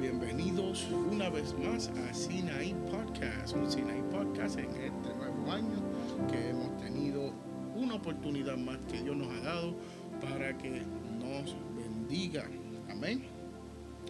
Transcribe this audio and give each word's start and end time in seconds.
Bienvenidos 0.00 0.86
una 1.10 1.28
vez 1.28 1.54
más 1.58 1.88
a 1.88 2.14
Sinaí 2.14 2.74
Podcast, 2.90 3.54
un 3.54 3.70
Sinaí 3.70 4.00
Podcast 4.10 4.58
en 4.58 4.70
este 4.70 5.14
nuevo 5.14 5.52
año 5.52 5.82
que 6.30 6.48
hemos 6.48 6.74
tenido 6.78 7.30
una 7.74 7.96
oportunidad 7.96 8.56
más 8.56 8.78
que 8.90 9.02
Dios 9.02 9.14
nos 9.14 9.28
ha 9.28 9.40
dado 9.40 9.74
para 10.18 10.56
que 10.56 10.82
nos 11.18 11.54
bendiga. 11.76 12.44
Amén 12.88 13.22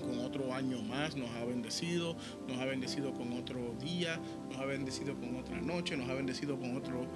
con 0.01 0.19
otro 0.21 0.55
año 0.55 0.81
más, 0.83 1.17
nos 1.17 1.31
ha 1.31 1.45
bendecido, 1.45 2.17
nos 2.49 2.59
ha 2.59 2.65
bendecido 2.65 3.13
con 3.13 3.33
otro 3.33 3.75
día, 3.81 4.21
nos 4.51 4.59
ha 4.59 4.65
bendecido 4.65 5.15
con 5.17 5.37
otra 5.37 5.61
noche, 5.61 5.97
nos 5.97 6.09
ha 6.09 6.15
bendecido 6.15 6.59
con 6.59 6.77
otro 6.77 7.07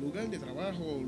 lugar 0.00 0.28
de 0.28 0.38
trabajo 0.38 1.00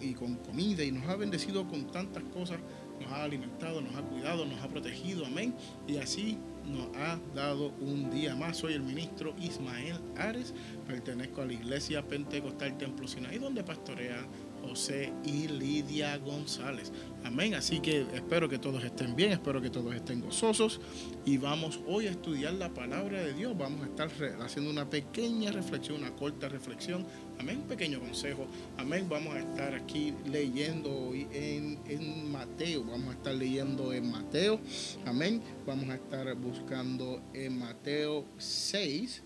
y 0.00 0.14
con 0.14 0.36
comida 0.36 0.84
y 0.84 0.92
nos 0.92 1.08
ha 1.08 1.16
bendecido 1.16 1.66
con 1.66 1.86
tantas 1.90 2.22
cosas, 2.24 2.58
nos 3.00 3.10
ha 3.12 3.24
alimentado, 3.24 3.80
nos 3.80 3.94
ha 3.94 4.02
cuidado, 4.02 4.44
nos 4.44 4.60
ha 4.62 4.68
protegido, 4.68 5.26
amén. 5.26 5.54
Y 5.86 5.96
así 5.96 6.38
nos 6.64 6.88
ha 6.96 7.18
dado 7.34 7.72
un 7.80 8.10
día 8.10 8.34
más. 8.34 8.58
Soy 8.58 8.74
el 8.74 8.82
ministro 8.82 9.34
Ismael 9.40 9.98
Ares, 10.16 10.54
pertenezco 10.86 11.42
a 11.42 11.46
la 11.46 11.54
Iglesia 11.54 12.06
Pentecostal 12.06 12.76
Templo 12.78 13.08
Sinaí, 13.08 13.38
donde 13.38 13.64
pastorea 13.64 14.26
José 14.62 15.12
y 15.24 15.48
Lidia 15.48 16.16
González. 16.18 16.92
Amén. 17.24 17.54
Así 17.54 17.80
que 17.80 18.06
espero 18.14 18.48
que 18.48 18.58
todos 18.58 18.82
estén 18.84 19.14
bien, 19.14 19.32
espero 19.32 19.60
que 19.60 19.70
todos 19.70 19.94
estén 19.94 20.20
gozosos 20.20 20.80
y 21.24 21.36
vamos 21.36 21.80
hoy 21.86 22.06
a 22.06 22.10
estudiar 22.10 22.54
la 22.54 22.72
palabra 22.72 23.22
de 23.22 23.32
Dios. 23.32 23.56
Vamos 23.56 23.82
a 23.82 23.86
estar 23.86 24.10
haciendo 24.40 24.70
una 24.70 24.88
pequeña 24.88 25.52
reflexión, 25.52 25.98
una 25.98 26.12
corta 26.12 26.48
reflexión. 26.48 27.06
Amén. 27.38 27.58
Un 27.58 27.68
pequeño 27.68 28.00
consejo. 28.00 28.46
Amén. 28.76 29.06
Vamos 29.08 29.34
a 29.34 29.40
estar 29.40 29.74
aquí 29.74 30.14
leyendo 30.30 30.90
hoy 30.90 31.26
en, 31.32 31.78
en 31.86 32.30
Mateo. 32.30 32.84
Vamos 32.84 33.08
a 33.08 33.18
estar 33.18 33.34
leyendo 33.34 33.92
en 33.92 34.10
Mateo. 34.10 34.60
Amén. 35.06 35.42
Vamos 35.66 35.88
a 35.90 35.94
estar 35.94 36.34
buscando 36.36 37.20
en 37.34 37.58
Mateo 37.58 38.24
6 38.38 39.22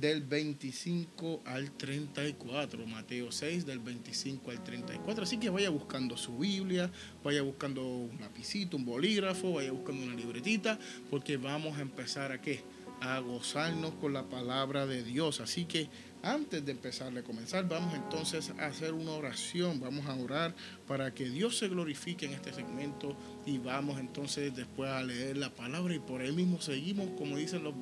del 0.00 0.22
25 0.22 1.42
al 1.44 1.72
34, 1.72 2.86
Mateo 2.86 3.30
6 3.30 3.66
del 3.66 3.80
25 3.80 4.50
al 4.50 4.64
34. 4.64 5.24
Así 5.24 5.38
que 5.38 5.50
vaya 5.50 5.68
buscando 5.68 6.16
su 6.16 6.38
Biblia, 6.38 6.90
vaya 7.22 7.42
buscando 7.42 7.86
un 7.86 8.18
lapicito, 8.20 8.78
un 8.78 8.86
bolígrafo, 8.86 9.54
vaya 9.54 9.72
buscando 9.72 10.02
una 10.02 10.14
libretita, 10.14 10.78
porque 11.10 11.36
vamos 11.36 11.76
a 11.76 11.82
empezar 11.82 12.32
a 12.32 12.40
qué? 12.40 12.62
A 13.02 13.18
gozarnos 13.18 13.92
con 13.94 14.14
la 14.14 14.28
palabra 14.28 14.86
de 14.86 15.02
Dios. 15.02 15.40
Así 15.40 15.66
que 15.66 15.88
antes 16.22 16.64
de 16.64 16.72
empezar, 16.72 17.12
de 17.12 17.22
comenzar, 17.22 17.66
vamos 17.66 17.94
entonces 17.94 18.52
a 18.58 18.66
hacer 18.66 18.92
una 18.92 19.12
oración, 19.12 19.80
vamos 19.80 20.06
a 20.06 20.14
orar 20.14 20.54
para 20.86 21.14
que 21.14 21.28
Dios 21.30 21.56
se 21.56 21.68
glorifique 21.68 22.26
en 22.26 22.32
este 22.32 22.52
segmento 22.52 23.16
y 23.46 23.56
vamos 23.56 23.98
entonces 23.98 24.54
después 24.54 24.90
a 24.90 25.02
leer 25.02 25.38
la 25.38 25.50
palabra 25.50 25.94
y 25.94 25.98
por 25.98 26.20
ahí 26.20 26.32
mismo 26.32 26.60
seguimos, 26.60 27.08
como 27.16 27.38
dicen 27.38 27.64
los 27.64 27.74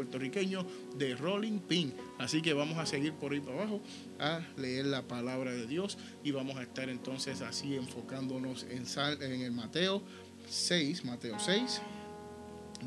puertorriqueño 0.00 0.64
de 0.96 1.14
Rolling 1.14 1.58
Pin. 1.58 1.92
Así 2.18 2.40
que 2.40 2.54
vamos 2.54 2.78
a 2.78 2.86
seguir 2.86 3.12
por 3.12 3.32
ahí 3.32 3.40
para 3.40 3.58
abajo 3.58 3.82
a 4.18 4.40
leer 4.56 4.86
la 4.86 5.02
palabra 5.02 5.52
de 5.52 5.66
Dios 5.66 5.98
y 6.24 6.30
vamos 6.30 6.56
a 6.56 6.62
estar 6.62 6.88
entonces 6.88 7.42
así 7.42 7.76
enfocándonos 7.76 8.64
en, 8.70 8.84
en 9.22 9.42
el 9.42 9.52
Mateo 9.52 10.02
6, 10.48 11.04
Mateo 11.04 11.38
6, 11.38 11.82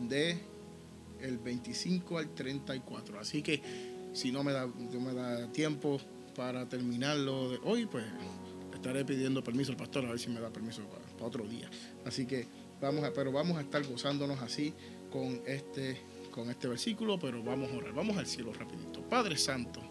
de 0.09 0.39
el 1.21 1.37
25 1.37 2.17
al 2.17 2.33
34. 2.33 3.19
Así 3.19 3.43
que 3.43 3.61
si 4.13 4.31
no 4.31 4.43
me 4.43 4.51
da, 4.51 4.65
no 4.65 4.99
me 4.99 5.13
da 5.13 5.51
tiempo 5.51 5.99
para 6.35 6.67
terminarlo 6.67 7.51
de 7.51 7.59
hoy, 7.63 7.85
pues 7.85 8.05
estaré 8.73 9.05
pidiendo 9.05 9.43
permiso 9.43 9.71
al 9.71 9.77
pastor 9.77 10.03
a 10.05 10.09
ver 10.09 10.19
si 10.19 10.31
me 10.31 10.41
da 10.41 10.49
permiso 10.49 10.81
para, 10.89 11.05
para 11.05 11.25
otro 11.25 11.47
día. 11.47 11.69
Así 12.05 12.25
que 12.25 12.47
vamos 12.81 13.03
a, 13.03 13.13
pero 13.13 13.31
vamos 13.31 13.55
a 13.59 13.61
estar 13.61 13.85
gozándonos 13.85 14.41
así 14.41 14.73
con 15.11 15.43
este 15.45 16.01
con 16.33 16.49
este 16.49 16.67
versículo, 16.67 17.17
pero 17.17 17.41
vamos 17.41 17.71
a 17.71 17.77
orar. 17.77 17.93
Vamos 17.93 18.17
al 18.17 18.25
cielo 18.25 18.51
rapidito. 18.51 19.01
Padre 19.07 19.37
Santo, 19.37 19.81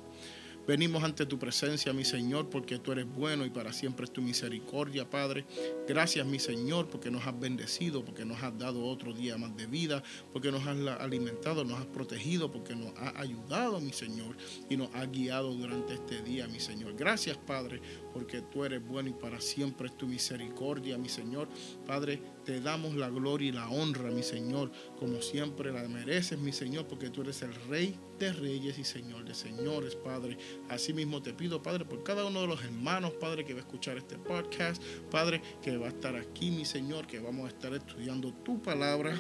Venimos 0.64 1.02
ante 1.02 1.26
tu 1.26 1.40
presencia, 1.40 1.92
mi 1.92 2.04
Señor, 2.04 2.48
porque 2.48 2.78
tú 2.78 2.92
eres 2.92 3.12
bueno 3.12 3.44
y 3.44 3.50
para 3.50 3.72
siempre 3.72 4.04
es 4.04 4.12
tu 4.12 4.22
misericordia, 4.22 5.10
Padre. 5.10 5.44
Gracias, 5.88 6.24
mi 6.24 6.38
Señor, 6.38 6.88
porque 6.88 7.10
nos 7.10 7.26
has 7.26 7.38
bendecido, 7.38 8.04
porque 8.04 8.24
nos 8.24 8.40
has 8.44 8.56
dado 8.56 8.84
otro 8.84 9.12
día 9.12 9.36
más 9.36 9.56
de 9.56 9.66
vida, 9.66 10.04
porque 10.32 10.52
nos 10.52 10.64
has 10.64 10.78
alimentado, 11.00 11.64
nos 11.64 11.80
has 11.80 11.86
protegido, 11.86 12.52
porque 12.52 12.76
nos 12.76 12.96
has 12.96 13.16
ayudado, 13.16 13.80
mi 13.80 13.92
Señor, 13.92 14.36
y 14.70 14.76
nos 14.76 14.94
has 14.94 15.10
guiado 15.10 15.52
durante 15.52 15.94
este 15.94 16.22
día, 16.22 16.46
mi 16.46 16.60
Señor. 16.60 16.94
Gracias, 16.94 17.36
Padre, 17.38 17.82
porque 18.12 18.40
tú 18.42 18.64
eres 18.64 18.86
bueno 18.86 19.08
y 19.08 19.14
para 19.14 19.40
siempre 19.40 19.88
es 19.88 19.98
tu 19.98 20.06
misericordia, 20.06 20.96
mi 20.96 21.08
Señor. 21.08 21.48
Padre, 21.84 22.22
te 22.44 22.60
damos 22.60 22.94
la 22.94 23.08
gloria 23.08 23.48
y 23.48 23.52
la 23.52 23.68
honra, 23.68 24.10
mi 24.10 24.22
Señor, 24.22 24.70
como 24.98 25.22
siempre 25.22 25.72
la 25.72 25.86
mereces, 25.88 26.38
mi 26.38 26.52
Señor, 26.52 26.86
porque 26.86 27.10
tú 27.10 27.22
eres 27.22 27.42
el 27.42 27.54
Rey 27.68 27.98
de 28.18 28.32
Reyes 28.32 28.78
y 28.78 28.84
Señor 28.84 29.24
de 29.24 29.34
Señores, 29.34 29.96
Padre. 29.96 30.36
Asimismo 30.68 31.22
te 31.22 31.32
pido, 31.32 31.62
Padre, 31.62 31.84
por 31.84 32.02
cada 32.02 32.24
uno 32.24 32.42
de 32.42 32.46
los 32.48 32.62
hermanos, 32.64 33.12
Padre, 33.20 33.44
que 33.44 33.54
va 33.54 33.60
a 33.60 33.62
escuchar 33.62 33.96
este 33.96 34.18
podcast, 34.18 34.82
Padre, 35.10 35.40
que 35.62 35.76
va 35.76 35.86
a 35.86 35.90
estar 35.90 36.16
aquí, 36.16 36.50
mi 36.50 36.64
Señor, 36.64 37.06
que 37.06 37.20
vamos 37.20 37.46
a 37.46 37.48
estar 37.48 37.72
estudiando 37.74 38.32
tu 38.32 38.60
palabra. 38.60 39.16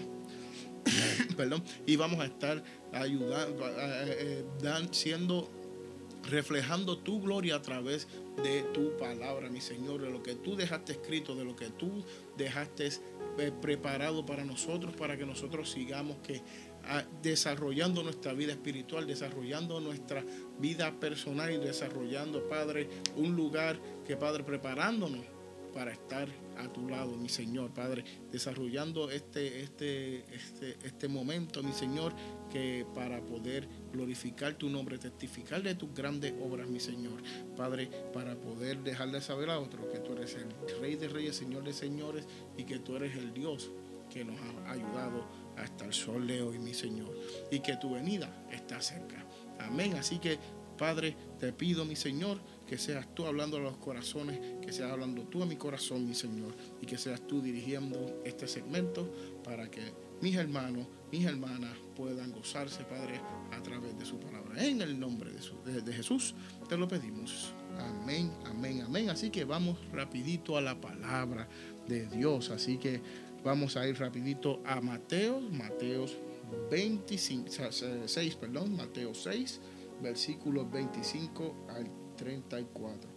Perdón, 1.36 1.62
y 1.86 1.96
vamos 1.96 2.20
a 2.20 2.26
estar 2.26 2.62
ayudando, 2.92 3.64
eh, 3.78 4.44
siendo 4.90 5.48
reflejando 6.24 6.98
tu 6.98 7.20
gloria 7.20 7.56
a 7.56 7.62
través 7.62 8.06
de 8.42 8.62
tu 8.74 8.96
palabra, 8.96 9.50
mi 9.50 9.60
Señor, 9.60 10.00
de 10.00 10.10
lo 10.10 10.22
que 10.22 10.34
tú 10.34 10.56
dejaste 10.56 10.92
escrito, 10.92 11.34
de 11.34 11.44
lo 11.44 11.56
que 11.56 11.70
tú 11.70 12.04
dejaste 12.36 12.90
preparado 13.60 14.24
para 14.24 14.44
nosotros, 14.44 14.94
para 14.94 15.16
que 15.16 15.26
nosotros 15.26 15.70
sigamos 15.70 16.18
que 16.18 16.42
ah, 16.84 17.04
desarrollando 17.22 18.02
nuestra 18.02 18.32
vida 18.32 18.52
espiritual, 18.52 19.06
desarrollando 19.06 19.80
nuestra 19.80 20.24
vida 20.58 20.98
personal 20.98 21.52
y 21.52 21.58
desarrollando, 21.58 22.48
Padre, 22.48 22.88
un 23.16 23.36
lugar 23.36 23.78
que, 24.04 24.16
Padre, 24.16 24.44
preparándonos 24.44 25.24
para 25.72 25.92
estar 25.92 26.28
a 26.58 26.70
tu 26.70 26.88
lado, 26.88 27.16
mi 27.16 27.28
Señor, 27.28 27.72
Padre, 27.72 28.04
desarrollando 28.30 29.10
este, 29.10 29.62
este, 29.62 30.24
este, 30.34 30.76
este 30.84 31.08
momento, 31.08 31.62
mi 31.62 31.72
Señor, 31.72 32.14
que 32.50 32.86
para 32.94 33.20
poder 33.22 33.66
glorificar 33.92 34.54
tu 34.54 34.68
nombre, 34.68 34.98
testificar 34.98 35.62
de 35.62 35.74
tus 35.74 35.94
grandes 35.94 36.32
obras, 36.42 36.68
mi 36.68 36.80
Señor, 36.80 37.22
Padre, 37.56 37.90
para 38.12 38.34
poder 38.34 38.78
dejarle 38.78 39.20
saber 39.20 39.50
a 39.50 39.60
otros 39.60 39.86
que 39.92 39.98
tú 39.98 40.12
eres 40.12 40.34
el 40.34 40.80
Rey 40.80 40.96
de 40.96 41.08
Reyes, 41.08 41.36
Señor 41.36 41.64
de 41.64 41.72
Señores, 41.72 42.26
y 42.56 42.64
que 42.64 42.78
tú 42.78 42.96
eres 42.96 43.16
el 43.16 43.32
Dios 43.32 43.70
que 44.10 44.24
nos 44.24 44.38
ha 44.40 44.72
ayudado 44.72 45.24
hasta 45.56 45.84
el 45.84 45.92
sol 45.92 46.26
de 46.26 46.42
hoy, 46.42 46.58
mi 46.58 46.74
Señor, 46.74 47.14
y 47.50 47.60
que 47.60 47.76
tu 47.76 47.94
venida 47.94 48.44
está 48.50 48.80
cerca. 48.80 49.24
Amén. 49.58 49.94
Así 49.94 50.18
que, 50.18 50.38
Padre, 50.76 51.16
te 51.38 51.52
pido, 51.52 51.84
mi 51.84 51.96
Señor, 51.96 52.38
que 52.66 52.78
seas 52.78 53.14
tú 53.14 53.26
hablando 53.26 53.58
a 53.58 53.60
los 53.60 53.76
corazones, 53.76 54.40
que 54.62 54.72
seas 54.72 54.90
hablando 54.90 55.22
tú 55.24 55.42
a 55.42 55.46
mi 55.46 55.56
corazón, 55.56 56.06
mi 56.06 56.14
Señor, 56.14 56.54
y 56.80 56.86
que 56.86 56.98
seas 56.98 57.26
tú 57.26 57.40
dirigiendo 57.40 58.22
este 58.24 58.48
segmento 58.48 59.10
para 59.44 59.70
que 59.70 59.92
mis 60.20 60.36
hermanos, 60.36 60.86
mis 61.10 61.26
hermanas 61.26 61.76
puedan 61.94 62.32
gozarse, 62.32 62.84
Padre, 62.84 63.20
a 63.52 63.62
través 63.62 63.98
de 63.98 64.04
su 64.04 64.18
palabra. 64.18 64.64
En 64.64 64.82
el 64.82 64.98
nombre 64.98 65.30
de, 65.64 65.80
de 65.80 65.92
Jesús 65.92 66.34
te 66.68 66.76
lo 66.76 66.88
pedimos. 66.88 67.54
Amén, 67.78 68.32
amén, 68.46 68.82
amén. 68.82 69.10
Así 69.10 69.30
que 69.30 69.44
vamos 69.44 69.78
rapidito 69.92 70.56
a 70.56 70.60
la 70.60 70.80
palabra 70.80 71.48
de 71.88 72.06
Dios. 72.06 72.50
Así 72.50 72.78
que 72.78 73.00
vamos 73.44 73.76
a 73.76 73.86
ir 73.86 73.98
rapidito 73.98 74.62
a 74.64 74.80
Mateo, 74.80 75.40
Mateo 75.40 76.06
25, 76.70 77.48
6, 78.06 78.36
perdón, 78.36 78.76
Mateo 78.76 79.14
6, 79.14 79.60
versículos 80.02 80.70
25 80.70 81.66
al 81.70 81.90
34. 82.16 83.10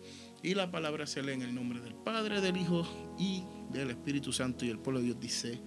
Y 0.43 0.53
la 0.53 0.71
palabra 0.71 1.07
se 1.07 1.23
lee 1.23 1.33
en 1.33 1.41
el 1.41 1.55
nombre 1.55 1.79
del 1.79 1.95
Padre, 1.95 2.41
del 2.41 2.57
Hijo 2.57 2.87
y 3.17 3.43
del 3.71 3.91
Espíritu 3.91 4.31
Santo. 4.31 4.65
Y 4.65 4.69
el 4.69 4.79
pueblo 4.79 4.99
de 4.99 5.05
Dios 5.05 5.19
dice, 5.19 5.59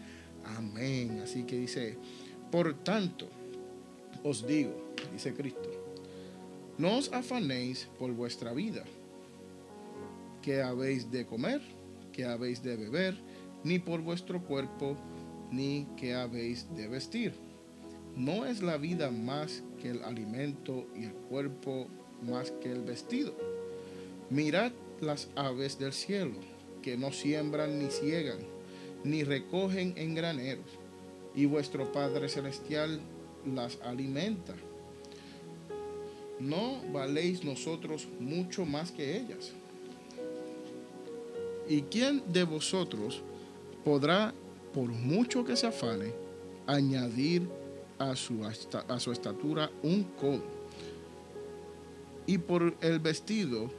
amén. 0.44 1.20
Así 1.22 1.44
que 1.44 1.58
dice, 1.58 1.98
por 2.50 2.74
tanto, 2.84 3.28
os 4.22 4.46
digo, 4.46 4.74
dice 5.12 5.34
Cristo, 5.34 5.70
no 6.78 6.98
os 6.98 7.12
afanéis 7.12 7.88
por 7.98 8.12
vuestra 8.12 8.52
vida, 8.52 8.84
que 10.42 10.62
habéis 10.62 11.10
de 11.10 11.26
comer, 11.26 11.60
que 12.12 12.24
habéis 12.24 12.62
de 12.62 12.76
beber, 12.76 13.18
ni 13.64 13.78
por 13.78 14.00
vuestro 14.00 14.42
cuerpo, 14.42 14.96
ni 15.50 15.86
que 15.96 16.14
habéis 16.14 16.66
de 16.74 16.88
vestir. 16.88 17.32
No 18.16 18.46
es 18.46 18.62
la 18.62 18.76
vida 18.76 19.10
más 19.10 19.62
que 19.80 19.90
el 19.90 20.02
alimento 20.02 20.86
y 20.96 21.04
el 21.04 21.12
cuerpo 21.12 21.86
más 22.22 22.50
que 22.50 22.72
el 22.72 22.82
vestido. 22.82 23.36
Mirad 24.30 24.72
las 25.00 25.28
aves 25.36 25.78
del 25.78 25.92
cielo, 25.92 26.38
que 26.82 26.96
no 26.96 27.12
siembran 27.12 27.78
ni 27.78 27.90
ciegan, 27.90 28.38
ni 29.04 29.24
recogen 29.24 29.94
en 29.96 30.14
graneros, 30.14 30.78
y 31.34 31.46
vuestro 31.46 31.90
Padre 31.92 32.28
Celestial 32.28 33.00
las 33.46 33.80
alimenta. 33.82 34.54
¿No 36.38 36.80
valéis 36.92 37.44
nosotros 37.44 38.06
mucho 38.20 38.64
más 38.64 38.92
que 38.92 39.16
ellas? 39.16 39.52
¿Y 41.68 41.82
quién 41.82 42.22
de 42.32 42.44
vosotros 42.44 43.22
podrá, 43.84 44.32
por 44.72 44.88
mucho 44.88 45.44
que 45.44 45.56
se 45.56 45.66
afane, 45.66 46.12
añadir 46.66 47.48
a 47.98 48.14
su, 48.14 48.44
a 48.44 49.00
su 49.00 49.12
estatura 49.12 49.70
un 49.82 50.04
codo. 50.20 50.42
Y 52.26 52.38
por 52.38 52.76
el 52.80 52.98
vestido, 53.00 53.70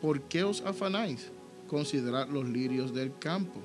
¿por 0.00 0.20
qué 0.22 0.44
os 0.44 0.60
afanáis? 0.60 1.30
Considerad 1.68 2.28
los 2.28 2.46
lirios 2.46 2.94
del 2.94 3.18
campo, 3.18 3.58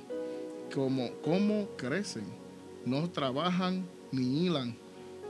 como 0.74 1.12
cómo 1.21 1.68
crecen, 1.77 2.24
no 2.86 3.10
trabajan 3.10 3.86
ni 4.12 4.46
hilan, 4.46 4.76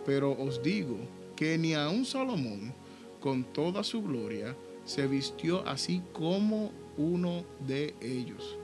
pero 0.05 0.31
os 0.31 0.61
digo 0.61 0.97
que 1.35 1.57
ni 1.57 1.73
a 1.73 1.89
un 1.89 2.05
Salomón, 2.05 2.73
con 3.19 3.43
toda 3.43 3.83
su 3.83 4.01
gloria, 4.01 4.55
se 4.85 5.07
vistió 5.07 5.65
así 5.67 6.01
como 6.13 6.71
uno 6.97 7.43
de 7.67 7.93
ellos. 8.01 8.57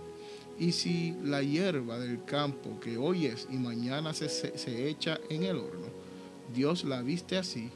Y 0.58 0.72
si 0.72 1.16
la 1.24 1.42
hierba 1.42 2.00
del 2.00 2.24
campo 2.24 2.80
que 2.80 2.98
hoy 2.98 3.26
es 3.26 3.48
y 3.52 3.58
mañana 3.58 4.14
se, 4.14 4.30
se, 4.30 4.90
echa 4.90 5.20
en 5.30 5.44
el 5.44 5.58
horno, 5.58 5.88
Dios 6.54 6.86
la 6.86 7.02
viste 7.02 7.38
así, 7.38 7.70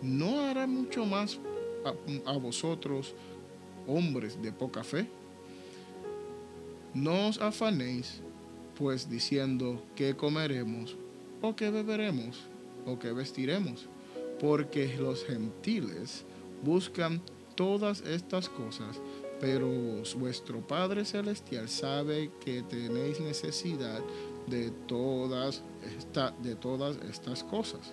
¿no 0.00 0.40
hará 0.40 0.66
mucho 0.66 1.04
más 1.04 1.38
a, 1.84 2.30
a 2.30 2.36
vosotros, 2.38 3.14
hombres 3.86 4.40
de 4.40 4.52
poca 4.52 4.82
fe? 4.82 5.06
No 6.94 7.28
os 7.28 7.40
afanéis, 7.40 8.22
pues 8.78 9.08
diciendo 9.08 9.82
que 9.94 10.16
comeremos, 10.16 10.96
o 11.42 11.54
que 11.56 11.70
beberemos, 11.70 12.44
o 12.86 12.98
que 12.98 13.12
vestiremos, 13.12 13.86
porque 14.40 14.96
los 14.98 15.24
gentiles 15.24 16.24
buscan 16.62 17.20
todas 17.54 18.02
estas 18.02 18.48
cosas 18.48 19.00
pero 19.40 19.68
vuestro 20.18 20.60
Padre 20.66 21.04
Celestial 21.04 21.68
sabe 21.68 22.30
que 22.44 22.62
tenéis 22.62 23.20
necesidad 23.20 24.00
de 24.46 24.70
todas, 24.86 25.62
de 26.42 26.54
todas 26.54 26.96
estas 27.08 27.44
cosas. 27.44 27.92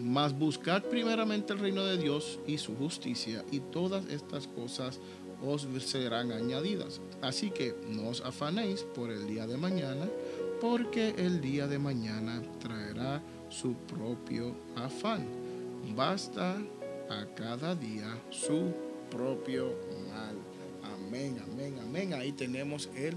Mas 0.00 0.36
buscad 0.36 0.82
primeramente 0.84 1.52
el 1.52 1.58
reino 1.58 1.84
de 1.84 1.98
Dios 1.98 2.40
y 2.46 2.58
su 2.58 2.74
justicia, 2.74 3.44
y 3.52 3.60
todas 3.60 4.06
estas 4.06 4.46
cosas 4.48 4.98
os 5.44 5.66
serán 5.84 6.32
añadidas. 6.32 7.00
Así 7.20 7.50
que 7.50 7.74
no 7.88 8.08
os 8.08 8.20
afanéis 8.20 8.82
por 8.94 9.10
el 9.10 9.26
día 9.26 9.46
de 9.46 9.56
mañana, 9.56 10.08
porque 10.60 11.14
el 11.18 11.40
día 11.40 11.66
de 11.66 11.78
mañana 11.78 12.42
traerá 12.60 13.22
su 13.48 13.74
propio 13.74 14.54
afán. 14.76 15.26
Basta 15.96 16.56
a 17.10 17.26
cada 17.34 17.74
día 17.74 18.18
su 18.30 18.72
propio 19.10 19.74
mal. 20.08 20.36
Amén, 20.82 21.36
amén, 21.52 21.78
amén. 21.82 22.14
Ahí 22.14 22.32
tenemos 22.32 22.88
el 22.96 23.16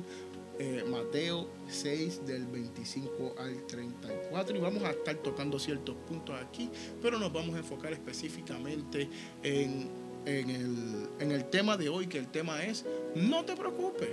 eh, 0.58 0.86
Mateo 0.90 1.50
6 1.68 2.26
del 2.26 2.46
25 2.48 3.36
al 3.38 3.68
34 3.68 4.56
y 4.56 4.60
vamos 4.60 4.84
a 4.84 4.92
estar 4.92 5.16
tocando 5.18 5.60
ciertos 5.60 5.96
puntos 6.08 6.36
aquí, 6.42 6.70
pero 7.02 7.20
nos 7.20 7.34
vamos 7.34 7.56
a 7.56 7.58
enfocar 7.58 7.92
específicamente 7.92 9.10
en, 9.44 9.90
en, 10.26 10.50
el, 10.50 11.10
en 11.20 11.32
el 11.32 11.46
tema 11.46 11.78
de 11.78 11.90
hoy, 11.90 12.08
que 12.08 12.18
el 12.18 12.28
tema 12.28 12.64
es, 12.64 12.86
no 13.16 13.46
te 13.46 13.56
preocupes, 13.56 14.10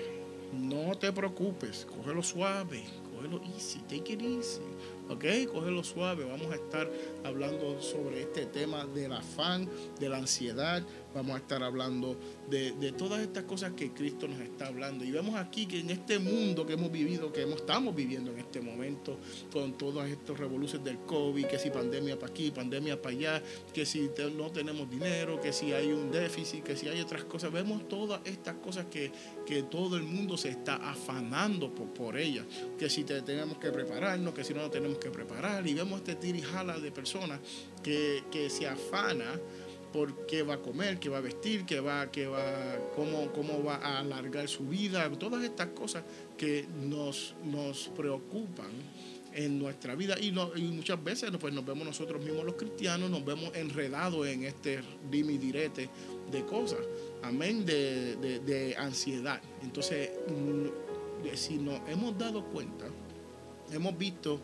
no 0.52 0.96
te 0.96 1.12
preocupes, 1.12 1.86
cógelo 1.96 2.22
suave, 2.22 2.84
cógelo 3.14 3.40
easy, 3.54 3.80
take 3.88 4.12
it 4.14 4.22
easy. 4.22 4.60
¿ok? 5.08 5.52
Cógelo 5.52 5.84
suave, 5.84 6.24
vamos 6.24 6.50
a 6.52 6.56
estar 6.56 6.90
hablando 7.24 7.80
sobre 7.80 8.22
este 8.22 8.46
tema 8.46 8.86
del 8.86 9.12
afán, 9.12 9.68
de 9.98 10.08
la 10.08 10.18
ansiedad, 10.18 10.82
vamos 11.14 11.34
a 11.34 11.38
estar 11.38 11.62
hablando 11.62 12.16
de, 12.48 12.92
todas 12.92 13.20
estas 13.20 13.44
cosas 13.44 13.72
que 13.72 13.92
Cristo 13.92 14.28
nos 14.28 14.40
está 14.40 14.66
hablando. 14.66 15.04
Y 15.04 15.10
vemos 15.10 15.34
aquí 15.36 15.66
que 15.66 15.80
en 15.80 15.90
este 15.90 16.18
mundo 16.18 16.66
que 16.66 16.74
hemos 16.74 16.90
vivido, 16.90 17.32
que 17.32 17.42
estamos 17.42 17.94
viviendo 17.94 18.30
en 18.32 18.38
este 18.38 18.60
momento, 18.60 19.18
con 19.52 19.76
todos 19.78 20.06
estos 20.08 20.38
revoluciones 20.38 20.84
del 20.84 20.98
COVID, 20.98 21.46
que 21.46 21.58
si 21.58 21.70
pandemia 21.70 22.18
para 22.18 22.32
aquí, 22.32 22.50
pandemia 22.50 23.00
para 23.00 23.14
allá, 23.14 23.42
que 23.72 23.86
si 23.86 24.10
no 24.36 24.50
tenemos 24.50 24.90
dinero, 24.90 25.40
que 25.40 25.52
si 25.52 25.72
hay 25.72 25.92
un 25.92 26.10
déficit, 26.10 26.62
que 26.62 26.76
si 26.76 26.88
hay 26.88 27.00
otras 27.00 27.24
cosas, 27.24 27.52
vemos 27.52 27.88
todas 27.88 28.20
estas 28.24 28.56
cosas 28.56 28.86
que, 28.86 29.10
que 29.46 29.62
todo 29.64 29.96
el 29.96 30.02
mundo 30.02 30.36
se 30.36 30.50
está 30.50 30.76
afanando 30.76 31.74
por, 31.74 31.88
por 31.88 32.16
ellas, 32.18 32.46
que 32.78 32.90
si 32.90 33.04
tenemos 33.04 33.58
que 33.58 33.70
prepararnos, 33.70 34.34
que 34.34 34.44
si 34.44 34.54
no, 34.54 34.62
no 34.62 34.70
tenemos 34.70 34.98
que 34.98 35.10
preparar, 35.10 35.66
y 35.66 35.74
vemos 35.74 36.00
este 36.00 36.16
tirijala 36.16 36.78
de 36.78 36.90
personas 36.90 37.11
que, 37.82 38.24
que 38.30 38.50
se 38.50 38.66
afana 38.66 39.38
por 39.92 40.26
qué 40.26 40.42
va 40.42 40.54
a 40.54 40.58
comer, 40.58 40.98
qué 40.98 41.08
va 41.08 41.18
a 41.18 41.20
vestir, 41.20 41.64
qué 41.66 41.80
va, 41.80 42.10
qué 42.10 42.26
va, 42.26 42.78
cómo, 42.96 43.30
cómo 43.32 43.62
va 43.62 43.76
a 43.76 43.98
alargar 43.98 44.48
su 44.48 44.66
vida, 44.66 45.10
todas 45.18 45.44
estas 45.44 45.68
cosas 45.68 46.02
que 46.36 46.66
nos, 46.88 47.34
nos 47.44 47.88
preocupan 47.88 48.70
en 49.34 49.58
nuestra 49.58 49.94
vida 49.94 50.16
y, 50.20 50.32
muchas 50.32 51.02
veces 51.02 51.30
pues, 51.38 51.54
nos 51.54 51.64
vemos 51.64 51.86
nosotros 51.86 52.22
mismos 52.22 52.44
los 52.44 52.54
cristianos, 52.54 53.10
nos 53.10 53.24
vemos 53.24 53.54
enredados 53.54 54.26
en 54.26 54.44
este 54.44 54.80
dime 55.10 55.38
direte 55.38 55.88
de 56.30 56.44
cosas, 56.44 56.80
amén, 57.22 57.64
de, 57.64 58.16
de 58.16 58.76
ansiedad. 58.76 59.40
Entonces, 59.62 60.10
mm, 60.28 61.34
si 61.34 61.58
nos 61.58 61.80
hemos 61.88 62.16
dado 62.18 62.44
cuenta, 62.46 62.86
hemos 63.70 63.96
visto 63.96 64.40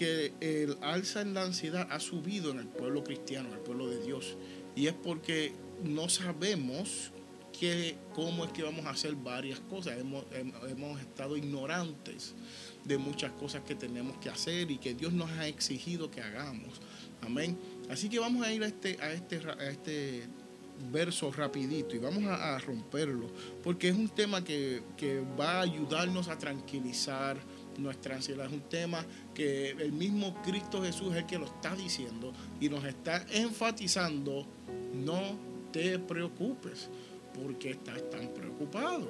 que 0.00 0.32
el 0.40 0.78
alza 0.80 1.20
en 1.20 1.34
la 1.34 1.42
ansiedad 1.42 1.86
ha 1.90 2.00
subido 2.00 2.52
en 2.52 2.58
el 2.58 2.68
pueblo 2.68 3.04
cristiano, 3.04 3.50
en 3.50 3.56
el 3.56 3.60
pueblo 3.60 3.86
de 3.86 4.02
Dios. 4.02 4.38
Y 4.74 4.86
es 4.86 4.94
porque 4.94 5.52
no 5.84 6.08
sabemos 6.08 7.12
que, 7.52 7.98
cómo 8.14 8.46
es 8.46 8.52
que 8.52 8.62
vamos 8.62 8.86
a 8.86 8.90
hacer 8.90 9.14
varias 9.14 9.60
cosas. 9.60 9.98
Hemos, 9.98 10.24
hemos 10.70 10.98
estado 11.02 11.36
ignorantes 11.36 12.34
de 12.82 12.96
muchas 12.96 13.32
cosas 13.32 13.60
que 13.64 13.74
tenemos 13.74 14.16
que 14.16 14.30
hacer 14.30 14.70
y 14.70 14.78
que 14.78 14.94
Dios 14.94 15.12
nos 15.12 15.28
ha 15.32 15.46
exigido 15.46 16.10
que 16.10 16.22
hagamos. 16.22 16.80
Amén. 17.20 17.58
Así 17.90 18.08
que 18.08 18.18
vamos 18.18 18.46
a 18.46 18.50
ir 18.54 18.62
a 18.62 18.68
este, 18.68 18.96
a 19.02 19.12
este, 19.12 19.36
a 19.36 19.70
este 19.70 20.22
verso 20.90 21.30
rapidito 21.30 21.94
y 21.94 21.98
vamos 21.98 22.24
a, 22.24 22.56
a 22.56 22.58
romperlo, 22.58 23.26
porque 23.62 23.90
es 23.90 23.94
un 23.94 24.08
tema 24.08 24.42
que, 24.42 24.82
que 24.96 25.22
va 25.38 25.58
a 25.58 25.60
ayudarnos 25.60 26.28
a 26.28 26.38
tranquilizar, 26.38 27.36
nuestra 27.80 28.16
ansiedad. 28.16 28.46
Es 28.46 28.52
un 28.52 28.68
tema 28.68 29.04
que 29.34 29.70
el 29.70 29.92
mismo 29.92 30.34
Cristo 30.42 30.82
Jesús 30.82 31.12
es 31.12 31.18
el 31.18 31.26
que 31.26 31.38
lo 31.38 31.46
está 31.46 31.74
diciendo 31.74 32.32
y 32.60 32.68
nos 32.68 32.84
está 32.84 33.24
enfatizando, 33.30 34.46
no 34.94 35.38
te 35.72 35.98
preocupes, 35.98 36.88
porque 37.34 37.70
estás 37.70 38.08
tan 38.10 38.28
preocupado. 38.28 39.08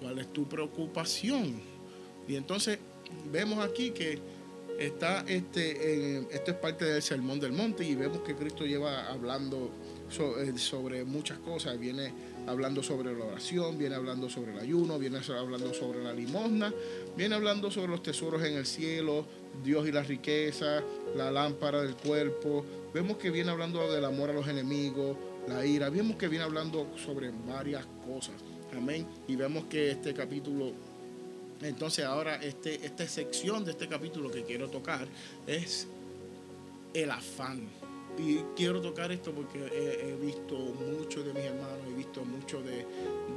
¿Cuál 0.00 0.18
es 0.18 0.32
tu 0.32 0.48
preocupación? 0.48 1.60
Y 2.26 2.36
entonces 2.36 2.78
vemos 3.32 3.64
aquí 3.64 3.90
que 3.90 4.18
está 4.78 5.24
este, 5.26 6.18
esto 6.34 6.52
es 6.52 6.56
parte 6.58 6.84
del 6.84 7.02
sermón 7.02 7.40
del 7.40 7.52
monte 7.52 7.84
y 7.84 7.94
vemos 7.94 8.20
que 8.20 8.34
Cristo 8.36 8.64
lleva 8.64 9.08
hablando 9.08 9.66
eh, 9.66 9.70
sobre 10.10 11.04
muchas 11.04 11.38
cosas, 11.38 11.78
viene 11.78 12.12
hablando 12.46 12.82
sobre 12.82 13.14
la 13.16 13.24
oración, 13.24 13.78
viene 13.78 13.94
hablando 13.94 14.28
sobre 14.28 14.52
el 14.52 14.58
ayuno, 14.58 14.98
viene 14.98 15.18
hablando 15.18 15.72
sobre 15.74 16.02
la 16.02 16.12
limosna, 16.12 16.72
viene 17.16 17.34
hablando 17.34 17.70
sobre 17.70 17.88
los 17.88 18.02
tesoros 18.02 18.42
en 18.44 18.54
el 18.54 18.66
cielo, 18.66 19.26
Dios 19.62 19.86
y 19.86 19.92
la 19.92 20.02
riqueza, 20.02 20.82
la 21.14 21.30
lámpara 21.30 21.82
del 21.82 21.94
cuerpo, 21.94 22.64
vemos 22.94 23.18
que 23.18 23.30
viene 23.30 23.50
hablando 23.50 23.90
del 23.92 24.04
amor 24.04 24.30
a 24.30 24.32
los 24.32 24.48
enemigos, 24.48 25.16
la 25.46 25.64
ira, 25.64 25.90
vemos 25.90 26.16
que 26.16 26.28
viene 26.28 26.44
hablando 26.44 26.88
sobre 26.96 27.30
varias 27.46 27.86
cosas, 28.06 28.34
amén, 28.76 29.06
y 29.26 29.36
vemos 29.36 29.64
que 29.64 29.90
este 29.90 30.14
capítulo 30.14 30.72
entonces 31.60 32.04
ahora 32.04 32.36
este, 32.36 32.86
esta 32.86 33.08
sección 33.08 33.64
de 33.64 33.72
este 33.72 33.88
capítulo 33.88 34.30
que 34.30 34.44
quiero 34.44 34.68
tocar 34.68 35.08
es 35.44 35.88
el 36.94 37.10
afán 37.10 37.68
y 38.18 38.44
quiero 38.56 38.80
tocar 38.80 39.12
esto 39.12 39.32
porque 39.32 39.58
he, 39.58 40.16
visto 40.16 40.56
muchos 40.56 41.24
de 41.24 41.32
mis 41.32 41.44
hermanos, 41.44 41.78
he 41.88 41.94
visto 41.94 42.24
mucho 42.24 42.62
de 42.62 42.84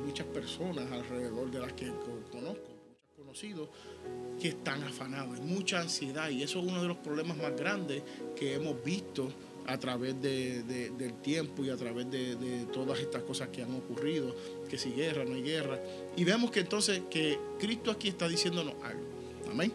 muchas 0.06 0.26
personas 0.28 0.92
alrededor 0.92 1.52
de 1.52 1.60
las 1.60 1.74
que 1.74 1.88
conozco, 2.32 2.70
muchos 2.70 3.16
conocidos, 3.16 3.70
que 4.40 4.50
están 4.50 4.84
afanados, 4.84 5.40
hay 5.40 5.46
mucha 5.46 5.82
ansiedad 5.82 6.30
y 6.30 6.44
eso 6.44 6.60
es 6.60 6.66
uno 6.66 6.82
de 6.82 6.88
los 6.88 6.98
problemas 6.98 7.38
más 7.38 7.56
grandes 7.56 8.02
que 8.36 8.56
hemos 8.56 8.84
visto 8.84 9.32
a 9.68 9.78
través 9.78 10.20
del 10.22 11.14
tiempo 11.22 11.64
y 11.64 11.70
a 11.70 11.78
través 11.78 12.10
de, 12.10 12.66
todas 12.74 13.00
estas 13.00 13.22
cosas 13.24 13.50
que 13.50 13.62
han 13.62 13.74
ocurrido, 13.76 14.36
que 14.70 14.78
si 14.78 14.92
guerra, 14.92 15.24
no 15.24 15.36
hay 15.36 15.44
guerra. 15.44 15.80
Y 16.18 16.24
vemos 16.24 16.50
que 16.50 16.62
entonces 16.62 17.04
que 17.10 17.38
Cristo 17.60 17.92
aquí 17.92 18.10
está 18.10 18.28
diciéndonos 18.28 18.74
algo. 18.84 19.04
Amén. 19.52 19.72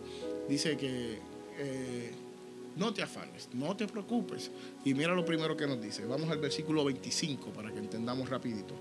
Dice 0.49 0.77
que 0.77 1.19
eh, 1.59 1.96
no 2.77 2.93
te 2.93 3.03
afanes, 3.03 3.49
no 3.53 3.77
te 3.77 3.87
preocupes. 3.87 4.51
Y 4.85 4.95
mira 4.95 5.15
lo 5.15 5.25
primero 5.25 5.57
que 5.57 5.67
nos 5.67 5.81
dice. 5.81 6.05
Vamos 6.05 6.31
al 6.31 6.39
versículo 6.39 6.85
25 6.85 7.51
para 7.51 7.73
que 7.73 7.79
entendamos 7.79 8.29
rapidito. 8.29 8.75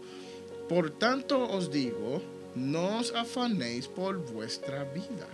Por 0.68 0.92
tanto 0.92 1.50
os 1.50 1.72
digo, 1.72 2.22
no 2.56 3.00
os 3.00 3.14
afanéis 3.14 3.88
por 3.88 4.18
vuestra 4.34 4.84
vida. 4.84 5.28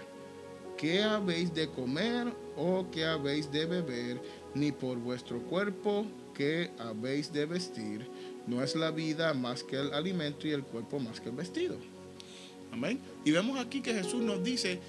¿Qué 0.78 1.04
habéis 1.04 1.54
de 1.54 1.70
comer 1.70 2.32
o 2.56 2.86
qué 2.92 3.06
habéis 3.06 3.52
de 3.52 3.66
beber? 3.66 4.22
Ni 4.54 4.72
por 4.72 4.98
vuestro 4.98 5.40
cuerpo, 5.40 6.06
¿qué 6.36 6.72
habéis 6.78 7.32
de 7.32 7.46
vestir? 7.46 8.08
No 8.48 8.64
es 8.64 8.76
la 8.76 8.92
vida 8.92 9.34
más 9.34 9.64
que 9.64 9.78
el 9.78 9.94
alimento 9.94 10.48
y 10.48 10.52
el 10.52 10.64
cuerpo 10.64 11.00
más 11.00 11.20
que 11.22 11.30
el 11.30 11.36
vestido. 11.36 11.78
Amén. 12.72 13.00
Y 13.24 13.32
vemos 13.32 13.60
aquí 13.60 13.82
que 13.82 13.94
Jesús 13.94 14.22
nos 14.22 14.44
dice, 14.44 14.80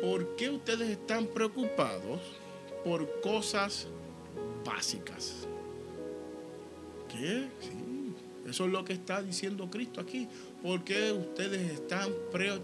¿por 0.00 0.36
qué 0.36 0.50
ustedes 0.50 0.88
están 0.88 1.26
preocupados 1.26 2.20
por 2.84 3.20
cosas 3.20 3.86
básicas? 4.64 5.46
¿Qué? 7.08 7.48
Sí, 7.60 8.14
eso 8.48 8.64
es 8.64 8.72
lo 8.72 8.84
que 8.84 8.92
está 8.92 9.22
diciendo 9.22 9.70
Cristo 9.70 10.00
aquí. 10.00 10.28
¿Por 10.62 10.84
qué 10.84 11.12
ustedes 11.12 11.72
están 11.72 12.10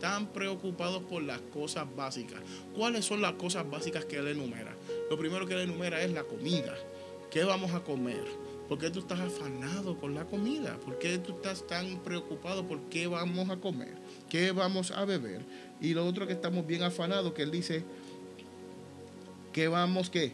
tan 0.00 0.26
preocupados 0.32 1.02
por 1.04 1.22
las 1.22 1.40
cosas 1.40 1.86
básicas? 1.94 2.40
¿Cuáles 2.74 3.04
son 3.04 3.22
las 3.22 3.34
cosas 3.34 3.68
básicas 3.68 4.04
que 4.04 4.16
Él 4.16 4.28
enumera? 4.28 4.74
Lo 5.10 5.18
primero 5.18 5.46
que 5.46 5.54
Él 5.54 5.60
enumera 5.60 6.02
es 6.02 6.12
la 6.12 6.24
comida. 6.24 6.74
¿Qué 7.30 7.44
vamos 7.44 7.72
a 7.72 7.80
comer? 7.82 8.24
¿Por 8.68 8.78
qué 8.78 8.90
tú 8.90 8.98
estás 8.98 9.20
afanado 9.20 9.96
con 9.98 10.14
la 10.14 10.24
comida? 10.24 10.76
¿Por 10.78 10.98
qué 10.98 11.18
tú 11.18 11.32
estás 11.32 11.66
tan 11.66 12.02
preocupado 12.02 12.66
por 12.66 12.80
qué 12.88 13.06
vamos 13.06 13.48
a 13.48 13.56
comer? 13.58 13.94
¿Qué 14.28 14.50
vamos 14.50 14.90
a 14.90 15.04
beber? 15.04 15.44
Y 15.80 15.94
lo 15.94 16.04
otro 16.04 16.26
que 16.26 16.32
estamos 16.32 16.66
bien 16.66 16.82
afanados, 16.82 17.32
que 17.32 17.42
Él 17.42 17.50
dice, 17.50 17.84
que 19.56 19.68
vamos, 19.68 20.10
¿qué? 20.10 20.32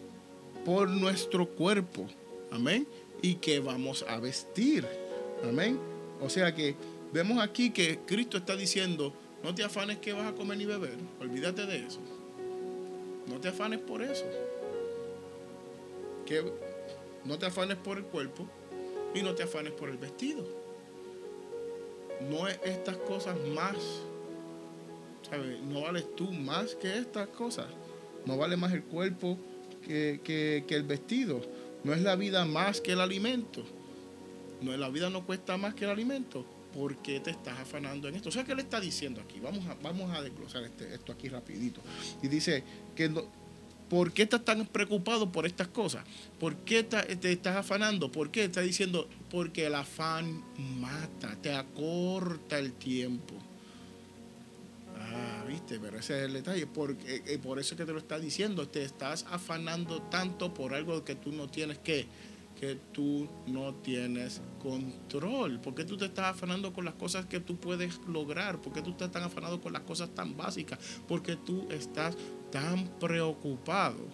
Por 0.64 0.88
nuestro 0.88 1.48
cuerpo. 1.48 2.08
Amén. 2.50 2.88
Y 3.22 3.36
que 3.36 3.60
vamos 3.60 4.04
a 4.08 4.18
vestir. 4.18 4.84
Amén. 5.44 5.78
O 6.20 6.28
sea 6.28 6.52
que 6.52 6.74
vemos 7.12 7.38
aquí 7.40 7.70
que 7.70 8.00
Cristo 8.00 8.36
está 8.36 8.56
diciendo, 8.56 9.12
no 9.44 9.54
te 9.54 9.62
afanes 9.62 9.98
que 9.98 10.12
vas 10.12 10.26
a 10.26 10.34
comer 10.34 10.58
ni 10.58 10.64
beber. 10.64 10.96
Olvídate 11.20 11.66
de 11.66 11.86
eso. 11.86 12.00
No 13.28 13.38
te 13.38 13.46
afanes 13.46 13.78
por 13.78 14.02
eso. 14.02 14.24
Que 16.26 16.42
no 17.24 17.38
te 17.38 17.46
afanes 17.46 17.76
por 17.76 17.98
el 17.98 18.04
cuerpo 18.04 18.48
y 19.14 19.22
no 19.22 19.36
te 19.36 19.44
afanes 19.44 19.72
por 19.72 19.88
el 19.88 19.98
vestido. 19.98 20.44
No 22.28 22.48
es 22.48 22.58
estas 22.64 22.96
cosas 22.96 23.36
más. 23.54 23.76
¿sabes? 25.30 25.60
No 25.60 25.82
vales 25.82 26.12
tú 26.16 26.32
más 26.32 26.74
que 26.74 26.98
estas 26.98 27.28
cosas. 27.28 27.66
No 28.26 28.36
vale 28.36 28.56
más 28.56 28.72
el 28.72 28.82
cuerpo 28.82 29.38
que, 29.86 30.20
que 30.24 30.74
el 30.74 30.82
vestido. 30.84 31.40
No 31.84 31.92
es 31.94 32.02
la 32.02 32.16
vida 32.16 32.44
más 32.44 32.80
que 32.80 32.92
el 32.92 33.00
alimento. 33.00 33.64
No, 34.60 34.76
la 34.76 34.88
vida 34.88 35.10
no 35.10 35.26
cuesta 35.26 35.56
más 35.56 35.74
que 35.74 35.84
el 35.84 35.90
alimento. 35.90 36.46
¿Por 36.72 36.96
qué 36.98 37.20
te 37.20 37.30
estás 37.30 37.58
afanando 37.58 38.08
en 38.08 38.14
esto? 38.14 38.28
O 38.28 38.32
sea, 38.32 38.44
¿qué 38.44 38.54
le 38.54 38.62
está 38.62 38.80
diciendo 38.80 39.20
aquí? 39.20 39.40
Vamos 39.40 39.66
a, 39.66 39.74
vamos 39.82 40.16
a 40.16 40.22
desglosar 40.22 40.64
este, 40.64 40.94
esto 40.94 41.12
aquí 41.12 41.28
rapidito. 41.28 41.80
Y 42.22 42.28
dice 42.28 42.62
que 42.94 43.10
¿por 43.90 44.12
qué 44.12 44.22
estás 44.22 44.44
tan 44.44 44.64
preocupado 44.66 45.30
por 45.30 45.44
estas 45.44 45.68
cosas? 45.68 46.04
¿Por 46.38 46.56
qué 46.58 46.82
te 46.84 47.32
estás 47.32 47.56
afanando? 47.56 48.10
¿Por 48.10 48.30
qué? 48.30 48.44
Está 48.44 48.62
diciendo, 48.62 49.08
porque 49.30 49.66
el 49.66 49.74
afán 49.74 50.42
mata, 50.80 51.36
te 51.42 51.52
acorta 51.52 52.58
el 52.58 52.72
tiempo. 52.72 53.34
Viste, 55.52 55.78
pero 55.78 55.98
ese 55.98 56.18
es 56.18 56.24
el 56.24 56.32
detalle. 56.32 56.66
Porque, 56.66 57.22
eh, 57.26 57.38
por 57.38 57.58
eso 57.58 57.74
es 57.74 57.78
que 57.78 57.84
te 57.84 57.92
lo 57.92 57.98
está 57.98 58.18
diciendo. 58.18 58.68
Te 58.68 58.82
estás 58.84 59.26
afanando 59.30 60.00
tanto 60.00 60.54
por 60.54 60.72
algo 60.72 61.04
que 61.04 61.14
tú 61.14 61.30
no 61.30 61.50
tienes 61.50 61.78
que 61.78 62.06
que 62.58 62.76
tú 62.92 63.28
no 63.48 63.74
tienes 63.74 64.40
control. 64.62 65.60
¿Por 65.60 65.74
qué 65.74 65.84
tú 65.84 65.96
te 65.96 66.04
estás 66.04 66.26
afanando 66.36 66.72
con 66.72 66.84
las 66.84 66.94
cosas 66.94 67.26
que 67.26 67.40
tú 67.40 67.56
puedes 67.56 67.98
lograr? 68.06 68.62
¿Por 68.62 68.72
qué 68.72 68.80
tú 68.80 68.90
estás 68.92 69.10
tan 69.10 69.24
afanado 69.24 69.60
con 69.60 69.72
las 69.72 69.82
cosas 69.82 70.14
tan 70.14 70.36
básicas? 70.36 70.78
Porque 71.08 71.34
tú 71.34 71.66
estás 71.70 72.16
tan 72.52 72.86
preocupado 73.00 74.06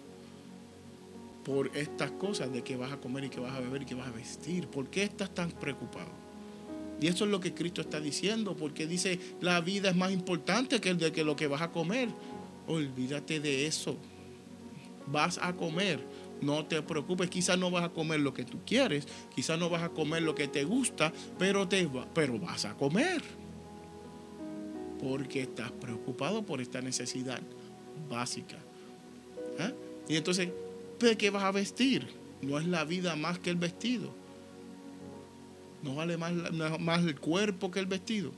por 1.45 1.77
estas 1.77 2.09
cosas 2.11 2.51
de 2.51 2.63
que 2.63 2.75
vas 2.75 2.91
a 2.91 2.97
comer 2.97 3.25
y 3.25 3.29
que 3.29 3.39
vas 3.39 3.53
a 3.53 3.59
beber 3.59 3.83
y 3.83 3.85
que 3.85 3.95
vas 3.95 4.07
a 4.07 4.11
vestir. 4.11 4.67
¿Por 4.67 4.89
qué 4.89 5.03
estás 5.03 5.33
tan 5.33 5.51
preocupado? 5.51 6.28
Y 7.01 7.07
eso 7.07 7.25
es 7.25 7.31
lo 7.31 7.39
que 7.39 7.53
Cristo 7.53 7.81
está 7.81 7.99
diciendo, 7.99 8.55
porque 8.55 8.85
dice, 8.87 9.19
la 9.41 9.61
vida 9.61 9.89
es 9.89 9.95
más 9.95 10.11
importante 10.11 10.81
que, 10.81 10.89
el 10.89 10.97
de 10.97 11.23
lo 11.23 11.35
que 11.35 11.47
vas 11.47 11.61
a 11.61 11.71
comer. 11.71 12.09
Olvídate 12.67 13.39
de 13.39 13.65
eso. 13.65 13.95
Vas 15.07 15.39
a 15.41 15.55
comer 15.55 15.99
no 16.41 16.65
te 16.65 16.81
preocupes, 16.81 17.29
quizás 17.29 17.57
no 17.57 17.71
vas 17.71 17.83
a 17.83 17.89
comer 17.89 18.19
lo 18.19 18.33
que 18.33 18.45
tú 18.45 18.59
quieres, 18.65 19.07
quizás 19.33 19.59
no 19.59 19.69
vas 19.69 19.83
a 19.83 19.89
comer 19.89 20.21
lo 20.21 20.35
que 20.35 20.47
te 20.47 20.63
gusta, 20.63 21.11
pero, 21.37 21.67
te 21.67 21.89
pero 22.13 22.39
vas 22.39 22.65
a 22.65 22.75
comer. 22.75 23.21
Porque 25.01 25.41
estás 25.41 25.71
preocupado 25.71 26.45
por 26.45 26.61
esta 26.61 26.81
necesidad 26.81 27.41
básica. 28.09 28.57
¿Ah? 29.59 29.71
Y 30.07 30.15
entonces, 30.15 30.49
¿de 30.99 31.17
qué 31.17 31.29
vas 31.29 31.43
a 31.43 31.51
vestir? 31.51 32.07
No 32.41 32.59
es 32.59 32.65
la 32.65 32.83
vida 32.85 33.15
más 33.15 33.39
que 33.39 33.49
el 33.49 33.57
vestido. 33.57 34.13
No 35.83 35.95
vale 35.95 36.17
más, 36.17 36.33
más 36.79 37.05
el 37.05 37.19
cuerpo 37.19 37.71
que 37.71 37.79
el 37.79 37.85
vestido. 37.85 38.31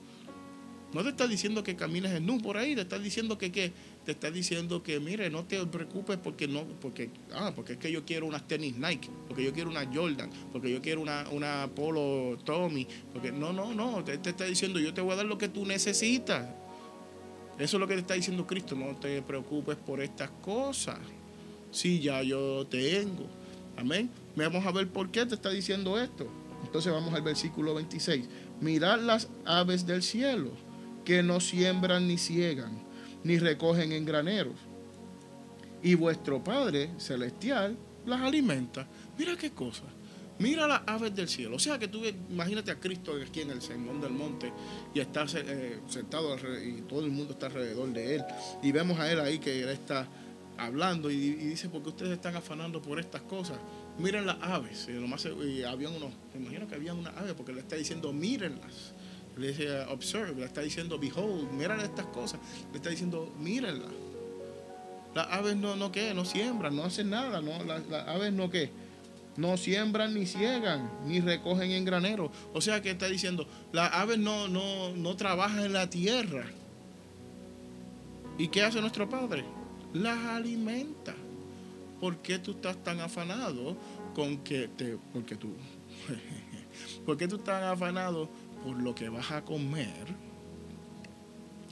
No 0.94 1.04
te 1.04 1.10
está 1.10 1.26
diciendo 1.26 1.64
que 1.64 1.76
camines 1.76 2.12
en 2.12 2.26
nu 2.26 2.42
por 2.42 2.58
ahí, 2.58 2.76
te 2.76 2.82
está 2.82 3.00
diciendo 3.00 3.38
que, 3.38 3.52
que 3.52 3.72
te 4.06 4.12
está 4.12 4.30
diciendo 4.30 4.84
que, 4.84 5.00
mire, 5.00 5.30
no 5.30 5.46
te 5.46 5.66
preocupes 5.66 6.18
porque 6.18 6.50
no, 6.50 6.66
porque, 6.82 7.10
ah, 7.34 7.54
porque 7.56 7.74
es 7.74 7.80
que 7.80 7.92
yo 7.92 8.04
quiero 8.04 8.26
unas 8.26 8.46
tenis 8.46 8.76
Nike, 8.76 9.10
porque 9.28 9.44
yo 9.44 9.54
quiero 9.54 9.70
una 9.70 9.86
Jordan, 9.86 10.30
porque 10.52 10.70
yo 10.70 10.82
quiero 10.82 11.00
una, 11.00 11.30
una 11.32 11.70
Polo 11.74 12.38
Tommy, 12.44 12.86
porque 13.14 13.32
no, 13.32 13.54
no, 13.54 13.74
no, 13.74 14.04
te, 14.04 14.18
te 14.18 14.32
está 14.32 14.44
diciendo, 14.44 14.80
yo 14.80 14.94
te 14.94 15.00
voy 15.00 15.14
a 15.14 15.18
dar 15.18 15.26
lo 15.26 15.38
que 15.38 15.48
tú 15.48 15.66
necesitas. 15.66 16.50
Eso 17.58 17.78
es 17.78 17.80
lo 17.80 17.88
que 17.88 17.94
te 17.94 18.02
está 18.02 18.16
diciendo 18.16 18.46
Cristo, 18.46 18.76
no 18.76 18.98
te 18.98 19.22
preocupes 19.22 19.78
por 19.78 20.02
estas 20.02 20.30
cosas. 20.42 21.00
Si 21.72 22.02
ya 22.02 22.22
yo 22.22 22.68
tengo. 22.68 23.28
Amén. 23.78 24.10
Vamos 24.36 24.66
a 24.66 24.72
ver 24.72 24.90
por 24.90 25.10
qué 25.10 25.26
te 25.26 25.36
está 25.36 25.50
diciendo 25.50 25.98
esto. 25.98 26.28
Entonces 26.64 26.92
vamos 26.92 27.14
al 27.14 27.22
versículo 27.22 27.74
26. 27.74 28.28
Mirad 28.60 29.00
las 29.02 29.30
aves 29.46 29.86
del 29.86 30.04
cielo, 30.04 30.52
que 31.06 31.24
no 31.24 31.40
siembran 31.40 32.08
ni 32.08 32.18
ciegan 32.18 32.92
ni 33.24 33.38
recogen 33.38 33.92
en 33.92 34.06
graneros. 34.06 34.56
Y 35.84 35.96
vuestro 35.96 36.44
Padre 36.44 36.92
Celestial 36.98 37.78
las 38.06 38.22
alimenta. 38.22 38.88
Mira 39.18 39.36
qué 39.36 39.52
cosa. 39.52 39.84
Mira 40.40 40.68
las 40.68 40.82
aves 40.88 41.16
del 41.16 41.28
cielo. 41.28 41.56
O 41.56 41.60
sea 41.60 41.78
que 41.78 41.88
tú 41.88 42.02
imagínate 42.30 42.72
a 42.72 42.80
Cristo 42.80 43.14
aquí 43.24 43.42
en 43.42 43.52
el 43.52 43.62
sermón 43.62 44.02
del 44.02 44.12
monte 44.12 44.52
y 44.94 45.00
está 45.00 45.26
eh, 45.36 45.80
sentado 45.88 46.36
y 46.64 46.82
todo 46.82 47.02
el 47.02 47.12
mundo 47.12 47.34
está 47.34 47.48
alrededor 47.48 47.90
de 47.90 48.16
él. 48.16 48.24
Y 48.64 48.72
vemos 48.72 49.00
a 49.00 49.12
él 49.12 49.20
ahí 49.20 49.40
que 49.40 49.62
él 49.62 49.70
está 49.70 50.08
hablando 50.58 51.10
y, 51.10 51.16
dice, 51.16 51.70
porque 51.70 51.90
ustedes 51.90 52.12
están 52.14 52.36
afanando 52.36 52.82
por 52.82 53.00
estas 53.00 53.22
cosas. 53.22 53.58
Miren 53.98 54.26
las 54.26 54.38
aves. 54.42 54.88
Y, 54.90 54.94
nomás, 54.94 55.26
y 55.26 55.64
habían 55.64 55.94
unos, 55.94 56.12
me 56.34 56.42
imagino 56.42 56.68
que 56.68 56.76
habían 56.76 56.98
unas 56.98 57.16
aves 57.18 57.34
porque 57.34 57.54
le 57.54 57.60
está 57.60 57.76
diciendo, 57.76 58.12
mírenlas 58.14 58.94
le 59.38 59.48
dice 59.48 59.82
observe, 59.86 60.40
le 60.40 60.46
está 60.46 60.62
diciendo 60.62 61.00
behold, 61.00 61.52
miren 61.52 61.80
estas 61.80 62.06
cosas, 62.08 62.40
le 62.72 62.78
está 62.78 62.90
diciendo 62.90 63.34
mírenla. 63.40 63.88
Las 65.16 65.28
aves 65.28 65.58
no, 65.58 65.76
no 65.76 65.92
qué, 65.92 66.14
no 66.14 66.24
siembran, 66.24 66.76
no 66.76 66.84
hacen 66.84 67.10
nada, 67.10 67.42
no, 67.42 67.64
las, 67.64 67.84
aves 68.08 68.32
no 68.32 68.50
qué, 68.50 68.70
no 69.36 69.58
siembran 69.58 70.14
ni 70.14 70.26
ciegan, 70.26 70.90
ni 71.06 71.20
recogen 71.20 71.72
en 71.72 71.84
granero. 71.84 72.32
O 72.54 72.62
sea 72.62 72.82
que 72.82 72.92
está 72.92 73.08
diciendo, 73.08 73.46
las 73.74 73.94
aves 73.94 74.18
no, 74.20 74.48
no, 74.48 74.92
no 74.96 75.16
trabajan 75.18 75.66
en 75.66 75.74
la 75.74 75.90
tierra. 75.90 76.46
¿Y 78.38 78.48
qué 78.48 78.64
hace 78.64 78.80
nuestro 78.80 79.10
Padre? 79.10 79.44
Las 79.94 80.18
alimenta. 80.28 81.14
¿Por 82.02 82.18
qué 82.18 82.40
tú 82.40 82.52
estás 82.52 82.84
tan 82.84 83.00
afanado 83.00 83.78
con 84.14 84.40
que 84.40 84.68
te, 84.68 84.98
porque 85.14 85.38
tú, 85.38 85.54
¿por 87.06 87.16
qué 87.16 87.28
tú 87.28 87.38
estás 87.38 87.64
afanado 87.64 88.28
por 88.66 88.82
lo 88.82 88.94
que 88.94 89.08
vas 89.08 89.32
a 89.32 89.46
comer 89.46 90.06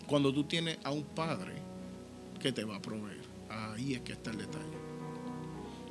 cuando 0.07 0.33
tú 0.33 0.43
tienes 0.43 0.77
a 0.83 0.91
un 0.91 1.03
padre 1.03 1.53
que 2.39 2.51
te 2.51 2.63
va 2.63 2.77
a 2.77 2.81
proveer. 2.81 3.21
Ahí 3.49 3.93
es 3.93 4.01
que 4.01 4.13
está 4.13 4.31
el 4.31 4.37
detalle. 4.37 4.77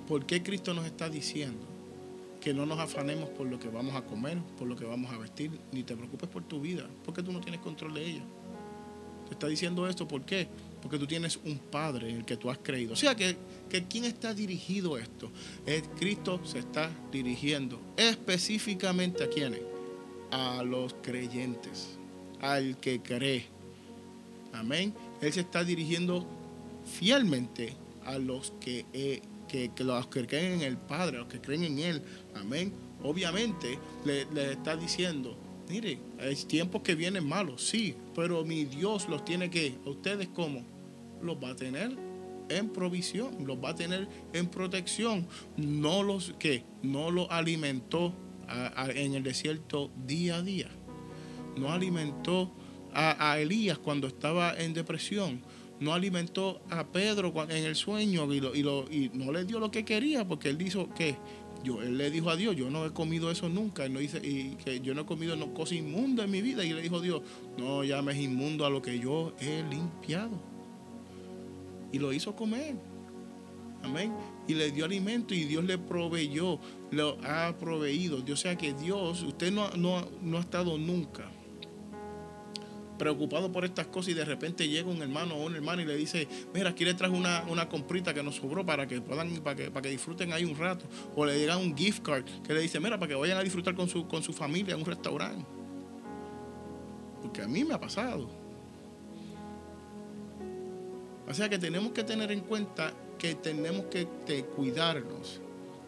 ¿Por 0.08 0.26
qué 0.26 0.42
Cristo 0.42 0.74
nos 0.74 0.86
está 0.86 1.08
diciendo 1.08 1.64
que 2.40 2.54
no 2.54 2.66
nos 2.66 2.78
afanemos 2.78 3.28
por 3.30 3.46
lo 3.46 3.58
que 3.58 3.68
vamos 3.68 3.94
a 3.94 4.02
comer, 4.02 4.38
por 4.58 4.66
lo 4.66 4.76
que 4.76 4.84
vamos 4.84 5.12
a 5.12 5.18
vestir, 5.18 5.50
ni 5.72 5.82
te 5.82 5.96
preocupes 5.96 6.28
por 6.28 6.42
tu 6.44 6.60
vida, 6.60 6.86
porque 7.04 7.22
tú 7.22 7.32
no 7.32 7.40
tienes 7.40 7.60
control 7.60 7.94
de 7.94 8.06
ella? 8.06 8.22
Te 9.26 9.34
está 9.34 9.46
diciendo 9.48 9.86
esto, 9.86 10.08
¿por 10.08 10.22
qué? 10.22 10.48
Porque 10.82 10.98
tú 10.98 11.06
tienes 11.06 11.38
un 11.44 11.58
Padre 11.58 12.10
en 12.10 12.16
el 12.18 12.24
que 12.24 12.36
tú 12.36 12.50
has 12.50 12.58
creído. 12.58 12.92
O 12.92 12.96
sea, 12.96 13.14
que, 13.14 13.36
que 13.68 13.84
¿quién 13.84 14.04
está 14.04 14.32
dirigido 14.32 14.96
esto? 14.96 15.30
Es 15.66 15.82
Cristo 15.98 16.40
se 16.44 16.60
está 16.60 16.90
dirigiendo 17.10 17.80
específicamente 17.96 19.24
a 19.24 19.28
quiénes? 19.28 19.60
a 20.30 20.62
los 20.62 20.94
creyentes, 21.02 21.98
al 22.40 22.78
que 22.78 23.00
cree. 23.00 23.46
Amén. 24.52 24.94
Él 25.20 25.32
se 25.32 25.40
está 25.40 25.64
dirigiendo 25.64 26.26
fielmente 26.98 27.74
a 28.04 28.18
los 28.18 28.52
que, 28.60 28.86
eh, 28.92 29.20
que, 29.48 29.70
los 29.78 30.06
que 30.08 30.26
creen 30.26 30.54
en 30.54 30.62
el 30.62 30.76
Padre, 30.76 31.16
a 31.16 31.20
los 31.20 31.28
que 31.28 31.40
creen 31.40 31.64
en 31.64 31.78
Él. 31.78 32.02
Amén. 32.34 32.72
Obviamente 33.02 33.78
le, 34.04 34.26
le 34.26 34.52
está 34.52 34.76
diciendo, 34.76 35.36
mire, 35.68 35.98
hay 36.18 36.34
tiempos 36.36 36.82
que 36.82 36.94
vienen 36.94 37.26
malos, 37.26 37.66
sí, 37.68 37.94
pero 38.14 38.44
mi 38.44 38.64
Dios 38.64 39.08
los 39.08 39.24
tiene 39.24 39.50
que, 39.50 39.74
¿a 39.84 39.90
ustedes 39.90 40.28
cómo? 40.28 40.64
Los 41.22 41.36
va 41.36 41.50
a 41.50 41.56
tener 41.56 41.96
en 42.48 42.70
provisión, 42.70 43.46
los 43.46 43.58
va 43.62 43.70
a 43.70 43.74
tener 43.74 44.08
en 44.32 44.46
protección. 44.48 45.26
No 45.56 46.02
los 46.02 46.34
que 46.38 46.64
no 46.82 47.10
los 47.10 47.28
alimentó 47.30 48.14
en 48.94 49.14
el 49.14 49.22
desierto 49.22 49.90
día 50.06 50.36
a 50.36 50.42
día. 50.42 50.68
No 51.56 51.70
alimentó 51.70 52.52
a, 52.92 53.38
Elías 53.38 53.78
cuando 53.78 54.06
estaba 54.06 54.54
en 54.58 54.74
depresión. 54.74 55.42
No 55.80 55.92
alimentó 55.94 56.60
a 56.70 56.88
Pedro 56.88 57.32
en 57.48 57.64
el 57.64 57.76
sueño 57.76 58.32
y, 58.32 58.38
y, 58.38 59.10
no 59.14 59.32
le 59.32 59.44
dio 59.44 59.60
lo 59.60 59.70
que 59.70 59.84
quería 59.84 60.26
porque 60.26 60.48
él 60.48 60.58
dijo 60.58 60.92
que 60.92 61.16
yo, 61.64 61.82
él 61.82 61.98
le 61.98 62.10
dijo 62.10 62.30
a 62.30 62.36
Dios, 62.36 62.56
yo 62.56 62.70
no 62.70 62.86
he 62.86 62.92
comido 62.92 63.30
eso 63.30 63.48
nunca. 63.48 63.84
Él 63.84 63.92
no 63.92 64.00
dice, 64.00 64.18
y 64.18 64.56
que 64.64 64.80
yo 64.80 64.94
no 64.94 65.02
he 65.02 65.06
comido 65.06 65.36
no, 65.36 65.52
cosa 65.54 65.74
inmunda 65.74 66.24
en 66.24 66.30
mi 66.30 66.42
vida. 66.42 66.64
Y 66.64 66.72
le 66.72 66.82
dijo 66.82 66.96
a 66.96 67.00
Dios, 67.00 67.22
no 67.56 67.84
llames 67.84 68.16
inmundo 68.16 68.64
a 68.64 68.70
lo 68.70 68.82
que 68.82 68.98
yo 68.98 69.34
he 69.40 69.62
limpiado. 69.70 70.40
Y 71.92 71.98
lo 71.98 72.12
hizo 72.12 72.36
comer. 72.36 72.76
Amén. 73.82 74.12
Y 74.46 74.54
le 74.54 74.70
dio 74.70 74.84
alimento 74.84 75.34
y 75.34 75.44
Dios 75.44 75.64
le 75.64 75.78
proveyó, 75.78 76.58
lo 76.90 77.18
ha 77.24 77.56
proveído. 77.58 78.22
O 78.30 78.36
sea 78.36 78.56
que 78.56 78.74
Dios, 78.74 79.22
usted 79.22 79.52
no, 79.52 79.70
no, 79.76 80.08
no 80.22 80.38
ha 80.38 80.40
estado 80.40 80.76
nunca 80.78 81.30
preocupado 82.98 83.50
por 83.50 83.64
estas 83.64 83.86
cosas 83.86 84.10
y 84.10 84.14
de 84.14 84.24
repente 84.24 84.68
llega 84.68 84.90
un 84.90 85.00
hermano 85.00 85.36
o 85.36 85.46
una 85.46 85.56
hermana 85.56 85.82
y 85.82 85.86
le 85.86 85.96
dice, 85.96 86.28
mira, 86.52 86.70
aquí 86.70 86.84
le 86.84 86.94
una, 87.08 87.44
una 87.48 87.68
comprita 87.68 88.12
que 88.12 88.22
nos 88.22 88.36
sobró 88.36 88.66
para 88.66 88.86
que 88.86 89.00
puedan, 89.00 89.36
para 89.36 89.56
que, 89.56 89.70
para 89.70 89.82
que 89.82 89.90
disfruten 89.90 90.32
ahí 90.32 90.44
un 90.44 90.56
rato. 90.56 90.84
O 91.14 91.24
le 91.24 91.38
llega 91.38 91.56
un 91.56 91.76
gift 91.76 92.02
card 92.02 92.24
que 92.46 92.52
le 92.52 92.60
dice, 92.60 92.80
mira, 92.80 92.98
para 92.98 93.08
que 93.08 93.14
vayan 93.14 93.38
a 93.38 93.42
disfrutar 93.42 93.74
con 93.74 93.88
su, 93.88 94.06
con 94.06 94.22
su 94.22 94.32
familia 94.32 94.74
en 94.74 94.80
un 94.80 94.86
restaurante. 94.86 95.46
Porque 97.22 97.42
a 97.42 97.48
mí 97.48 97.64
me 97.64 97.74
ha 97.74 97.80
pasado. 97.80 98.28
O 101.28 101.34
sea 101.34 101.48
que 101.48 101.58
tenemos 101.58 101.92
que 101.92 102.04
tener 102.04 102.32
en 102.32 102.40
cuenta 102.40 102.92
que 103.18 103.34
tenemos 103.34 103.86
que 103.86 104.06
cuidarnos, 104.56 105.40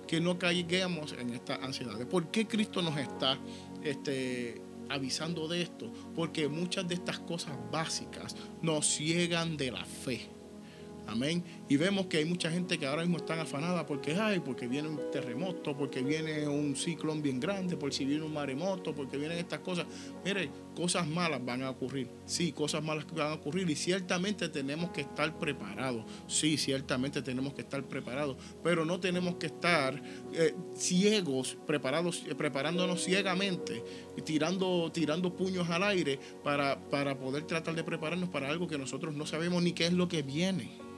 que 0.06 0.20
no 0.20 0.38
caigamos 0.38 1.14
en 1.18 1.30
esta 1.30 1.56
ansiedad. 1.56 1.98
¿Por 2.06 2.30
qué 2.30 2.46
Cristo 2.46 2.82
nos 2.82 2.96
está 2.98 3.38
este, 3.82 4.60
avisando 4.90 5.48
de 5.48 5.62
esto, 5.62 5.92
porque 6.14 6.48
muchas 6.48 6.86
de 6.88 6.94
estas 6.94 7.18
cosas 7.20 7.56
básicas 7.70 8.36
nos 8.62 8.86
ciegan 8.86 9.56
de 9.56 9.70
la 9.70 9.84
fe. 9.84 10.28
Amén. 11.06 11.44
Y 11.70 11.76
vemos 11.76 12.06
que 12.06 12.16
hay 12.16 12.24
mucha 12.24 12.50
gente 12.50 12.78
que 12.78 12.86
ahora 12.88 13.02
mismo 13.02 13.18
están 13.18 13.38
afanada 13.38 13.86
porque 13.86 14.16
hay, 14.16 14.40
porque 14.40 14.66
viene 14.66 14.88
un 14.88 14.98
terremoto, 15.12 15.76
porque 15.76 16.02
viene 16.02 16.48
un 16.48 16.74
ciclón 16.74 17.22
bien 17.22 17.38
grande, 17.38 17.76
por 17.76 17.94
si 17.94 18.04
viene 18.04 18.24
un 18.24 18.32
maremoto, 18.32 18.92
porque 18.92 19.16
vienen 19.16 19.38
estas 19.38 19.60
cosas. 19.60 19.86
Mire, 20.24 20.50
cosas 20.74 21.06
malas 21.06 21.44
van 21.44 21.62
a 21.62 21.70
ocurrir. 21.70 22.10
Sí, 22.24 22.50
cosas 22.50 22.82
malas 22.82 23.06
van 23.14 23.30
a 23.30 23.34
ocurrir 23.34 23.70
y 23.70 23.76
ciertamente 23.76 24.48
tenemos 24.48 24.90
que 24.90 25.02
estar 25.02 25.38
preparados. 25.38 26.06
Sí, 26.26 26.58
ciertamente 26.58 27.22
tenemos 27.22 27.54
que 27.54 27.60
estar 27.60 27.84
preparados, 27.84 28.36
pero 28.64 28.84
no 28.84 28.98
tenemos 28.98 29.36
que 29.36 29.46
estar 29.46 30.02
eh, 30.32 30.52
ciegos, 30.74 31.56
preparados, 31.68 32.24
eh, 32.26 32.34
preparándonos 32.34 33.04
ciegamente, 33.04 33.84
tirando, 34.24 34.90
tirando 34.92 35.36
puños 35.36 35.70
al 35.70 35.84
aire 35.84 36.18
para, 36.42 36.88
para 36.90 37.16
poder 37.16 37.44
tratar 37.44 37.76
de 37.76 37.84
prepararnos 37.84 38.28
para 38.28 38.50
algo 38.50 38.66
que 38.66 38.76
nosotros 38.76 39.14
no 39.14 39.24
sabemos 39.24 39.62
ni 39.62 39.70
qué 39.70 39.86
es 39.86 39.92
lo 39.92 40.08
que 40.08 40.22
viene. 40.22 40.90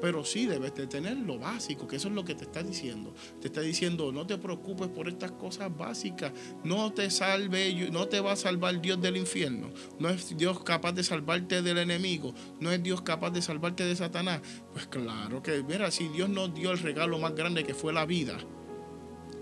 Pero 0.00 0.24
sí 0.24 0.46
debes 0.46 0.74
de 0.74 0.86
tener 0.86 1.16
lo 1.16 1.38
básico, 1.38 1.86
que 1.86 1.96
eso 1.96 2.08
es 2.08 2.14
lo 2.14 2.24
que 2.24 2.34
te 2.34 2.44
está 2.44 2.62
diciendo. 2.62 3.14
Te 3.40 3.48
está 3.48 3.60
diciendo, 3.60 4.12
no 4.12 4.26
te 4.26 4.36
preocupes 4.38 4.88
por 4.88 5.08
estas 5.08 5.32
cosas 5.32 5.74
básicas. 5.74 6.32
No 6.62 6.92
te 6.92 7.10
salve, 7.10 7.90
no 7.90 8.06
te 8.08 8.20
va 8.20 8.32
a 8.32 8.36
salvar 8.36 8.80
Dios 8.80 9.00
del 9.00 9.16
infierno. 9.16 9.70
No 9.98 10.08
es 10.08 10.36
Dios 10.36 10.62
capaz 10.62 10.92
de 10.92 11.04
salvarte 11.04 11.62
del 11.62 11.78
enemigo. 11.78 12.34
No 12.60 12.70
es 12.70 12.82
Dios 12.82 13.02
capaz 13.02 13.30
de 13.30 13.42
salvarte 13.42 13.84
de 13.84 13.96
Satanás. 13.96 14.40
Pues 14.72 14.86
claro 14.86 15.42
que, 15.42 15.62
mira, 15.62 15.90
si 15.90 16.08
Dios 16.08 16.28
nos 16.28 16.54
dio 16.54 16.72
el 16.72 16.78
regalo 16.78 17.18
más 17.18 17.34
grande 17.34 17.64
que 17.64 17.74
fue 17.74 17.92
la 17.92 18.04
vida, 18.04 18.36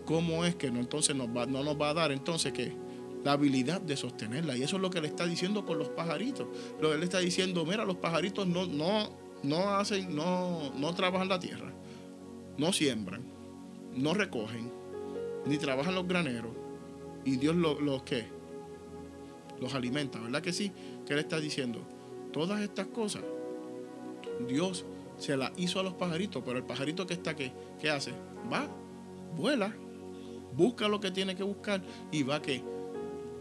¿cómo 0.04 0.44
es 0.44 0.54
que 0.54 0.70
no, 0.70 0.80
entonces 0.80 1.16
nos 1.16 1.28
va, 1.28 1.46
no 1.46 1.62
nos 1.62 1.80
va 1.80 1.90
a 1.90 1.94
dar 1.94 2.12
entonces 2.12 2.52
qué? 2.52 2.76
la 3.24 3.32
habilidad 3.32 3.80
de 3.80 3.96
sostenerla. 3.96 4.56
Y 4.56 4.62
eso 4.62 4.76
es 4.76 4.82
lo 4.82 4.90
que 4.90 5.00
le 5.00 5.08
está 5.08 5.26
diciendo 5.26 5.64
con 5.64 5.78
los 5.78 5.88
pajaritos. 5.88 6.46
Lo 6.80 6.90
que 6.90 6.98
le 6.98 7.04
está 7.04 7.18
diciendo, 7.18 7.64
mira, 7.64 7.84
los 7.84 7.96
pajaritos 7.96 8.46
no, 8.46 8.66
no, 8.66 9.10
no 9.42 9.76
hacen, 9.76 10.14
no, 10.14 10.72
no 10.76 10.94
trabajan 10.94 11.28
la 11.28 11.38
tierra, 11.38 11.72
no 12.56 12.72
siembran, 12.72 13.22
no 13.94 14.14
recogen, 14.14 14.72
ni 15.46 15.58
trabajan 15.58 15.94
los 15.94 16.06
graneros, 16.06 16.52
y 17.24 17.36
Dios 17.36 17.56
los 17.56 17.80
lo, 17.80 18.04
que 18.04 18.26
los 19.60 19.74
alimenta, 19.74 20.20
¿verdad 20.20 20.42
que 20.42 20.52
sí? 20.52 20.72
¿Qué 21.06 21.14
le 21.14 21.20
está 21.20 21.40
diciendo? 21.40 21.80
Todas 22.32 22.60
estas 22.60 22.86
cosas, 22.88 23.22
Dios 24.48 24.84
se 25.18 25.36
las 25.36 25.52
hizo 25.56 25.80
a 25.80 25.82
los 25.82 25.94
pajaritos, 25.94 26.42
pero 26.44 26.58
el 26.58 26.64
pajarito 26.64 27.06
que 27.06 27.14
está 27.14 27.30
aquí, 27.30 27.52
¿qué 27.80 27.90
hace? 27.90 28.12
Va, 28.52 28.68
vuela, 29.36 29.74
busca 30.56 30.88
lo 30.88 31.00
que 31.00 31.10
tiene 31.10 31.34
que 31.34 31.42
buscar 31.42 31.82
y 32.10 32.22
va 32.22 32.42
que 32.42 32.62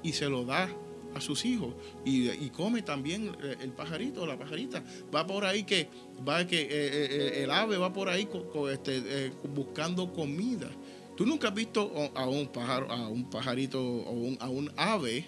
y 0.04 0.14
se 0.14 0.30
lo 0.30 0.46
da 0.46 0.70
a 1.16 1.22
sus 1.22 1.46
hijos 1.46 1.74
y, 2.06 2.50
come 2.50 2.82
también 2.82 3.36
eh, 3.44 3.58
el 3.62 3.72
pajarito, 3.72 4.26
la 4.26 4.38
pajarita. 4.38 4.84
Va 5.14 5.26
por 5.26 5.46
ahí 5.46 5.64
que, 5.64 5.88
va 6.28 6.46
que 6.46 6.62
eh, 6.62 6.68
eh, 6.72 7.44
el 7.44 7.52
ave 7.52 7.78
va 7.78 7.92
por 7.94 8.10
ahí 8.10 8.28
este, 8.72 9.32
buscando 9.54 10.12
comida. 10.14 10.70
Tú 11.16 11.26
nunca 11.26 11.50
has 11.50 11.54
visto 11.54 11.92
a 12.16 12.28
un 12.28 12.48
pájaro, 12.48 12.92
a 12.92 13.08
un 13.08 13.30
pajarito 13.30 13.82
o 13.82 14.36
a 14.40 14.50
un 14.50 14.72
ave, 14.76 15.26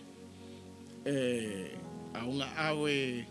a 2.14 2.26
un 2.26 2.42
ave 2.42 3.28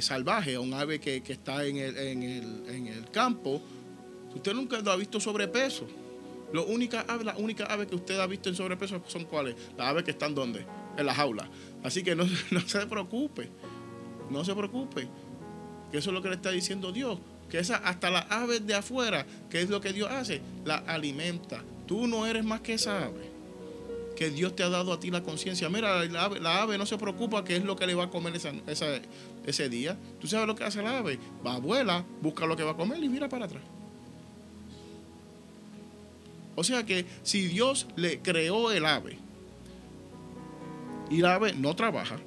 salvaje, 0.00 0.54
a 0.54 0.60
un 0.60 0.72
ave 0.72 1.00
que, 1.00 1.22
está 1.26 1.66
en 1.66 1.76
el, 1.76 1.96
en, 1.96 2.22
el, 2.22 2.68
en 2.68 2.86
el 2.86 3.10
campo. 3.10 3.60
Usted 4.34 4.54
nunca 4.54 4.80
lo 4.80 4.92
ha 4.92 4.96
visto 4.96 5.20
sobrepeso. 5.20 5.86
Lo 6.52 6.64
única 6.66 7.04
ave, 7.08 7.24
la 7.24 7.36
única 7.36 7.64
ave 7.64 7.86
que 7.86 7.96
usted 7.96 8.18
ha 8.20 8.26
visto 8.28 8.48
en 8.48 8.54
sobrepeso 8.54 9.02
son 9.08 9.24
cuáles? 9.24 9.56
Las 9.76 9.88
aves 9.88 10.04
que 10.04 10.12
están 10.12 10.34
donde? 10.36 10.64
En 10.96 11.06
la 11.06 11.14
jaula. 11.14 11.48
Así 11.82 12.02
que 12.02 12.14
no, 12.16 12.26
se 12.26 12.86
preocupe, 12.86 13.50
no 14.30 14.44
se 14.44 14.54
preocupe, 14.54 15.08
que 15.90 15.98
eso 15.98 16.10
es 16.10 16.14
lo 16.14 16.22
que 16.22 16.28
le 16.28 16.36
está 16.36 16.50
diciendo 16.50 16.92
Dios, 16.92 17.18
que 17.48 17.58
esa, 17.58 17.76
hasta 17.76 18.10
las 18.10 18.30
aves 18.30 18.66
de 18.66 18.74
afuera, 18.74 19.26
que 19.50 19.60
es 19.60 19.68
lo 19.68 19.80
que 19.80 19.92
Dios 19.92 20.10
hace, 20.10 20.40
la 20.64 20.76
alimenta. 20.76 21.62
Tú 21.86 22.06
no 22.06 22.26
eres 22.26 22.44
más 22.44 22.62
que 22.62 22.74
esa 22.74 23.04
ave. 23.04 23.32
Que 24.16 24.30
Dios 24.30 24.54
te 24.56 24.62
ha 24.62 24.68
dado 24.68 24.92
a 24.92 25.00
ti 25.00 25.10
la 25.10 25.22
conciencia. 25.22 25.68
Mira, 25.68 26.04
la 26.06 26.62
ave, 26.62 26.78
no 26.78 26.86
se 26.86 26.96
preocupa 26.96 27.44
qué 27.44 27.56
es 27.56 27.64
lo 27.64 27.76
que 27.76 27.86
le 27.86 27.94
va 27.94 28.04
a 28.04 28.10
comer 28.10 28.32
ese 29.44 29.68
día. 29.68 29.98
Tú 30.20 30.28
sabes 30.28 30.46
lo 30.46 30.54
que 30.54 30.64
hace 30.64 30.80
la 30.82 30.98
ave. 30.98 31.18
Va, 31.44 31.54
abuela, 31.54 32.04
busca 32.22 32.46
lo 32.46 32.56
que 32.56 32.62
va 32.62 32.70
a 32.70 32.76
comer 32.76 33.02
y 33.02 33.08
mira 33.08 33.28
para 33.28 33.46
atrás. 33.46 33.62
O 36.54 36.62
sea 36.62 36.86
que 36.86 37.04
si 37.24 37.48
Dios 37.48 37.88
le 37.96 38.20
creó 38.20 38.70
el 38.70 38.86
ave 38.86 39.18
y 41.10 41.20
el 41.20 41.26
ave 41.26 41.52
no 41.52 41.76
trabaja, 41.76 42.18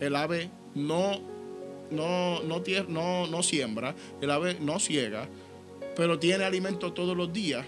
el 0.00 0.16
ave 0.16 0.50
no, 0.74 1.20
no, 1.90 2.42
no, 2.42 2.62
no, 2.88 3.26
no 3.26 3.42
siembra, 3.42 3.94
el 4.20 4.30
ave 4.30 4.56
no 4.60 4.78
ciega, 4.78 5.28
pero 5.96 6.18
tiene 6.18 6.44
alimento 6.44 6.92
todos 6.92 7.16
los 7.16 7.32
días. 7.32 7.66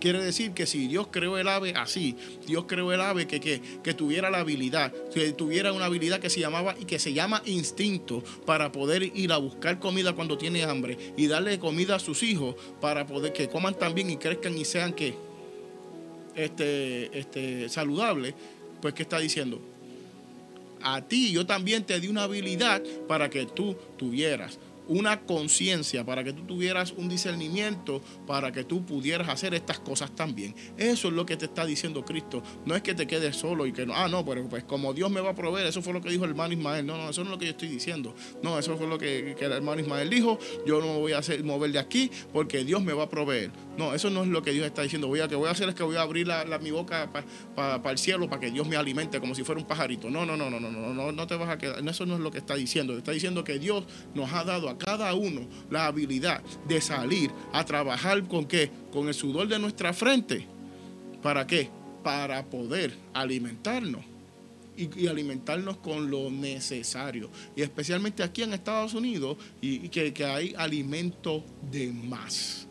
Quiere 0.00 0.22
decir 0.22 0.52
que 0.52 0.66
si 0.66 0.88
Dios 0.88 1.08
creó 1.10 1.38
el 1.38 1.48
ave 1.48 1.72
así, 1.74 2.16
Dios 2.46 2.66
creó 2.68 2.92
el 2.92 3.00
ave 3.00 3.26
que, 3.26 3.40
que, 3.40 3.94
tuviera 3.94 4.30
la 4.30 4.40
habilidad, 4.40 4.92
que 5.12 5.32
tuviera 5.32 5.72
una 5.72 5.86
habilidad 5.86 6.20
que 6.20 6.28
se 6.28 6.40
llamaba 6.40 6.74
y 6.78 6.84
que 6.84 6.98
se 6.98 7.14
llama 7.14 7.42
instinto 7.46 8.22
para 8.44 8.72
poder 8.72 9.02
ir 9.02 9.32
a 9.32 9.38
buscar 9.38 9.78
comida 9.78 10.12
cuando 10.12 10.36
tiene 10.36 10.64
hambre 10.64 10.98
y 11.16 11.28
darle 11.28 11.58
comida 11.58 11.96
a 11.96 11.98
sus 11.98 12.22
hijos 12.22 12.56
para 12.80 13.06
poder 13.06 13.32
que 13.32 13.48
coman 13.48 13.74
también 13.74 14.10
y 14.10 14.18
crezcan 14.18 14.56
y 14.58 14.66
sean 14.66 14.92
que 14.92 15.14
este, 16.34 17.18
este, 17.18 17.68
saludables 17.70 18.34
pues, 18.86 18.94
¿qué 18.94 19.02
está 19.02 19.18
diciendo? 19.18 19.60
A 20.80 21.02
ti 21.02 21.32
yo 21.32 21.44
también 21.44 21.82
te 21.82 21.98
di 21.98 22.06
una 22.06 22.22
habilidad 22.22 22.80
para 23.08 23.28
que 23.28 23.44
tú 23.44 23.76
tuvieras 23.96 24.60
una 24.88 25.22
conciencia, 25.22 26.04
para 26.04 26.22
que 26.22 26.32
tú 26.32 26.42
tuvieras 26.42 26.92
un 26.96 27.08
discernimiento, 27.08 28.00
para 28.26 28.52
que 28.52 28.64
tú 28.64 28.84
pudieras 28.84 29.28
hacer 29.28 29.54
estas 29.54 29.80
cosas 29.80 30.14
también. 30.14 30.54
Eso 30.76 31.08
es 31.08 31.14
lo 31.14 31.26
que 31.26 31.36
te 31.36 31.46
está 31.46 31.66
diciendo 31.66 32.04
Cristo. 32.04 32.42
No 32.64 32.76
es 32.76 32.82
que 32.82 32.94
te 32.94 33.06
quedes 33.06 33.36
solo 33.36 33.66
y 33.66 33.72
que 33.72 33.86
no, 33.86 33.94
ah, 33.94 34.08
no, 34.08 34.24
pero 34.24 34.48
pues 34.48 34.64
como 34.64 34.94
Dios 34.94 35.10
me 35.10 35.20
va 35.20 35.30
a 35.30 35.34
proveer, 35.34 35.66
eso 35.66 35.82
fue 35.82 35.92
lo 35.92 36.00
que 36.00 36.10
dijo 36.10 36.24
el 36.24 36.30
hermano 36.30 36.54
Ismael. 36.54 36.86
No, 36.86 36.96
no, 36.96 37.10
eso 37.10 37.22
no 37.22 37.30
es 37.30 37.32
lo 37.32 37.38
que 37.38 37.46
yo 37.46 37.50
estoy 37.52 37.68
diciendo. 37.68 38.14
No, 38.42 38.58
eso 38.58 38.76
fue 38.76 38.86
lo 38.86 38.98
que, 38.98 39.32
el 39.32 39.52
hermano 39.52 39.80
Ismael 39.80 40.08
dijo. 40.08 40.38
Yo 40.66 40.80
no 40.80 40.86
me 40.86 40.98
voy 40.98 41.12
a 41.12 41.20
mover 41.42 41.72
de 41.72 41.78
aquí 41.78 42.10
porque 42.32 42.64
Dios 42.64 42.82
me 42.82 42.92
va 42.92 43.04
a 43.04 43.08
proveer. 43.08 43.50
No, 43.76 43.94
eso 43.94 44.08
no 44.08 44.22
es 44.22 44.28
lo 44.28 44.42
que 44.42 44.52
Dios 44.52 44.66
está 44.66 44.82
diciendo. 44.82 45.06
Voy 45.06 45.20
que 45.28 45.34
voy 45.34 45.48
a 45.48 45.52
hacer 45.52 45.68
es 45.68 45.74
que 45.74 45.82
voy 45.82 45.96
a 45.96 46.02
abrir 46.02 46.28
mi 46.62 46.70
boca 46.70 47.10
para 47.54 47.90
el 47.90 47.98
cielo 47.98 48.28
para 48.28 48.40
que 48.40 48.50
Dios 48.50 48.66
me 48.66 48.76
alimente 48.76 49.20
como 49.20 49.34
si 49.34 49.44
fuera 49.44 49.60
un 49.60 49.66
pajarito. 49.66 50.08
No, 50.08 50.24
no, 50.24 50.36
no, 50.36 50.48
no, 50.48 50.58
no, 50.58 50.70
no, 50.70 50.94
no, 50.94 51.12
no 51.12 51.26
te 51.26 51.36
vas 51.36 51.50
a 51.50 51.58
quedar. 51.58 51.86
Eso 51.86 52.06
no 52.06 52.14
es 52.14 52.20
lo 52.20 52.30
que 52.30 52.38
está 52.38 52.54
diciendo. 52.54 52.96
Está 52.96 53.12
diciendo 53.12 53.44
que 53.44 53.58
Dios 53.58 53.84
nos 54.14 54.32
ha 54.32 54.44
dado 54.44 54.68
a 54.68 54.78
cada 54.78 55.14
uno 55.14 55.46
la 55.70 55.86
habilidad 55.86 56.42
de 56.66 56.80
salir 56.80 57.30
a 57.52 57.64
trabajar 57.64 58.26
con 58.26 58.46
qué? 58.46 58.70
Con 58.92 59.08
el 59.08 59.14
sudor 59.14 59.48
de 59.48 59.58
nuestra 59.58 59.92
frente. 59.92 60.46
¿Para 61.22 61.46
qué? 61.46 61.68
Para 62.02 62.44
poder 62.46 62.96
alimentarnos. 63.12 64.04
Y, 64.78 65.06
alimentarnos 65.06 65.78
con 65.78 66.10
lo 66.10 66.30
necesario. 66.30 67.30
Y 67.56 67.62
especialmente 67.62 68.22
aquí 68.22 68.42
en 68.42 68.52
Estados 68.52 68.92
Unidos, 68.92 69.38
y, 69.60 69.88
que, 69.88 70.12
que 70.12 70.24
hay 70.24 70.54
alimento 70.56 71.42
de 71.70 71.90
más. 71.90 72.65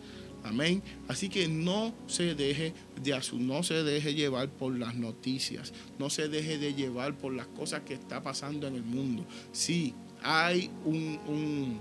Amén. 0.45 0.83
Así 1.07 1.27
que 1.27 1.47
no 1.47 1.91
se 2.05 2.35
deje 2.35 2.73
de 3.01 3.19
no 3.33 3.63
se 3.63 3.83
deje 3.83 4.13
llevar 4.13 4.47
por 4.49 4.77
las 4.77 4.93
noticias, 4.93 5.73
no 5.97 6.11
se 6.11 6.29
deje 6.29 6.59
de 6.59 6.75
llevar 6.75 7.17
por 7.17 7.33
las 7.33 7.47
cosas 7.47 7.81
que 7.81 7.95
está 7.95 8.21
pasando 8.21 8.67
en 8.67 8.75
el 8.75 8.83
mundo. 8.83 9.25
Sí, 9.51 9.95
hay 10.21 10.69
un, 10.85 11.79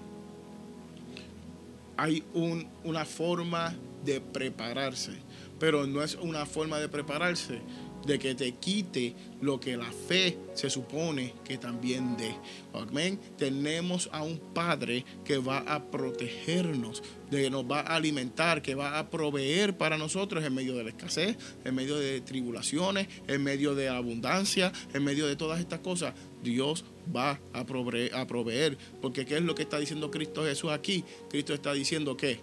hay 1.98 2.24
una 2.32 3.04
forma 3.04 3.74
de 4.02 4.22
prepararse, 4.22 5.12
pero 5.60 5.86
no 5.86 6.02
es 6.02 6.14
una 6.14 6.46
forma 6.46 6.78
de 6.78 6.88
prepararse 6.88 7.60
de 8.06 8.18
que 8.18 8.34
te 8.34 8.52
quite 8.52 9.14
lo 9.40 9.60
que 9.60 9.76
la 9.76 9.90
fe 9.90 10.38
se 10.54 10.70
supone 10.70 11.34
que 11.44 11.58
también 11.58 12.16
dé. 12.16 12.34
Amén. 12.72 13.18
Tenemos 13.36 14.08
a 14.12 14.22
un 14.22 14.38
Padre 14.38 15.04
que 15.24 15.38
va 15.38 15.58
a 15.58 15.90
protegernos, 15.90 17.02
que 17.30 17.50
nos 17.50 17.64
va 17.70 17.80
a 17.80 17.96
alimentar, 17.96 18.62
que 18.62 18.74
va 18.74 18.98
a 18.98 19.10
proveer 19.10 19.76
para 19.76 19.98
nosotros 19.98 20.44
en 20.44 20.54
medio 20.54 20.74
de 20.74 20.84
la 20.84 20.90
escasez, 20.90 21.36
en 21.64 21.74
medio 21.74 21.96
de 21.98 22.20
tribulaciones, 22.20 23.08
en 23.26 23.42
medio 23.42 23.74
de 23.74 23.88
abundancia, 23.88 24.72
en 24.92 25.04
medio 25.04 25.26
de 25.26 25.36
todas 25.36 25.60
estas 25.60 25.80
cosas. 25.80 26.14
Dios 26.42 26.84
va 27.14 27.40
a 27.52 27.64
proveer, 27.64 28.14
a 28.14 28.26
proveer. 28.26 28.78
Porque 29.00 29.26
¿qué 29.26 29.36
es 29.36 29.42
lo 29.42 29.54
que 29.54 29.62
está 29.62 29.78
diciendo 29.78 30.10
Cristo 30.10 30.44
Jesús 30.44 30.70
aquí? 30.70 31.04
Cristo 31.30 31.54
está 31.54 31.72
diciendo 31.72 32.16
que 32.16 32.40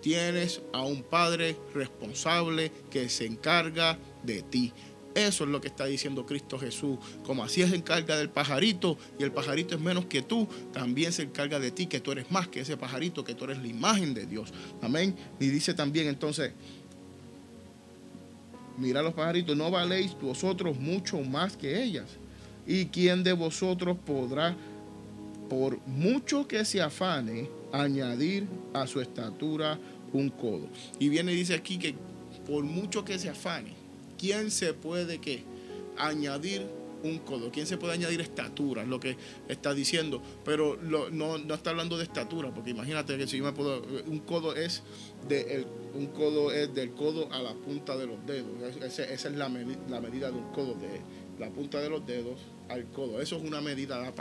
tienes 0.00 0.62
a 0.72 0.82
un 0.82 1.02
Padre 1.02 1.56
responsable 1.74 2.72
que 2.90 3.08
se 3.08 3.26
encarga 3.26 3.98
de 4.22 4.42
ti. 4.42 4.72
Eso 5.14 5.44
es 5.44 5.50
lo 5.50 5.60
que 5.60 5.68
está 5.68 5.86
diciendo 5.86 6.26
Cristo 6.26 6.58
Jesús. 6.58 6.98
Como 7.24 7.42
así 7.42 7.66
se 7.66 7.74
encarga 7.74 8.16
del 8.16 8.30
pajarito 8.30 8.96
y 9.18 9.24
el 9.24 9.32
pajarito 9.32 9.74
es 9.74 9.80
menos 9.80 10.06
que 10.06 10.22
tú, 10.22 10.46
también 10.72 11.12
se 11.12 11.22
encarga 11.22 11.58
de 11.58 11.72
ti, 11.72 11.86
que 11.86 11.98
tú 11.98 12.12
eres 12.12 12.30
más 12.30 12.46
que 12.46 12.60
ese 12.60 12.76
pajarito, 12.76 13.24
que 13.24 13.34
tú 13.34 13.44
eres 13.44 13.58
la 13.58 13.66
imagen 13.66 14.14
de 14.14 14.26
Dios. 14.26 14.52
Amén. 14.80 15.16
Y 15.40 15.48
dice 15.48 15.74
también 15.74 16.06
entonces, 16.06 16.52
mira 18.76 19.02
los 19.02 19.14
pajaritos, 19.14 19.56
no 19.56 19.70
valéis 19.70 20.14
vosotros 20.20 20.78
mucho 20.78 21.20
más 21.20 21.56
que 21.56 21.82
ellas. 21.82 22.06
¿Y 22.64 22.86
quién 22.86 23.24
de 23.24 23.32
vosotros 23.32 23.96
podrá, 24.04 24.54
por 25.48 25.78
mucho 25.86 26.46
que 26.46 26.64
se 26.64 26.80
afane, 26.80 27.48
añadir 27.72 28.46
a 28.74 28.86
su 28.86 29.00
estatura 29.00 29.78
un 30.12 30.30
codo? 30.30 30.68
Y 30.98 31.08
viene 31.08 31.32
y 31.32 31.36
dice 31.36 31.54
aquí 31.54 31.78
que 31.78 31.94
por 32.46 32.64
mucho 32.64 33.04
que 33.04 33.18
se 33.18 33.28
afane, 33.28 33.74
¿quién 34.18 34.50
se 34.50 34.74
puede 34.74 35.18
qué? 35.18 35.44
Añadir 35.96 36.66
un 37.02 37.18
codo. 37.18 37.50
¿Quién 37.50 37.66
se 37.66 37.76
puede 37.76 37.94
añadir 37.94 38.20
estatura? 38.20 38.82
Es 38.82 38.88
lo 38.88 39.00
que 39.00 39.16
está 39.48 39.74
diciendo. 39.74 40.22
Pero 40.44 40.78
no, 40.80 41.36
está 41.54 41.70
hablando 41.70 41.96
de 41.96 42.04
estatura, 42.04 42.52
porque 42.52 42.70
imagínate 42.70 43.16
que 43.16 43.26
si 43.26 43.38
yo 43.38 43.44
me 43.44 43.52
puedo. 43.52 43.82
Un 44.06 44.20
codo 44.20 44.54
es 44.54 44.82
de 45.28 45.66
un 45.94 46.06
codo 46.06 46.52
es 46.52 46.72
del 46.74 46.92
codo 46.92 47.32
a 47.32 47.40
la 47.40 47.54
punta 47.54 47.96
de 47.96 48.06
los 48.06 48.24
dedos. 48.26 48.76
esa 48.82 49.02
es 49.04 49.24
la, 49.24 49.48
la, 49.88 50.00
medida 50.00 50.30
de 50.30 50.38
un 50.38 50.52
codo, 50.52 50.74
de 50.74 51.00
la 51.38 51.50
punta 51.50 51.80
de 51.80 51.88
los 51.90 52.06
dedos 52.06 52.40
al 52.68 52.86
codo. 52.86 53.20
Eso 53.20 53.36
es 53.36 53.44
una 53.44 53.60
medida. 53.60 54.12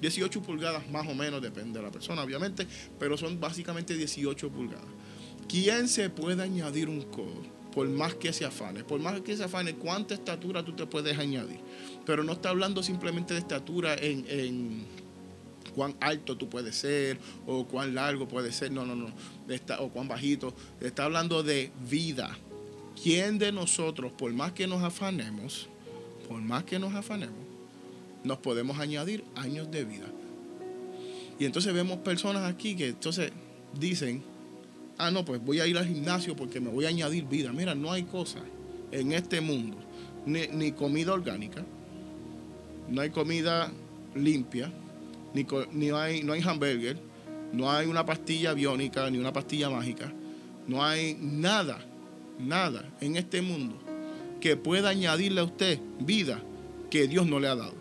18 0.00 0.42
pulgadas 0.42 0.88
más 0.90 1.06
o 1.08 1.14
menos, 1.14 1.42
depende 1.42 1.78
de 1.78 1.84
la 1.84 1.92
persona, 1.92 2.22
obviamente, 2.22 2.66
pero 2.98 3.16
son 3.16 3.40
básicamente 3.40 3.94
18 3.94 4.50
pulgadas. 4.50 4.84
¿Quién 5.48 5.88
se 5.88 6.10
puede 6.10 6.42
añadir 6.42 6.88
un 6.88 7.02
codo? 7.02 7.58
por 7.78 7.88
más 7.88 8.14
que 8.14 8.32
se 8.32 8.44
afane, 8.44 8.82
por 8.82 8.98
más 8.98 9.20
que 9.20 9.36
se 9.36 9.44
afane, 9.44 9.74
cuánta 9.74 10.14
estatura 10.14 10.64
tú 10.64 10.72
te 10.72 10.86
puedes 10.86 11.16
añadir. 11.16 11.60
Pero 12.04 12.24
no 12.24 12.32
está 12.32 12.50
hablando 12.50 12.82
simplemente 12.82 13.34
de 13.34 13.40
estatura 13.40 13.94
en, 13.94 14.84
cuán 15.76 15.94
alto 16.00 16.36
tú 16.36 16.48
puedes 16.48 16.74
ser 16.74 17.20
o 17.46 17.66
cuán 17.66 17.94
largo 17.94 18.26
puede 18.26 18.50
ser, 18.52 18.72
no, 18.72 18.84
no, 18.84 18.96
no, 18.96 19.12
o 19.78 19.88
cuán 19.90 20.08
bajito. 20.08 20.54
Está 20.80 21.04
hablando 21.04 21.44
de 21.44 21.70
vida. 21.88 22.36
¿Quién 23.00 23.38
de 23.38 23.52
nosotros, 23.52 24.10
por 24.10 24.32
más 24.32 24.52
que 24.52 24.66
nos 24.66 24.82
afanemos, 24.82 25.68
por 26.28 26.40
más 26.40 26.64
que 26.64 26.78
nos 26.78 26.94
afanemos, 26.94 27.38
nos 28.22 28.38
podemos 28.38 28.78
añadir 28.78 29.24
años 29.34 29.70
de 29.70 29.84
vida? 29.84 30.06
Y 31.38 31.44
entonces 31.44 31.72
vemos 31.72 31.98
personas 31.98 32.50
aquí 32.50 32.76
que 32.76 32.88
entonces 32.88 33.32
dicen, 33.78 34.22
ah, 34.98 35.10
no, 35.10 35.24
pues 35.24 35.42
voy 35.42 35.60
a 35.60 35.66
ir 35.66 35.78
al 35.78 35.86
gimnasio 35.86 36.36
porque 36.36 36.60
me 36.60 36.68
voy 36.68 36.84
a 36.84 36.88
añadir 36.88 37.24
vida. 37.24 37.52
Mira, 37.52 37.74
no 37.74 37.92
hay 37.92 38.02
cosa 38.02 38.40
en 38.90 39.12
este 39.12 39.40
mundo, 39.40 39.76
ni, 40.26 40.72
comida 40.72 41.12
orgánica, 41.12 41.64
no 42.88 43.00
hay 43.00 43.10
comida 43.10 43.70
limpia, 44.14 44.72
ni, 45.34 45.90
hay, 45.90 46.22
no 46.22 46.32
hay 46.32 46.42
hamburger, 46.42 46.98
no 47.52 47.70
hay 47.70 47.86
una 47.86 48.04
pastilla 48.04 48.52
biónica, 48.52 49.08
ni 49.10 49.18
una 49.18 49.32
pastilla 49.32 49.70
mágica, 49.70 50.12
no 50.66 50.84
hay 50.84 51.16
nada, 51.20 51.78
nada 52.38 52.84
en 53.00 53.16
este 53.16 53.40
mundo 53.40 53.87
que 54.40 54.56
pueda 54.56 54.90
añadirle 54.90 55.40
a 55.40 55.44
usted 55.44 55.78
vida 56.00 56.42
que 56.90 57.06
Dios 57.08 57.26
no 57.26 57.40
le 57.40 57.48
ha 57.48 57.56
dado. 57.56 57.74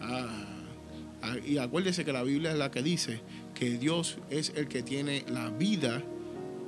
Ah, 0.00 0.44
ah 1.22 1.36
y 1.46 1.58
acuérdese 1.58 2.04
que 2.04 2.12
la 2.12 2.22
Biblia 2.22 2.52
es 2.52 2.58
la 2.58 2.70
que 2.70 2.82
dice 2.82 3.20
que 3.54 3.78
Dios 3.78 4.18
es 4.30 4.52
el 4.54 4.68
que 4.68 4.82
tiene 4.82 5.24
la 5.28 5.50
vida 5.50 6.02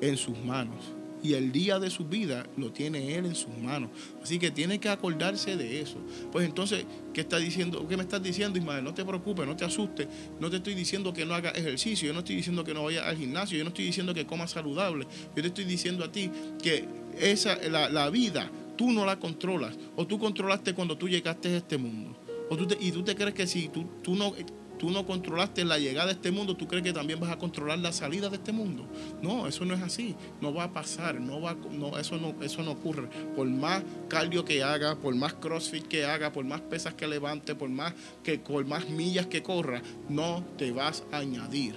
en 0.01 0.17
sus 0.17 0.39
manos. 0.39 0.95
Y 1.23 1.35
el 1.35 1.51
día 1.51 1.81
de 1.81 1.91
su 1.91 2.05
vida 2.05 2.47
lo 2.57 2.73
tiene 2.73 3.17
Él 3.17 3.27
en 3.27 3.35
sus 3.35 3.57
manos. 3.59 3.91
Así 4.23 4.39
que 4.39 4.51
tiene 4.51 4.79
que 4.79 4.89
acordarse 4.89 5.57
de 5.57 5.81
eso. 5.81 5.99
Pues 6.31 6.47
entonces, 6.47 6.85
¿qué 7.13 7.23
está 7.23 7.39
diciendo? 7.39 7.87
¿Qué 7.89 7.97
me 7.97 8.05
estás 8.05 8.23
diciendo, 8.23 8.59
Ismael? 8.59 8.85
No 8.85 8.95
te 8.95 9.05
preocupes, 9.05 9.45
no 9.47 9.57
te 9.57 9.65
asustes. 9.65 10.07
No 10.39 10.49
te 10.49 10.59
estoy 10.59 10.75
diciendo 10.75 11.13
que 11.13 11.27
no 11.27 11.35
haga 11.35 11.51
ejercicio. 11.51 12.07
Yo 12.07 12.13
no 12.13 12.21
estoy 12.21 12.37
diciendo 12.37 12.63
que 12.63 12.73
no 12.73 12.85
vaya 12.85 13.09
al 13.09 13.17
gimnasio. 13.17 13.59
Yo 13.59 13.65
no 13.65 13.69
estoy 13.69 13.87
diciendo 13.87 14.15
que 14.15 14.27
coma 14.27 14.47
saludable. 14.47 15.07
Yo 15.35 15.43
te 15.43 15.49
estoy 15.49 15.65
diciendo 15.65 16.05
a 16.05 16.13
ti 16.13 16.31
que 16.63 16.87
esa, 17.21 17.57
la, 17.69 18.11
vida 18.11 18.51
tú 18.77 18.91
no 18.91 19.05
la 19.05 19.19
controlas. 19.19 19.77
O 19.97 20.07
tú 20.07 20.19
controlaste 20.19 20.75
cuando 20.75 20.97
tú 20.97 21.09
llegaste 21.09 21.49
a 21.49 21.57
este 21.59 21.79
mundo. 21.79 22.17
O 22.49 22.57
tú 22.57 22.67
y 22.81 22.93
tú 22.93 23.03
te 23.03 23.15
crees 23.15 23.35
que 23.35 23.47
si 23.47 23.69
tú, 23.69 23.85
tú 24.03 24.15
no 24.15 24.35
tú 24.79 24.91
no 24.91 25.05
controlaste 25.05 25.65
la 25.65 25.79
llegada 25.79 26.09
a 26.09 26.13
este 26.13 26.31
mundo, 26.31 26.57
¿tú 26.57 26.67
crees 26.67 26.85
que 26.85 26.93
también 26.93 27.21
vas 27.21 27.31
a 27.31 27.39
controlar 27.39 27.79
la 27.81 27.93
salida 27.93 28.31
de 28.31 28.37
este 28.37 28.53
mundo? 28.53 28.87
No, 29.21 29.47
eso 29.47 29.65
no 29.65 29.75
es 29.75 29.83
así. 29.83 30.15
No 30.41 30.55
va 30.55 30.65
a 30.65 30.73
pasar, 30.73 31.21
no 31.21 31.41
va, 31.41 31.57
no, 31.73 31.99
eso, 31.99 32.17
no, 32.17 32.35
eso 32.43 32.63
no 32.63 32.73
ocurre. 32.73 33.09
Por 33.37 33.47
más 33.47 33.83
cardio 34.09 34.45
que 34.45 34.63
haga, 34.63 34.97
por 34.97 35.15
más 35.15 35.35
crossfit 35.35 35.87
que 35.87 36.07
haga, 36.07 36.33
por 36.33 36.45
más 36.45 36.61
pesas 36.63 36.95
que 36.95 37.07
levante, 37.07 37.55
por 37.55 37.69
más, 37.69 37.93
que, 38.23 38.39
por 38.39 38.65
más 38.65 38.89
millas 38.89 39.27
que 39.27 39.43
corra, 39.43 39.83
no 40.09 40.45
te 40.57 40.71
vas 40.71 41.05
a 41.13 41.19
añadir 41.19 41.75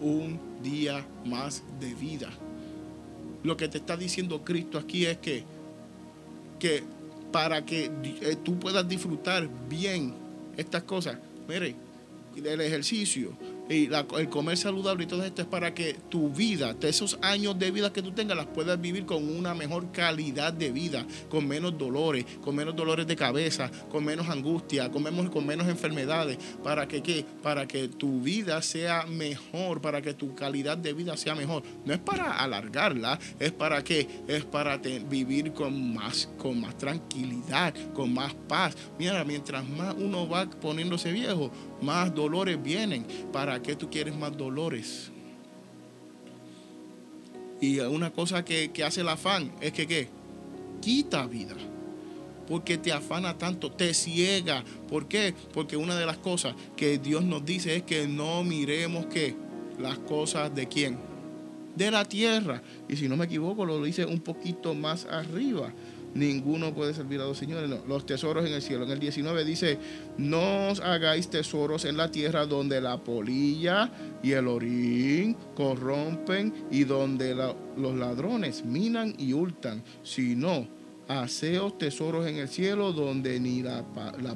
un 0.00 0.38
día 0.62 1.06
más 1.24 1.62
de 1.80 1.94
vida. 1.94 2.30
Lo 3.42 3.56
que 3.56 3.68
te 3.68 3.78
está 3.78 3.96
diciendo 3.96 4.44
Cristo 4.44 4.78
aquí 4.78 5.06
es 5.06 5.18
que, 5.18 5.44
que 6.58 6.82
para 7.32 7.64
que 7.64 7.90
eh, 8.20 8.36
tú 8.42 8.58
puedas 8.58 8.86
disfrutar 8.88 9.48
bien 9.68 10.14
estas 10.56 10.82
cosas, 10.84 11.18
mire, 11.48 11.74
del 12.36 12.60
ejercicio 12.60 13.36
y 13.68 13.88
el 13.92 14.28
comer 14.28 14.56
saludable 14.56 15.04
y 15.04 15.06
todo 15.06 15.24
esto 15.24 15.42
es 15.42 15.48
para 15.48 15.72
que 15.74 15.94
tu 16.08 16.30
vida, 16.30 16.76
esos 16.82 17.18
años 17.22 17.58
de 17.58 17.70
vida 17.70 17.92
que 17.92 18.02
tú 18.02 18.12
tengas, 18.12 18.36
las 18.36 18.46
puedas 18.46 18.80
vivir 18.80 19.06
con 19.06 19.28
una 19.36 19.54
mejor 19.54 19.92
calidad 19.92 20.52
de 20.52 20.72
vida, 20.72 21.06
con 21.30 21.46
menos 21.46 21.78
dolores, 21.78 22.24
con 22.42 22.54
menos 22.54 22.74
dolores 22.76 23.06
de 23.06 23.16
cabeza, 23.16 23.70
con 23.90 24.04
menos 24.04 24.28
angustia, 24.28 24.90
con 24.90 25.02
menos, 25.02 25.30
con 25.30 25.46
menos 25.46 25.68
enfermedades, 25.68 26.38
para 26.62 26.86
que 26.88 27.02
¿qué? 27.02 27.24
para 27.42 27.66
que 27.66 27.88
tu 27.88 28.20
vida 28.20 28.60
sea 28.62 29.06
mejor, 29.06 29.80
para 29.80 30.02
que 30.02 30.14
tu 30.14 30.34
calidad 30.34 30.76
de 30.76 30.92
vida 30.92 31.16
sea 31.16 31.34
mejor. 31.34 31.62
No 31.84 31.92
es 31.92 32.00
para 32.00 32.38
alargarla, 32.38 33.18
es 33.38 33.52
para 33.52 33.82
que 33.84 34.08
es 34.26 34.44
para 34.44 34.76
vivir 34.76 35.52
con 35.52 35.94
más, 35.94 36.28
con 36.38 36.60
más 36.60 36.76
tranquilidad, 36.76 37.74
con 37.94 38.12
más 38.12 38.34
paz. 38.34 38.76
Mira, 38.98 39.24
mientras 39.24 39.68
más 39.68 39.94
uno 39.96 40.28
va 40.28 40.48
poniéndose 40.48 41.12
viejo, 41.12 41.50
más 41.82 42.14
dolores 42.14 42.62
vienen. 42.62 43.04
¿Para 43.32 43.60
qué 43.62 43.76
tú 43.76 43.90
quieres 43.90 44.16
más 44.16 44.36
dolores? 44.36 45.10
Y 47.60 47.78
una 47.80 48.10
cosa 48.10 48.44
que, 48.44 48.70
hace 48.84 49.02
el 49.02 49.08
afán 49.08 49.52
es 49.60 49.72
que 49.72 49.86
¿qué? 49.86 50.08
quita 50.80 51.26
vida. 51.26 51.54
Porque 52.48 52.76
te 52.76 52.92
afana 52.92 53.38
tanto, 53.38 53.70
te 53.70 53.94
ciega. 53.94 54.64
¿Por 54.88 55.06
qué? 55.06 55.34
Porque 55.52 55.76
una 55.76 55.96
de 55.96 56.06
las 56.06 56.18
cosas 56.18 56.54
que 56.76 56.98
Dios 56.98 57.24
nos 57.24 57.44
dice 57.44 57.76
es 57.76 57.82
que 57.84 58.08
no 58.08 58.42
miremos 58.42 59.06
que 59.06 59.36
las 59.78 59.98
cosas 59.98 60.54
de 60.54 60.66
quién? 60.66 60.98
De 61.76 61.90
la 61.90 62.04
tierra. 62.04 62.62
Y 62.88 62.96
si 62.96 63.08
no 63.08 63.16
me 63.16 63.26
equivoco, 63.26 63.64
lo 63.64 63.82
dice 63.82 64.04
un 64.04 64.20
poquito 64.20 64.74
más 64.74 65.06
arriba 65.06 65.72
ninguno 66.14 66.74
puede 66.74 66.94
servir 66.94 67.20
a 67.20 67.24
dos 67.24 67.38
señores. 67.38 67.70
los 67.86 68.06
tesoros 68.06 68.46
en 68.46 68.52
el 68.52 68.62
cielo. 68.62 68.84
En 68.84 68.90
el 68.90 69.00
19 69.00 69.44
dice, 69.44 69.78
no 70.18 70.68
os 70.68 70.80
hagáis 70.80 71.28
tesoros 71.28 71.84
en 71.84 71.96
la 71.96 72.10
tierra 72.10 72.46
donde 72.46 72.80
la 72.80 72.98
polilla 72.98 73.90
y 74.22 74.32
el 74.32 74.48
orín 74.48 75.36
corrompen 75.54 76.52
y 76.70 76.84
donde 76.84 77.34
los 77.76 77.94
ladrones 77.96 78.64
minan 78.64 79.14
y 79.18 79.32
hurtan, 79.32 79.82
sino 80.02 80.66
haceos 81.08 81.78
tesoros 81.78 82.26
en 82.26 82.36
el 82.36 82.48
cielo 82.48 82.92
donde 82.92 83.38
ni 83.40 83.62
la, 83.62 83.84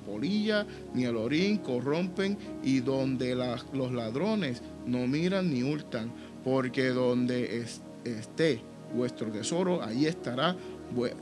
polilla 0.04 0.66
ni 0.94 1.04
el 1.04 1.16
orín 1.16 1.58
corrompen 1.58 2.36
y 2.62 2.80
donde 2.80 3.34
los 3.34 3.92
ladrones 3.92 4.62
no 4.84 5.06
miran 5.06 5.52
ni 5.52 5.62
hurtan 5.62 6.12
porque 6.44 6.88
donde 6.88 7.64
esté 8.04 8.60
vuestro 8.94 9.30
tesoro, 9.30 9.82
ahí 9.82 10.06
estará 10.06 10.56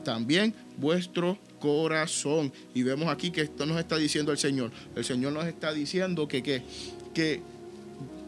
también 0.05 0.55
vuestro 0.77 1.39
corazón. 1.61 2.53
Y 2.75 2.83
vemos 2.83 3.09
aquí 3.09 3.31
que 3.31 3.43
esto 3.43 3.67
nos 3.67 3.79
está 3.79 3.97
diciendo 3.97 4.33
el 4.33 4.39
Señor. 4.39 4.71
El 4.95 5.05
Señor 5.05 5.33
nos 5.33 5.47
está 5.47 5.73
diciendo 5.73 6.29
que, 6.29 6.43
que, 6.43 6.63
que 7.13 7.41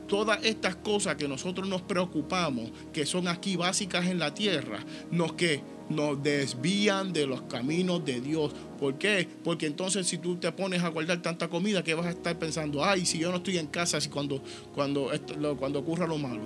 todas 0.07 0.45
estas 0.45 0.77
cosas 0.77 1.17
que 1.17 1.29
nosotros 1.29 1.69
nos 1.69 1.83
preocupamos, 1.83 2.71
que 2.93 3.07
son 3.07 3.29
aquí 3.29 3.57
básicas 3.57 4.07
en 4.07 4.19
la 4.19 4.35
tierra, 4.35 4.85
nos 5.11 5.33
que 5.35 5.63
nos 5.89 6.21
desvían 6.23 7.13
de 7.13 7.27
los 7.27 7.43
caminos 7.43 8.05
de 8.05 8.21
Dios. 8.21 8.53
¿Por 8.79 8.99
qué? 8.99 9.29
Porque 9.45 9.67
entonces 9.67 10.07
si 10.07 10.19
tú 10.19 10.37
te 10.37 10.51
pones 10.53 10.83
a 10.83 10.89
guardar 10.89 11.23
tanta 11.23 11.49
comida, 11.49 11.85
que 11.85 11.95
vas 11.95 12.07
a 12.07 12.11
estar 12.11 12.39
pensando? 12.39 12.85
Ay, 12.85 13.07
si 13.07 13.19
yo 13.19 13.31
no 13.31 13.37
estoy 13.37 13.59
en 13.59 13.67
casa, 13.67 14.01
si 14.01 14.09
cuando, 14.09 14.43
cuando, 14.75 15.11
cuando 15.59 15.79
ocurra 15.79 16.07
lo 16.07 16.19
malo. 16.19 16.43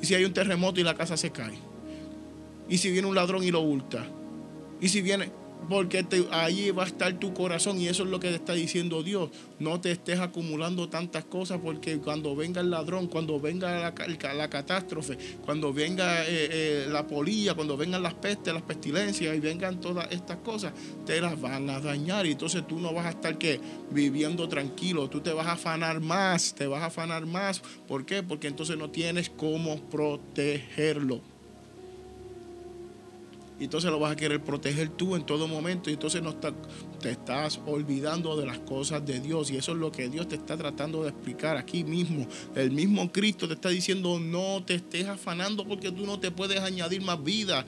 Y 0.00 0.06
si 0.06 0.14
hay 0.14 0.24
un 0.24 0.32
terremoto 0.32 0.80
y 0.80 0.84
la 0.84 0.94
casa 0.94 1.16
se 1.16 1.30
cae. 1.30 1.58
Y 2.68 2.78
si 2.78 2.90
viene 2.90 3.08
un 3.08 3.14
ladrón 3.14 3.42
y 3.44 3.50
lo 3.50 3.60
hurta. 3.60 4.06
Y 4.80 4.88
si 4.88 5.02
viene, 5.02 5.30
porque 5.68 6.06
ahí 6.30 6.70
va 6.70 6.84
a 6.84 6.86
estar 6.86 7.12
tu 7.18 7.34
corazón 7.34 7.80
y 7.80 7.88
eso 7.88 8.04
es 8.04 8.08
lo 8.08 8.20
que 8.20 8.28
te 8.28 8.36
está 8.36 8.54
diciendo 8.54 9.02
Dios. 9.02 9.30
No 9.58 9.80
te 9.80 9.90
estés 9.90 10.18
acumulando 10.20 10.88
tantas 10.88 11.24
cosas 11.24 11.60
porque 11.62 11.98
cuando 11.98 12.34
venga 12.34 12.60
el 12.60 12.70
ladrón, 12.70 13.08
cuando 13.08 13.38
venga 13.38 13.92
la, 13.92 14.48
catástrofe, 14.48 15.18
cuando 15.44 15.72
venga 15.72 16.24
eh, 16.24 16.26
eh, 16.30 16.86
la 16.88 17.06
polilla, 17.06 17.54
cuando 17.54 17.76
vengan 17.76 18.02
las 18.02 18.14
pestes, 18.14 18.54
las 18.54 18.62
pestilencias 18.62 19.36
y 19.36 19.40
vengan 19.40 19.80
todas 19.80 20.10
estas 20.10 20.38
cosas, 20.38 20.72
te 21.04 21.20
las 21.20 21.38
van 21.40 21.68
a 21.68 21.80
dañar 21.80 22.26
y 22.26 22.32
entonces 22.32 22.66
tú 22.66 22.78
no 22.78 22.94
vas 22.94 23.06
a 23.06 23.10
estar 23.10 23.36
que 23.36 23.60
viviendo 23.90 24.48
tranquilo, 24.48 25.10
tú 25.10 25.20
te 25.20 25.32
vas 25.32 25.46
a 25.46 25.52
afanar 25.52 26.00
más, 26.00 26.54
te 26.54 26.66
vas 26.66 26.82
a 26.82 26.86
afanar 26.86 27.26
más. 27.26 27.60
¿Por 27.86 28.06
qué? 28.06 28.22
Porque 28.22 28.46
entonces 28.46 28.78
no 28.78 28.90
tienes 28.90 29.28
cómo 29.28 29.80
protegerlo 29.90 31.20
y 33.60 33.64
entonces 33.64 33.90
lo 33.90 33.98
vas 33.98 34.12
a 34.12 34.16
querer 34.16 34.42
proteger 34.42 34.88
tú 34.90 35.16
en 35.16 35.24
todo 35.24 35.48
momento 35.48 35.90
y 35.90 35.94
entonces 35.94 36.22
no 36.22 36.36
te 36.36 37.10
estás 37.10 37.60
olvidando 37.66 38.36
de 38.36 38.46
las 38.46 38.58
cosas 38.60 39.04
de 39.04 39.20
Dios 39.20 39.50
y 39.50 39.56
eso 39.56 39.72
es 39.72 39.78
lo 39.78 39.90
que 39.90 40.08
Dios 40.08 40.28
te 40.28 40.36
está 40.36 40.56
tratando 40.56 41.02
de 41.02 41.10
explicar 41.10 41.56
aquí 41.56 41.82
mismo. 41.82 42.26
El 42.54 42.70
mismo 42.70 43.10
Cristo 43.10 43.48
te 43.48 43.54
está 43.54 43.68
diciendo 43.68 44.20
no 44.20 44.62
te 44.64 44.74
estés 44.74 45.08
afanando 45.08 45.66
porque 45.66 45.90
tú 45.90 46.06
no 46.06 46.20
te 46.20 46.30
puedes 46.30 46.60
añadir 46.60 47.02
más 47.02 47.22
vida. 47.22 47.66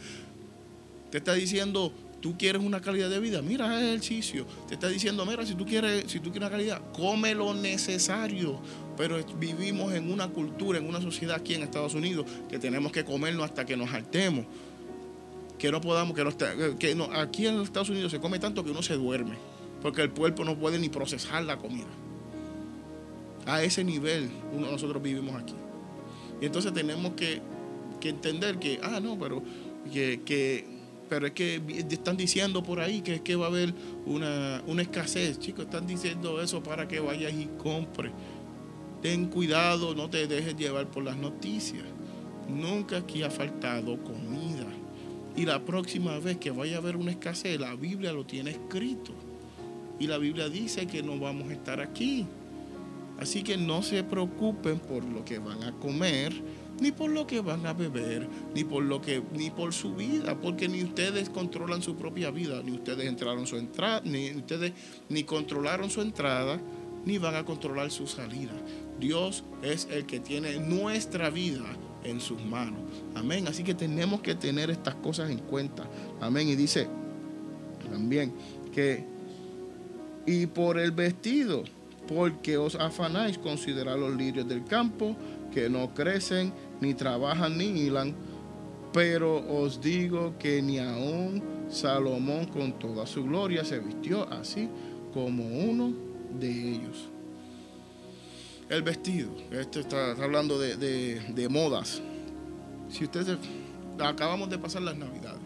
Te 1.11 1.19
está 1.19 1.35
diciendo 1.35 1.93
tú 2.21 2.37
quieres 2.39 2.63
una 2.63 2.81
calidad 2.81 3.11
de 3.11 3.19
vida, 3.19 3.43
mira 3.43 3.81
el 3.81 3.87
ejercicio. 3.87 4.47
Te 4.69 4.75
está 4.75 4.89
diciendo, 4.89 5.25
mira, 5.25 5.45
si 5.47 5.55
tú 5.55 5.65
quieres, 5.65 6.05
si 6.07 6.21
tú 6.21 6.31
quieres 6.31 6.49
una 6.49 6.51
calidad, 6.51 6.83
come 6.93 7.35
lo 7.35 7.55
necesario. 7.55 8.61
Pero 8.97 9.25
vivimos 9.39 9.95
en 9.95 10.13
una 10.13 10.29
cultura, 10.29 10.79
en 10.79 10.87
una 10.87 11.01
sociedad 11.01 11.37
aquí 11.37 11.55
en 11.55 11.63
Estados 11.63 11.95
Unidos, 11.95 12.27
que 12.49 12.59
tenemos 12.59 12.93
que 12.93 13.05
comernos 13.05 13.45
hasta 13.45 13.65
que 13.65 13.77
nos 13.77 13.91
hartemos 13.91 14.45
que 15.61 15.71
no 15.71 15.81
podamos, 15.83 16.17
que, 16.17 16.25
no, 16.25 16.79
que 16.79 16.95
no, 16.95 17.05
aquí 17.13 17.47
en 17.47 17.61
Estados 17.61 17.91
Unidos 17.91 18.11
se 18.11 18.19
come 18.19 18.39
tanto 18.39 18.65
que 18.65 18.71
uno 18.71 18.83
se 18.83 18.95
duerme, 18.95 19.37
porque 19.83 20.01
el 20.01 20.11
cuerpo 20.11 20.43
no 20.43 20.59
puede 20.59 20.79
ni 20.79 20.89
procesar 20.89 21.45
la 21.45 21.59
comida. 21.59 21.87
A 23.45 23.63
ese 23.63 23.85
nivel 23.85 24.31
nosotros 24.59 25.03
vivimos 25.03 25.35
aquí. 25.35 25.55
Y 26.41 26.47
entonces 26.47 26.73
tenemos 26.73 27.13
que, 27.13 27.43
entender 28.03 28.59
que, 28.59 28.81
ah, 28.83 29.01
no, 29.01 29.19
pero 29.19 29.43
que, 29.93 30.65
pero 31.11 31.27
es 31.27 31.33
que 31.33 31.61
están 31.91 32.17
diciendo 32.17 32.63
por 32.63 32.81
ahí 32.81 33.03
que 33.03 33.17
es 33.17 33.21
que 33.21 33.37
va 33.37 33.47
a 33.47 33.49
haber 33.51 33.75
una, 34.07 34.63
una 34.67 34.81
escasez. 34.81 35.39
Chicos, 35.39 35.67
están 35.67 35.87
diciendo 35.87 36.41
eso 36.41 36.63
para 36.63 36.89
que 36.89 37.01
vayas 37.01 37.35
y 37.35 37.51
compres. 37.59 38.13
Ten 39.03 39.27
cuidado, 39.27 39.95
no 39.95 40.09
te 40.09 40.27
dejes 40.27 40.57
llevar 40.57 40.91
por 40.91 41.05
las 41.05 41.19
noticias. 41.19 41.85
Nunca 42.49 42.99
aquí 42.99 43.23
ha 43.23 43.31
faltado 43.31 44.03
comida. 44.03 44.60
Y 45.37 45.47
la 45.47 45.65
próxima 45.65 46.19
vez 46.19 46.39
que 46.39 46.51
vaya 46.51 46.77
a 46.77 46.79
haber 46.79 46.97
una 46.97 47.13
escasez, 47.13 47.59
la 47.59 47.75
Biblia 47.75 48.13
lo 48.13 48.27
tiene 48.27 48.51
escrito. 48.51 49.13
Y 49.99 50.07
la 50.07 50.19
Biblia 50.19 50.49
dice 50.49 50.87
que 50.87 51.03
no 51.03 51.19
vamos 51.19 51.51
a 51.51 51.53
estar 51.53 51.81
aquí. 51.81 52.27
Así 53.19 53.43
que 53.43 53.57
no 53.57 53.83
se 53.83 54.03
preocupen 54.03 54.79
por 54.79 55.05
lo 55.05 55.25
que 55.25 55.39
van 55.39 55.63
a 55.63 55.73
comer, 55.73 56.33
ni 56.81 56.91
por 56.91 57.11
lo 57.11 57.27
que 57.27 57.41
van 57.41 57.67
a 57.67 57.75
beber, 57.75 58.27
ni 58.55 58.65
por 58.65 58.83
lo 58.83 59.03
que, 59.03 59.23
ni 59.35 59.51
por 59.51 59.75
su 59.75 59.95
vida, 59.95 60.41
porque 60.41 60.69
ni 60.69 60.83
ustedes 60.83 61.29
controlan 61.29 61.83
su 61.83 61.97
propia 61.97 62.31
vida, 62.31 62.63
ni 62.65 62.73
ustedes 62.73 63.07
entraron 63.07 63.47
su 63.47 63.59
entrada, 63.59 64.01
ni 64.05 64.31
ustedes 64.31 64.73
ni 65.11 65.25
controlaron 65.25 65.91
su 65.91 66.01
entrada, 66.01 66.59
ni 67.05 67.19
van 67.19 67.35
a 67.35 67.45
controlar 67.45 67.91
su 67.91 68.07
salida. 68.07 68.55
Dios 68.99 69.45
es 69.63 69.87
el 69.91 70.07
que 70.07 70.21
tiene 70.21 70.59
nuestra 70.59 71.29
vida 71.29 71.77
en 72.05 72.21
sus 72.21 72.43
manos. 72.45 72.81
Amén. 73.15 73.47
Así 73.49 73.63
que 73.63 73.75
tenemos 73.75 74.21
que 74.21 74.35
tener 74.35 74.71
estas 74.71 74.95
cosas 74.97 75.31
en 75.31 75.39
cuenta. 75.39 75.85
Amén. 76.21 76.49
Y 76.49 76.57
dice 76.57 76.89
también 77.91 78.33
que, 78.73 79.05
y 80.27 80.47
por 80.47 80.79
el 80.79 80.93
vestido, 80.93 81.65
porque 82.07 82.57
os 82.57 82.75
afanáis, 82.75 83.39
considerar 83.39 83.99
los 83.99 84.17
lirios 84.17 84.49
del 84.49 84.65
campo, 84.65 85.17
que 85.53 85.69
no 85.69 85.93
crecen, 85.95 86.53
ni 86.81 86.95
trabajan, 86.95 87.59
ni 87.59 87.67
hilan, 87.67 88.15
pero 88.93 89.37
os 89.37 89.81
digo 89.81 90.35
que 90.39 90.63
ni 90.63 90.79
aun 90.79 91.43
Salomón 91.69 92.47
con 92.47 92.79
toda 92.79 93.07
su 93.07 93.25
gloria 93.25 93.65
se 93.65 93.79
vistió 93.79 94.29
así 94.33 94.69
como 95.13 95.45
uno 95.47 95.93
de 96.39 96.49
ellos. 96.49 97.10
El 98.71 98.85
vestido, 98.85 99.31
este 99.51 99.81
está, 99.81 100.13
hablando 100.13 100.57
de, 100.57 101.49
modas. 101.51 102.01
Si 102.89 103.03
ustedes, 103.03 103.37
acabamos 103.99 104.49
de 104.49 104.59
pasar 104.59 104.83
las 104.83 104.97
navidades, 104.97 105.41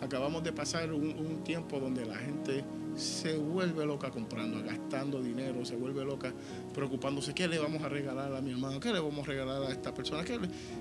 acabamos 0.00 0.42
de 0.42 0.50
pasar 0.54 0.90
un, 0.90 1.44
tiempo 1.44 1.78
donde 1.78 2.06
la 2.06 2.16
gente 2.16 2.64
se 2.96 3.36
vuelve 3.36 3.84
loca 3.84 4.10
comprando, 4.10 4.64
gastando 4.64 5.20
dinero, 5.20 5.62
se 5.66 5.76
vuelve 5.76 6.06
loca 6.06 6.32
preocupándose. 6.72 7.34
Qué 7.34 7.48
le 7.48 7.58
vamos 7.58 7.82
a 7.82 7.90
regalar 7.90 8.34
a 8.34 8.40
mi 8.40 8.52
hermano, 8.52 8.80
qué 8.80 8.94
le 8.94 9.00
vamos 9.00 9.28
a 9.28 9.30
regalar 9.30 9.62
a 9.62 9.68
esta 9.68 9.92
persona, 9.92 10.24
¿Qué 10.24 10.38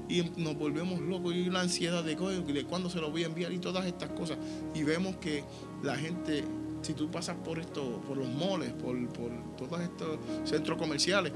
y 0.08 0.22
nos 0.38 0.56
volvemos 0.56 1.02
locos 1.02 1.36
y 1.36 1.50
la 1.50 1.60
ansiedad 1.60 2.02
de, 2.02 2.16
de 2.16 2.64
cuándo 2.64 2.90
se 2.90 3.02
lo 3.02 3.12
voy 3.12 3.24
a 3.24 3.26
enviar 3.26 3.52
y 3.52 3.60
todas 3.60 3.86
estas 3.86 4.12
cosas. 4.12 4.38
Y 4.74 4.84
vemos 4.84 5.18
que 5.18 5.44
la 5.84 5.98
gente, 5.98 6.46
si 6.82 6.94
tú 6.94 7.12
pasas 7.12 7.36
por 7.44 7.60
esto, 7.60 8.02
por 8.08 8.16
los 8.16 8.30
moles, 8.30 8.72
por, 8.72 8.96
por 9.10 9.32
todos 9.58 9.82
estos 9.82 10.18
centros 10.46 10.78
comerciales, 10.78 11.34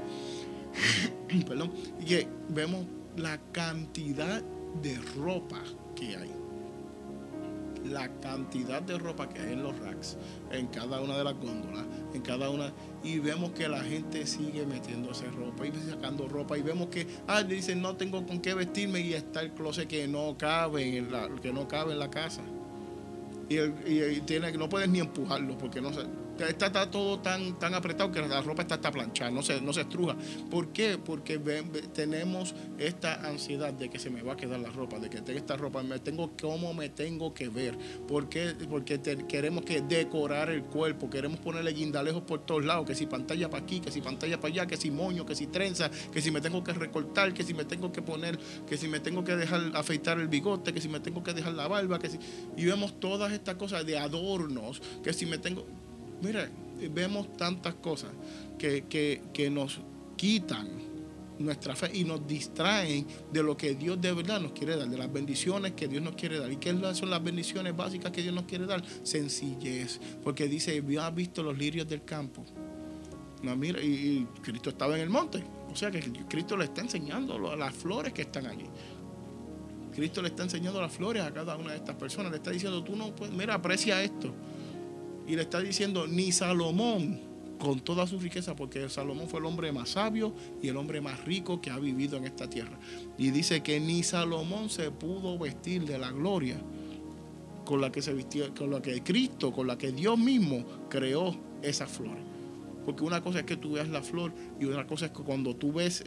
perdón, 1.48 1.72
y 2.00 2.04
que 2.04 2.28
vemos 2.48 2.84
la 3.16 3.38
cantidad 3.52 4.42
de 4.82 4.98
ropa 5.16 5.62
que 5.94 6.16
hay. 6.16 6.30
La 7.84 8.08
cantidad 8.20 8.80
de 8.80 8.98
ropa 8.98 9.28
que 9.28 9.42
hay 9.42 9.52
en 9.52 9.62
los 9.62 9.78
racks, 9.78 10.16
en 10.50 10.68
cada 10.68 11.02
una 11.02 11.18
de 11.18 11.24
las 11.24 11.34
góndolas, 11.34 11.84
en 12.14 12.22
cada 12.22 12.48
una, 12.48 12.72
y 13.02 13.18
vemos 13.18 13.50
que 13.50 13.68
la 13.68 13.84
gente 13.84 14.26
sigue 14.26 14.64
metiéndose 14.64 15.26
ropa 15.30 15.66
y 15.66 15.72
sacando 15.90 16.26
ropa, 16.26 16.56
y 16.56 16.62
vemos 16.62 16.88
que, 16.88 17.06
ah, 17.26 17.42
dicen, 17.42 17.82
no 17.82 17.94
tengo 17.96 18.26
con 18.26 18.40
qué 18.40 18.54
vestirme, 18.54 19.00
y 19.00 19.12
está 19.12 19.42
el 19.42 19.52
closet 19.52 19.86
que 19.86 20.08
no 20.08 20.34
cabe 20.38 20.96
en 20.96 21.12
la, 21.12 21.28
que 21.42 21.52
no 21.52 21.68
cabe 21.68 21.92
en 21.92 21.98
la 21.98 22.10
casa. 22.10 22.42
Y, 23.50 23.58
y, 23.58 24.22
tiene, 24.24 24.50
no 24.52 24.70
puedes 24.70 24.88
ni 24.88 25.00
empujarlo 25.00 25.58
porque 25.58 25.82
no 25.82 25.92
se, 25.92 26.06
Está, 26.38 26.90
todo 26.90 27.20
tan, 27.20 27.58
tan 27.58 27.74
apretado 27.74 28.10
que 28.10 28.20
la 28.20 28.42
ropa 28.42 28.62
está, 28.62 28.74
está 28.74 28.90
planchada, 28.90 29.30
no 29.30 29.42
se, 29.42 29.60
no 29.60 29.72
se 29.72 29.82
estruja. 29.82 30.16
¿Por 30.50 30.68
qué? 30.68 30.98
Porque 30.98 31.38
tenemos 31.94 32.54
esta 32.78 33.26
ansiedad 33.26 33.72
de 33.72 33.88
que 33.88 33.98
se 33.98 34.10
me 34.10 34.22
va 34.22 34.32
a 34.32 34.36
quedar 34.36 34.58
la 34.58 34.70
ropa, 34.70 34.98
de 34.98 35.08
que 35.08 35.20
tengo 35.20 35.38
esta 35.38 35.56
ropa, 35.56 35.82
me 35.82 36.00
tengo 36.00 36.32
cómo 36.40 36.74
me 36.74 36.88
tengo 36.88 37.32
que 37.32 37.48
ver. 37.48 37.78
¿Por 38.08 38.28
qué? 38.28 38.54
Porque 38.68 39.00
queremos 39.28 39.64
que 39.64 39.80
decorar 39.80 40.50
el 40.50 40.64
cuerpo, 40.64 41.08
queremos 41.08 41.38
ponerle 41.38 41.72
guindalejos 41.72 42.22
por 42.22 42.44
todos 42.44 42.64
lados, 42.64 42.86
que 42.86 42.94
si 42.94 43.06
pantalla 43.06 43.48
para 43.48 43.62
aquí, 43.62 43.80
que 43.80 43.92
si 43.92 44.00
pantalla 44.00 44.40
para 44.40 44.52
allá, 44.52 44.66
que 44.66 44.76
si 44.76 44.90
moño, 44.90 45.24
que 45.24 45.36
si 45.36 45.46
trenza, 45.46 45.90
que 46.12 46.20
si 46.20 46.30
me 46.32 46.40
tengo 46.40 46.64
que 46.64 46.72
recortar, 46.72 47.32
que 47.32 47.44
si 47.44 47.54
me 47.54 47.64
tengo 47.64 47.92
que 47.92 48.02
poner, 48.02 48.38
que 48.66 48.76
si 48.76 48.88
me 48.88 48.98
tengo 48.98 49.22
que 49.22 49.36
dejar 49.36 49.70
afeitar 49.74 50.18
el 50.18 50.28
bigote, 50.28 50.72
que 50.72 50.80
si 50.80 50.88
me 50.88 50.98
tengo 50.98 51.22
que 51.22 51.32
dejar 51.32 51.54
la 51.54 51.68
barba, 51.68 51.98
que 51.98 52.10
si... 52.10 52.18
Y 52.56 52.64
vemos 52.64 52.98
todas 52.98 53.32
estas 53.32 53.54
cosas 53.54 53.86
de 53.86 53.98
adornos, 53.98 54.82
que 55.02 55.12
si 55.12 55.26
me 55.26 55.38
tengo 55.38 55.64
Mira, 56.24 56.48
vemos 56.90 57.36
tantas 57.36 57.74
cosas 57.74 58.10
que, 58.58 59.50
nos 59.50 59.78
quitan 60.16 60.68
nuestra 61.38 61.76
fe 61.76 61.90
y 61.92 62.04
nos 62.04 62.26
distraen 62.26 63.06
de 63.30 63.42
lo 63.42 63.56
que 63.56 63.74
Dios 63.74 64.00
de 64.00 64.12
verdad 64.12 64.40
nos 64.40 64.52
quiere 64.52 64.76
dar, 64.76 64.88
de 64.88 64.96
las 64.96 65.12
bendiciones 65.12 65.72
que 65.72 65.86
Dios 65.86 66.02
nos 66.02 66.14
quiere 66.14 66.38
dar. 66.38 66.50
¿Y 66.50 66.56
qué 66.56 66.74
son 66.94 67.10
las 67.10 67.22
bendiciones 67.22 67.76
básicas 67.76 68.10
que 68.10 68.22
Dios 68.22 68.34
nos 68.34 68.44
quiere 68.44 68.64
dar? 68.64 68.82
Sencillez, 69.02 70.00
porque 70.22 70.48
dice, 70.48 70.82
has 70.98 71.14
visto 71.14 71.42
los 71.42 71.58
lirios 71.58 71.86
del 71.86 72.04
campo. 72.04 72.42
No, 73.42 73.54
mira, 73.54 73.78
y, 73.82 74.26
Cristo 74.42 74.70
estaba 74.70 74.94
en 74.94 75.02
el 75.02 75.10
monte, 75.10 75.44
o 75.70 75.76
sea 75.76 75.90
que 75.90 76.00
Cristo 76.26 76.56
le 76.56 76.64
está 76.64 76.80
enseñando 76.80 77.38
las 77.54 77.74
flores 77.74 78.14
que 78.14 78.22
están 78.22 78.46
allí. 78.46 78.64
Cristo 79.94 80.22
le 80.22 80.28
está 80.28 80.44
enseñando 80.44 80.80
las 80.80 80.92
flores 80.92 81.22
a 81.22 81.32
cada 81.32 81.54
una 81.56 81.72
de 81.72 81.76
estas 81.76 81.94
personas, 81.96 82.32
le 82.32 82.38
está 82.38 82.50
diciendo, 82.50 82.82
tú 82.82 82.96
no 82.96 83.14
puedes, 83.14 83.34
mira, 83.34 83.54
aprecia 83.54 84.02
esto 84.02 84.34
y 85.26 85.36
le 85.36 85.42
está 85.42 85.60
diciendo, 85.60 86.06
ni 86.06 86.32
Salomón 86.32 87.20
con 87.58 87.80
toda 87.80 88.06
su 88.06 88.18
riqueza, 88.18 88.54
porque 88.54 88.88
Salomón 88.88 89.28
fue 89.28 89.40
el 89.40 89.46
hombre 89.46 89.72
más 89.72 89.90
sabio 89.90 90.34
y 90.62 90.68
el 90.68 90.76
hombre 90.76 91.00
más 91.00 91.24
rico 91.24 91.60
que 91.60 91.70
ha 91.70 91.78
vivido 91.78 92.16
en 92.16 92.24
esta 92.24 92.48
tierra. 92.48 92.78
Y 93.16 93.30
dice 93.30 93.62
que 93.62 93.80
ni 93.80 94.02
Salomón 94.02 94.68
se 94.68 94.90
pudo 94.90 95.38
vestir 95.38 95.84
de 95.84 95.98
la 95.98 96.10
gloria 96.10 96.56
con 97.64 97.80
la 97.80 97.90
que 97.90 98.02
se 98.02 98.12
vistió, 98.12 98.54
con 98.54 98.70
la 98.70 98.82
que 98.82 99.02
Cristo, 99.02 99.52
con 99.52 99.66
la 99.66 99.78
que 99.78 99.92
Dios 99.92 100.18
mismo 100.18 100.64
creó 100.90 101.34
esas 101.62 101.90
flores. 101.90 102.22
Porque 102.84 103.02
una 103.02 103.22
cosa 103.22 103.40
es 103.40 103.46
que 103.46 103.56
tú 103.56 103.72
veas 103.72 103.88
la 103.88 104.02
flor 104.02 104.32
y 104.60 104.66
otra 104.66 104.86
cosa 104.86 105.06
es 105.06 105.12
que 105.12 105.22
cuando 105.22 105.56
tú 105.56 105.72
ves 105.72 106.04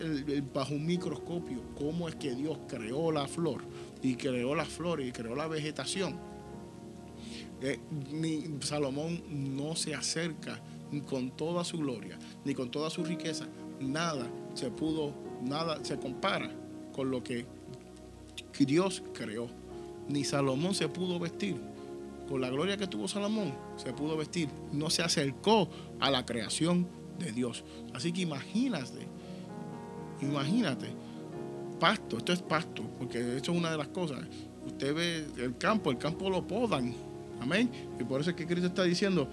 bajo 0.53 0.75
un 0.75 0.86
microscopio 0.86 1.62
cómo 1.75 2.08
es 2.08 2.15
que 2.15 2.36
Dios 2.36 2.60
creó 2.67 3.12
la 3.12 3.27
flor 3.27 3.63
y 4.03 4.15
creó 4.15 4.53
las 4.53 4.67
flores 4.67 5.08
y 5.08 5.12
creó 5.12 5.36
la 5.36 5.47
vegetación. 5.47 6.37
Eh, 7.61 7.79
ni 8.11 8.43
Salomón 8.61 9.23
no 9.29 9.75
se 9.75 9.95
acerca 9.95 10.61
ni 10.91 11.01
con 11.01 11.31
toda 11.31 11.63
su 11.63 11.77
gloria, 11.77 12.17
ni 12.45 12.53
con 12.53 12.69
toda 12.69 12.89
su 12.89 13.03
riqueza. 13.03 13.47
Nada 13.79 14.27
se 14.53 14.69
pudo, 14.69 15.13
nada 15.41 15.83
se 15.83 15.97
compara 15.97 16.51
con 16.93 17.11
lo 17.11 17.23
que 17.23 17.45
Dios 18.59 19.03
creó. 19.13 19.47
Ni 20.07 20.23
Salomón 20.23 20.73
se 20.73 20.87
pudo 20.87 21.19
vestir 21.19 21.57
con 22.27 22.41
la 22.41 22.49
gloria 22.49 22.77
que 22.77 22.87
tuvo 22.87 23.07
Salomón, 23.07 23.53
se 23.77 23.93
pudo 23.93 24.17
vestir, 24.17 24.49
no 24.71 24.89
se 24.89 25.01
acercó 25.01 25.69
a 25.99 26.11
la 26.11 26.25
creación 26.25 26.87
de 27.19 27.31
Dios. 27.31 27.63
Así 27.93 28.11
que 28.11 28.21
imagínate, 28.21 29.07
imagínate, 30.21 30.87
pasto, 31.79 32.17
esto 32.17 32.33
es 32.33 32.41
pasto, 32.41 32.83
porque 32.97 33.19
esto 33.37 33.51
es 33.51 33.57
una 33.57 33.71
de 33.71 33.77
las 33.77 33.87
cosas. 33.87 34.19
Usted 34.65 34.93
ve 34.93 35.43
el 35.43 35.57
campo, 35.57 35.89
el 35.91 35.97
campo 35.97 36.29
lo 36.29 36.45
podan, 36.45 36.93
amén. 37.41 37.69
Y 38.00 38.04
por 38.04 38.21
eso 38.21 38.32
es 38.32 38.36
que 38.36 38.45
Cristo 38.45 38.67
está 38.67 38.84
diciendo, 38.84 39.30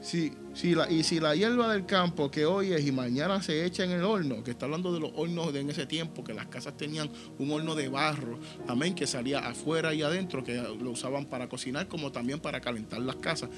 si, 0.00 0.32
si 0.54 0.74
la, 0.74 0.90
y 0.90 1.02
si 1.02 1.20
la 1.20 1.34
hierba 1.34 1.70
del 1.72 1.84
campo 1.84 2.30
que 2.30 2.46
hoy 2.46 2.72
es 2.72 2.86
y 2.86 2.92
mañana 2.92 3.42
se 3.42 3.66
echa 3.66 3.84
en 3.84 3.90
el 3.90 4.02
horno, 4.02 4.42
que 4.42 4.52
está 4.52 4.64
hablando 4.64 4.92
de 4.94 5.00
los 5.00 5.12
hornos 5.14 5.52
de 5.52 5.60
en 5.60 5.68
ese 5.68 5.84
tiempo, 5.86 6.24
que 6.24 6.32
las 6.32 6.46
casas 6.46 6.76
tenían 6.76 7.10
un 7.38 7.50
horno 7.50 7.74
de 7.74 7.88
barro, 7.88 8.38
amén, 8.66 8.94
que 8.94 9.06
salía 9.06 9.40
afuera 9.40 9.92
y 9.92 10.02
adentro, 10.02 10.42
que 10.42 10.54
lo 10.54 10.90
usaban 10.90 11.26
para 11.26 11.48
cocinar 11.48 11.86
como 11.86 12.12
también 12.12 12.40
para 12.40 12.60
calentar 12.60 13.00
las 13.00 13.16
casas. 13.16 13.50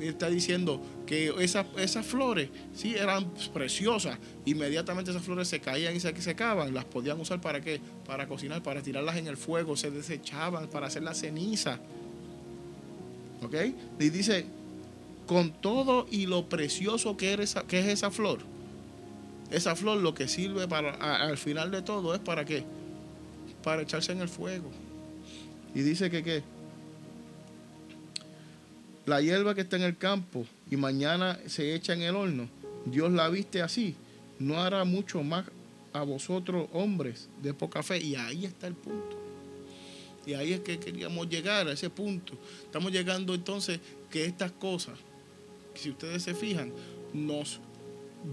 Está, 0.00 0.30
diciendo 0.30 0.80
que 1.06 1.34
esas, 1.40 1.66
esas 1.76 2.06
flores, 2.06 2.50
sí, 2.72 2.94
eran 2.94 3.34
preciosas. 3.52 4.16
Inmediatamente 4.44 5.10
esas 5.10 5.24
flores 5.24 5.48
se 5.48 5.58
caían 5.58 5.96
y 5.96 5.98
se 5.98 6.14
secaban. 6.22 6.72
Las 6.72 6.84
podían 6.84 7.18
usar 7.18 7.40
para 7.40 7.60
qué? 7.60 7.80
Para 8.06 8.28
cocinar, 8.28 8.62
para 8.62 8.80
tirarlas 8.80 9.16
en 9.16 9.26
el 9.26 9.36
fuego, 9.36 9.76
se 9.76 9.90
desechaban, 9.90 10.68
para 10.68 10.86
hacer 10.86 11.02
la 11.02 11.14
ceniza. 11.14 11.80
¿Ok? 13.42 13.54
Y 14.00 14.10
dice, 14.10 14.46
con 15.26 15.52
todo 15.52 16.06
y 16.10 16.26
lo 16.26 16.48
precioso 16.48 17.16
que, 17.16 17.34
es 17.34 17.56
esa 17.70 18.10
flor. 18.10 18.40
Esa 19.50 19.76
flor 19.76 19.98
lo 19.98 20.14
que 20.14 20.26
sirve 20.26 20.66
para, 20.66 20.92
al 20.94 21.38
final 21.38 21.70
de 21.70 21.82
todo 21.82 22.14
es 22.14 22.20
para 22.20 22.44
qué? 22.44 22.64
Para 23.62 23.82
echarse 23.82 24.12
en 24.12 24.20
el 24.20 24.28
fuego. 24.28 24.70
Y 25.74 25.82
dice 25.82 26.10
que 26.10 26.24
qué? 26.24 26.42
La 29.06 29.20
hierba 29.20 29.54
que 29.54 29.62
está 29.62 29.76
en 29.76 29.82
el 29.82 29.96
campo 29.96 30.46
y 30.70 30.76
mañana 30.76 31.38
se 31.46 31.74
echa 31.74 31.94
en 31.94 32.02
el 32.02 32.16
horno, 32.16 32.48
Dios 32.84 33.10
la 33.12 33.28
viste 33.28 33.62
así, 33.62 33.94
no 34.38 34.60
hará 34.60 34.84
mucho 34.84 35.22
más 35.22 35.46
a 35.92 36.02
vosotros 36.02 36.68
hombres 36.72 37.28
de 37.42 37.54
poca 37.54 37.82
fe. 37.82 37.98
Y 37.98 38.14
ahí 38.16 38.44
está 38.44 38.66
el 38.66 38.74
punto. 38.74 39.27
Y 40.28 40.34
ahí 40.34 40.52
es 40.52 40.60
que 40.60 40.78
queríamos 40.78 41.28
llegar 41.28 41.66
a 41.66 41.72
ese 41.72 41.90
punto. 41.90 42.34
Estamos 42.62 42.92
llegando 42.92 43.34
entonces 43.34 43.80
que 44.10 44.24
estas 44.24 44.52
cosas 44.52 44.98
si 45.78 45.90
ustedes 45.90 46.22
se 46.22 46.34
fijan, 46.34 46.72
nos 47.12 47.60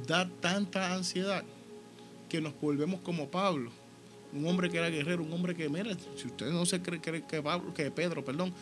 da 0.08 0.30
tanta 0.42 0.94
ansiedad 0.94 1.44
que 2.28 2.42
nos 2.42 2.60
volvemos 2.60 3.02
como 3.02 3.30
Pablo, 3.30 3.72
un 4.34 4.46
hombre 4.48 4.70
que 4.70 4.78
era 4.78 4.90
guerrero, 4.90 5.24
un 5.24 5.32
hombre 5.32 5.56
que, 5.56 5.70
mira, 5.70 5.96
si 6.18 6.28
ustedes 6.28 6.52
no 6.52 6.66
se 6.66 6.82
creen 6.82 7.02
que, 7.02 7.42
Pablo, 7.42 7.74
que 7.74 7.92
Pedro, 7.92 8.26
perdón, 8.26 8.54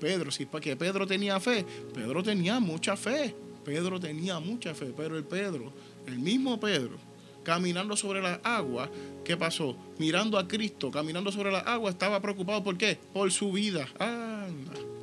Pedro, 0.00 0.30
si 0.30 0.46
para 0.46 0.62
que 0.62 0.76
Pedro 0.76 1.06
tenía 1.06 1.38
fe, 1.40 1.66
Pedro 1.92 2.22
tenía 2.22 2.60
mucha 2.60 2.96
fe, 2.96 3.34
Pedro 3.64 4.00
tenía 4.00 4.38
mucha 4.38 4.74
fe, 4.74 4.92
pero 4.96 5.16
el 5.16 5.24
Pedro, 5.24 5.72
el 6.06 6.18
mismo 6.18 6.58
Pedro, 6.58 6.96
caminando 7.42 7.96
sobre 7.96 8.22
las 8.22 8.40
aguas, 8.42 8.90
¿qué 9.24 9.36
pasó? 9.36 9.76
Mirando 9.98 10.38
a 10.38 10.46
Cristo, 10.46 10.90
caminando 10.90 11.32
sobre 11.32 11.52
las 11.52 11.66
aguas, 11.66 11.94
estaba 11.94 12.20
preocupado 12.20 12.62
por 12.62 12.76
qué? 12.76 12.98
Por 13.12 13.30
su 13.32 13.52
vida. 13.52 13.86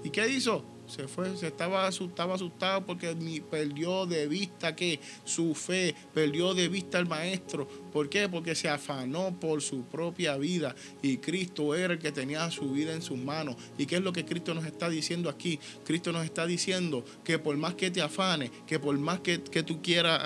¿Y 0.04 0.10
qué 0.10 0.28
hizo? 0.30 0.64
se 0.90 1.08
fue, 1.08 1.38
se 1.38 1.48
estaba 1.48 1.88
asustado, 1.88 2.34
asustado 2.34 2.86
porque 2.86 3.16
perdió 3.50 4.06
de 4.06 4.28
vista 4.28 4.76
que 4.76 5.00
su 5.24 5.54
fe, 5.54 5.96
perdió 6.14 6.54
de 6.54 6.68
vista 6.68 6.98
al 6.98 7.08
maestro. 7.08 7.68
¿Por 7.92 8.10
qué? 8.10 8.30
Porque 8.30 8.56
se 8.56 8.70
afanó 8.70 9.38
por 9.40 9.62
su 9.62 9.84
propia 9.84 10.38
vida 10.38 10.76
y 11.02 11.18
Cristo 11.18 11.76
era 11.76 11.94
el 11.94 12.00
que 12.00 12.12
tenía 12.12 12.50
su 12.52 12.72
vida 12.72 12.94
en 12.94 13.02
sus 13.02 13.18
manos. 13.18 13.56
¿Y 13.78 13.86
qué 13.86 13.96
es 13.96 14.02
lo 14.02 14.14
que 14.14 14.26
Cristo 14.26 14.54
nos 14.54 14.66
está 14.66 14.90
diciendo 14.90 15.30
aquí? 15.30 15.60
Cristo 15.86 16.12
nos 16.12 16.26
está 16.26 16.46
diciendo 16.46 17.04
que 17.24 17.40
por 17.40 17.56
más 17.58 17.76
que 17.76 17.92
te 17.92 18.02
afane, 18.02 18.52
que 18.68 18.80
por 18.80 18.98
más 18.98 19.20
que, 19.20 19.40
tú 19.40 19.82
quieras 19.82 20.20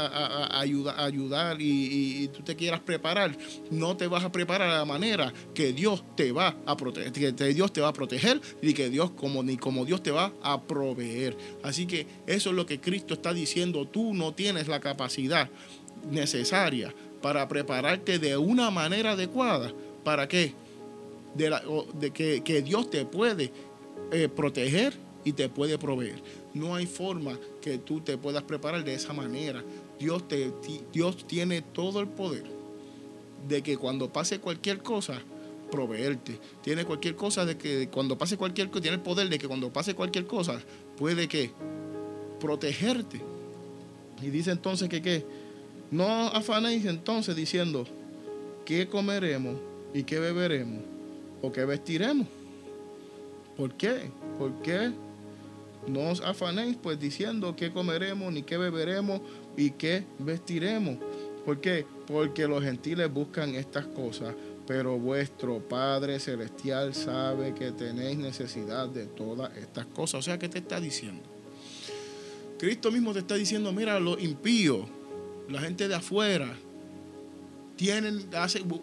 ayudar, 0.52 1.00
ayudar 1.00 1.58
y, 1.60 2.28
tú 2.34 2.42
te 2.42 2.56
quieras 2.56 2.82
preparar, 2.82 3.38
no 3.72 3.96
te 3.98 4.08
vas 4.08 4.24
a 4.24 4.32
preparar 4.32 4.72
de 4.72 4.78
la 4.78 4.86
manera 4.86 5.34
que 5.54 5.74
Dios 5.74 6.04
te 6.16 6.32
va 6.32 6.56
a 6.66 6.78
proteger, 6.78 7.12
que 7.12 7.54
Dios 7.54 7.72
te 7.74 7.82
va 7.82 7.90
a 7.90 7.94
proteger 7.94 8.40
y 8.62 8.74
que 8.74 8.90
Dios 8.90 9.12
como 9.12 9.44
ni 9.44 9.58
como 9.58 9.86
Dios 9.86 10.02
te 10.04 10.12
va 10.12 10.34
a 10.42 10.62
proveer. 10.62 11.38
Así 11.64 11.86
que 11.86 12.08
eso 12.28 12.50
es 12.50 12.56
lo 12.56 12.66
que 12.66 12.80
Cristo 12.80 13.14
está 13.14 13.34
diciendo. 13.34 13.88
Tú 13.88 14.14
no 14.14 14.34
tienes 14.34 14.68
la 14.68 14.80
capacidad 14.80 15.50
necesaria 16.10 16.94
para 17.24 17.48
prepararte 17.48 18.20
de 18.20 18.36
una 18.36 18.70
manera 18.70 19.12
adecuada. 19.12 19.72
¿Para 20.04 20.28
qué? 20.28 20.54
De, 21.34 21.50
de 21.98 22.12
que, 22.12 22.62
Dios 22.62 22.90
te 22.90 23.06
puede 23.06 23.50
eh, 24.12 24.28
proteger 24.28 24.94
y 25.24 25.32
te 25.32 25.48
puede 25.48 25.78
proveer. 25.78 26.22
No 26.54 26.76
hay 26.76 26.86
forma 26.86 27.40
que 27.62 27.78
tú 27.78 28.02
te 28.02 28.18
puedas 28.18 28.44
preparar 28.44 28.84
de 28.84 28.94
esa 28.94 29.14
manera. 29.14 29.64
Dios, 29.98 30.28
te, 30.28 30.52
Dios 30.92 31.26
tiene 31.26 31.62
todo 31.62 32.02
el 32.02 32.10
poder 32.10 32.44
de 33.48 33.64
que 33.64 33.78
cuando 33.78 34.12
pase 34.12 34.42
cualquier 34.42 34.84
cosa, 34.84 35.18
proveerte. 35.72 36.38
Tiene 36.62 36.84
cualquier 36.84 37.16
cosa 37.16 37.46
de 37.46 37.58
que 37.58 37.88
cuando 37.88 38.18
pase 38.18 38.36
cualquier 38.36 38.70
cosa, 38.70 38.82
tiene 38.82 38.98
el 38.98 39.02
poder 39.02 39.30
de 39.30 39.40
que 39.40 39.48
cuando 39.48 39.72
pase 39.72 39.96
cualquier 39.96 40.28
cosa, 40.28 40.60
puede 40.98 41.30
que 41.30 41.52
protegerte. 42.42 43.22
Y 44.22 44.30
dice 44.30 44.52
entonces 44.52 44.90
que 44.90 45.02
qué, 45.02 45.26
no 45.94 46.28
afanéis 46.28 46.86
entonces 46.86 47.36
diciendo, 47.36 47.86
¿qué 48.66 48.88
comeremos 48.88 49.56
y 49.94 50.04
qué 50.04 50.20
beberemos 50.20 50.84
o 51.42 51.52
qué 51.52 51.66
vestiremos? 51.66 52.28
¿Por 53.56 53.74
qué? 53.76 54.10
¿Por 54.38 54.62
qué? 54.62 54.92
No 55.88 56.10
os 56.10 56.22
afanéis 56.22 56.78
pues 56.82 57.00
diciendo 57.00 57.56
qué 57.56 57.72
comeremos 57.72 58.32
ni 58.34 58.44
qué 58.44 58.58
beberemos 58.58 59.22
y 59.56 59.72
qué 59.72 60.04
vestiremos. 60.20 60.98
¿Por 61.46 61.60
qué? 61.62 61.86
Porque 62.08 62.48
los 62.48 62.64
gentiles 62.64 63.12
buscan 63.14 63.56
estas 63.56 63.86
cosas 63.88 64.34
pero 64.66 64.98
vuestro 64.98 65.60
Padre 65.60 66.20
Celestial 66.20 66.94
sabe 66.94 67.54
que 67.54 67.72
tenéis 67.72 68.18
necesidad 68.18 68.88
de 68.88 69.06
todas 69.06 69.56
estas 69.58 69.86
cosas. 69.88 70.20
O 70.20 70.22
sea, 70.22 70.40
¿qué 70.40 70.48
te 70.48 70.60
está 70.60 70.80
diciendo? 70.80 71.22
Cristo 72.58 72.92
mismo 72.92 73.12
te 73.14 73.20
está 73.20 73.36
diciendo, 73.36 73.74
mira, 73.74 74.00
los 74.00 74.22
impíos, 74.22 74.86
la 75.50 75.62
gente 75.62 75.88
de 75.88 75.96
afuera, 75.96 76.54
tienen, 77.76 78.30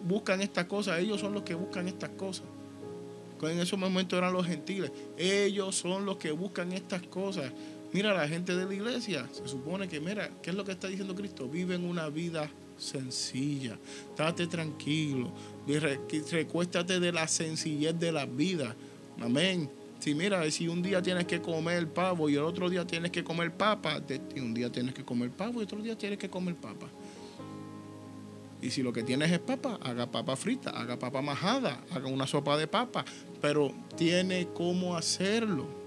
buscan 0.03 0.41
estas 0.41 0.65
cosas, 0.65 0.99
ellos 0.99 1.19
son 1.19 1.33
los 1.33 1.43
que 1.43 1.55
buscan 1.55 1.87
estas 1.87 2.09
cosas. 2.11 2.45
En 3.41 3.59
esos 3.59 3.79
momentos 3.79 4.17
eran 4.17 4.33
los 4.33 4.45
gentiles, 4.45 4.91
ellos 5.17 5.75
son 5.75 6.05
los 6.05 6.17
que 6.17 6.31
buscan 6.31 6.71
estas 6.73 7.01
cosas. 7.03 7.51
Mira, 7.91 8.13
la 8.13 8.27
gente 8.27 8.55
de 8.55 8.65
la 8.65 8.73
iglesia, 8.73 9.27
se 9.31 9.47
supone 9.47 9.89
que, 9.89 9.99
mira, 9.99 10.29
¿qué 10.41 10.51
es 10.51 10.55
lo 10.55 10.63
que 10.63 10.71
está 10.73 10.87
diciendo 10.87 11.15
Cristo? 11.15 11.49
Viven 11.49 11.83
una 11.83 12.07
vida 12.09 12.49
sencilla. 12.77 13.77
Estate 14.09 14.47
tranquilo. 14.47 15.31
Recuéstate 16.31 16.99
de 16.99 17.11
la 17.11 17.27
sencillez 17.27 17.99
de 17.99 18.11
la 18.11 18.25
vida. 18.25 18.75
Amén. 19.19 19.69
Si 20.01 20.15
mira, 20.15 20.49
si 20.49 20.67
un 20.67 20.81
día 20.81 20.99
tienes 20.99 21.25
que 21.25 21.39
comer 21.43 21.87
pavo 21.87 22.27
y 22.27 22.33
el 22.33 22.41
otro 22.41 22.71
día 22.71 22.87
tienes 22.87 23.11
que 23.11 23.23
comer 23.23 23.55
papa, 23.55 24.01
un 24.35 24.51
día 24.51 24.71
tienes 24.71 24.95
que 24.95 25.05
comer 25.05 25.29
pavo 25.29 25.61
y 25.61 25.63
otro 25.65 25.79
día 25.79 25.95
tienes 25.95 26.17
que 26.17 26.27
comer 26.27 26.55
papa. 26.55 26.87
Y 28.63 28.71
si 28.71 28.81
lo 28.81 28.91
que 28.91 29.03
tienes 29.03 29.31
es 29.31 29.37
papa, 29.37 29.77
haga 29.79 30.09
papa 30.09 30.35
frita, 30.35 30.71
haga 30.71 30.97
papa 30.97 31.21
majada, 31.21 31.83
haga 31.91 32.07
una 32.07 32.25
sopa 32.25 32.57
de 32.57 32.65
papa, 32.65 33.05
pero 33.41 33.71
tiene 33.95 34.47
cómo 34.55 34.95
hacerlo. 34.97 35.80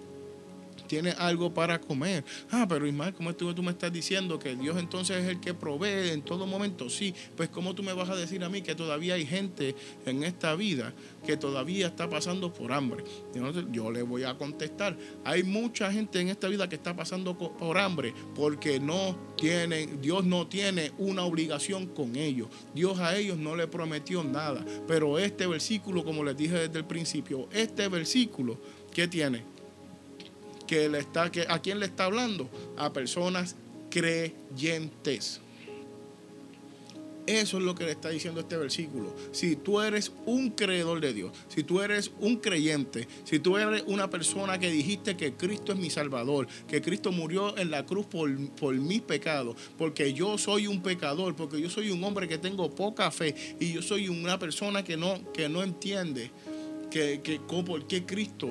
Tiene 0.87 1.11
algo 1.13 1.53
para 1.53 1.81
comer. 1.81 2.25
Ah, 2.51 2.67
pero 2.69 2.87
Ismael, 2.87 3.15
¿cómo 3.15 3.35
tú, 3.35 3.55
tú 3.55 3.63
me 3.63 3.71
estás 3.71 3.93
diciendo 3.93 4.39
que 4.39 4.55
Dios 4.57 4.77
entonces 4.79 5.23
es 5.23 5.29
el 5.29 5.41
que 5.41 5.55
provee 5.55 6.11
en 6.11 6.23
todo 6.23 6.47
momento? 6.47 6.91
Sí, 6.91 7.15
pues 7.37 7.49
¿cómo 7.49 7.75
tú 7.75 7.83
me 7.83 7.93
vas 7.93 8.11
a 8.11 8.17
decir 8.17 8.43
a 8.45 8.49
mí 8.49 8.63
que 8.63 8.75
todavía 8.75 9.15
hay 9.15 9.27
gente 9.27 9.75
en 10.07 10.25
esta 10.25 10.55
vida 10.55 10.93
que 11.27 11.37
todavía 11.37 11.87
está 11.87 12.09
pasando 12.09 12.53
por 12.53 12.73
hambre? 12.73 13.05
Yo 13.73 13.91
le 13.91 14.03
voy 14.03 14.25
a 14.25 14.37
contestar, 14.37 14.97
hay 15.25 15.43
mucha 15.43 15.93
gente 15.93 16.21
en 16.21 16.29
esta 16.29 16.49
vida 16.49 16.69
que 16.69 16.77
está 16.77 16.95
pasando 16.95 17.37
por 17.37 17.79
hambre 17.79 18.15
porque 18.35 18.81
no 18.81 19.17
tienen, 19.37 20.01
Dios 20.01 20.25
no 20.25 20.47
tiene 20.47 20.93
una 20.99 21.25
obligación 21.25 21.87
con 21.87 22.17
ellos. 22.17 22.49
Dios 22.75 22.99
a 22.99 23.17
ellos 23.17 23.39
no 23.39 23.57
le 23.57 23.67
prometió 23.67 24.25
nada. 24.25 24.65
Pero 24.87 25.19
este 25.19 25.47
versículo, 25.47 26.05
como 26.05 26.25
les 26.25 26.37
dije 26.37 26.55
desde 26.55 26.79
el 26.79 26.85
principio, 26.85 27.49
este 27.53 27.89
versículo, 27.89 28.59
¿qué 28.93 29.09
tiene? 29.09 29.54
Que 30.67 30.89
le 30.89 30.99
está, 30.99 31.31
que, 31.31 31.47
¿A 31.49 31.61
quién 31.61 31.79
le 31.81 31.87
está 31.87 32.05
hablando? 32.05 32.49
A 32.77 32.93
personas 32.93 33.57
creyentes. 33.91 35.41
Eso 37.27 37.57
es 37.57 37.65
lo 37.65 37.75
que 37.75 37.85
le 37.85 37.93
está 37.93 38.11
diciendo 38.11 38.41
este 38.41 38.57
versículo. 38.57 39.15
Si 39.33 39.57
tú 39.57 39.81
eres 39.81 40.13
un 40.27 40.51
creedor 40.51 41.01
de 41.01 41.15
Dios, 41.15 41.33
si 41.49 41.63
tú 41.63 41.81
eres 41.81 42.11
un 42.21 42.37
creyente, 42.37 43.09
si 43.25 43.39
tú 43.39 43.57
eres 43.57 43.83
una 43.87 44.11
persona 44.11 44.59
que 44.59 44.71
dijiste 44.71 45.17
que 45.17 45.33
Cristo 45.33 45.73
es 45.73 45.79
mi 45.79 45.89
Salvador, 45.89 46.47
que 46.69 46.83
Cristo 46.83 47.13
murió 47.13 47.57
en 47.57 47.71
la 47.71 47.87
cruz 47.87 48.05
por, 48.05 48.31
por 48.51 48.75
mis 48.75 49.01
pecados, 49.01 49.57
porque 49.79 50.13
yo 50.13 50.37
soy 50.37 50.67
un 50.67 50.83
pecador, 50.83 51.35
porque 51.35 51.61
yo 51.61 51.71
soy 51.71 51.91
un 51.91 52.05
hombre 52.05 52.29
que 52.29 52.37
tengo 52.37 52.75
poca 52.75 53.11
fe 53.11 53.35
y 53.59 53.73
yo 53.73 53.81
soy 53.81 54.09
una 54.09 54.39
persona 54.39 54.85
que 54.85 54.99
no, 54.99 55.33
que 55.33 55.49
no 55.49 55.63
entiende 55.63 56.31
que, 56.91 57.23
que 57.23 57.41
por 57.41 57.87
qué 57.87 58.05
Cristo 58.05 58.51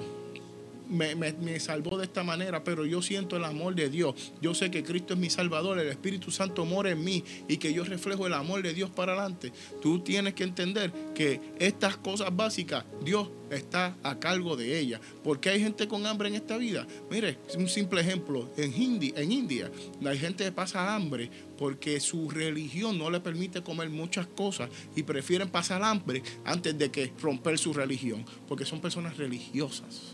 me, 0.90 1.60
salvó 1.60 1.98
de 1.98 2.06
esta 2.06 2.24
manera, 2.24 2.64
pero 2.64 2.86
yo 2.86 3.02
siento 3.02 3.38
el 3.38 3.44
amor 3.44 3.76
de 3.76 3.90
Dios. 3.90 4.34
Yo 4.42 4.54
sé 4.54 4.72
que 4.72 4.84
Cristo 4.84 5.14
es 5.14 5.20
mi 5.20 5.30
Salvador, 5.30 5.80
el 5.80 5.88
Espíritu 5.88 6.32
Santo 6.32 6.66
mora 6.66 6.92
en 6.92 7.04
mí 7.04 7.24
y 7.48 7.58
que 7.58 7.74
yo 7.74 7.84
reflejo 7.84 8.28
el 8.28 8.34
amor 8.34 8.62
de 8.62 8.74
Dios 8.74 8.90
para 8.90 9.14
adelante. 9.14 9.52
Tú 9.82 10.00
tienes 10.00 10.34
que 10.34 10.44
entender 10.44 10.92
que 11.14 11.40
estas 11.60 11.98
cosas 11.98 12.36
básicas, 12.36 12.86
Dios 13.04 13.30
está 13.50 13.96
a 14.04 14.20
cargo 14.20 14.56
de 14.56 14.80
ellas. 14.80 15.00
porque 15.24 15.50
hay 15.50 15.62
gente 15.62 15.88
con 15.88 16.06
hambre 16.06 16.30
en 16.30 16.36
esta 16.36 16.58
vida? 16.58 16.88
Mire, 17.10 17.38
un 17.58 17.70
simple 17.70 18.02
ejemplo. 18.02 18.50
En, 18.58 18.74
en 18.74 19.32
India, 19.32 19.72
la 20.02 20.16
gente 20.16 20.52
pasa 20.52 20.96
hambre 20.96 21.30
porque 21.58 22.00
su 22.00 22.30
religión 22.30 22.98
no 22.98 23.10
le 23.10 23.20
permite 23.20 23.62
comer 23.62 23.90
muchas 23.90 24.28
cosas 24.28 24.70
y 24.96 25.04
prefieren 25.04 25.50
pasar 25.50 25.84
hambre 25.84 26.24
antes 26.44 26.78
de 26.78 26.92
que 26.92 27.14
romper 27.22 27.58
su 27.58 27.74
religión, 27.74 28.26
porque 28.48 28.66
son 28.66 28.82
personas 28.82 29.18
religiosas. 29.18 30.13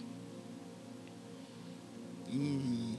Mm. 2.32 2.96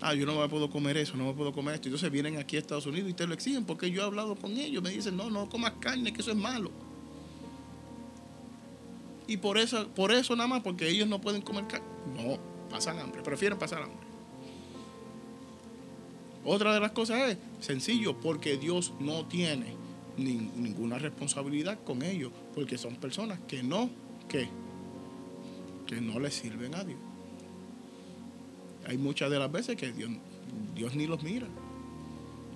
ah, 0.00 0.14
yo 0.14 0.26
no 0.26 0.38
me 0.38 0.48
puedo 0.48 0.68
comer 0.70 0.96
eso, 0.96 1.16
no 1.16 1.26
me 1.26 1.34
puedo 1.34 1.52
comer 1.52 1.74
esto. 1.74 1.88
Entonces 1.88 2.10
vienen 2.10 2.36
aquí 2.38 2.56
a 2.56 2.58
Estados 2.58 2.86
Unidos 2.86 3.10
y 3.10 3.14
te 3.14 3.26
lo 3.26 3.34
exigen 3.34 3.64
porque 3.64 3.90
yo 3.90 4.02
he 4.02 4.04
hablado 4.04 4.36
con 4.36 4.56
ellos. 4.56 4.82
Me 4.82 4.90
dicen, 4.90 5.16
no, 5.16 5.30
no 5.30 5.48
comas 5.48 5.72
carne, 5.80 6.12
que 6.12 6.20
eso 6.20 6.30
es 6.30 6.36
malo. 6.36 6.70
Y 9.26 9.36
por 9.36 9.58
eso, 9.58 9.88
por 9.88 10.12
eso 10.12 10.34
nada 10.36 10.48
más, 10.48 10.62
porque 10.62 10.88
ellos 10.88 11.08
no 11.08 11.20
pueden 11.20 11.42
comer 11.42 11.66
carne. 11.66 11.86
No, 12.16 12.38
pasan 12.70 12.98
hambre, 12.98 13.22
prefieren 13.22 13.58
pasar 13.58 13.82
hambre. 13.82 14.08
Otra 16.44 16.72
de 16.72 16.80
las 16.80 16.92
cosas 16.92 17.30
es 17.30 17.38
sencillo, 17.60 18.18
porque 18.20 18.56
Dios 18.56 18.94
no 19.00 19.26
tiene 19.26 19.76
ninguna 20.16 20.98
responsabilidad 20.98 21.78
con 21.84 22.02
ellos, 22.02 22.32
porque 22.54 22.78
son 22.78 22.96
personas 22.96 23.38
que 23.46 23.62
no, 23.62 23.90
que, 24.28 24.48
que 25.86 26.00
no 26.00 26.18
le 26.18 26.30
sirven 26.30 26.74
a 26.74 26.84
Dios 26.84 27.07
hay 28.88 28.96
muchas 28.96 29.30
de 29.30 29.38
las 29.38 29.52
veces 29.52 29.76
que 29.76 29.92
Dios, 29.92 30.10
Dios 30.74 30.94
ni 30.94 31.06
los 31.06 31.22
mira. 31.22 31.46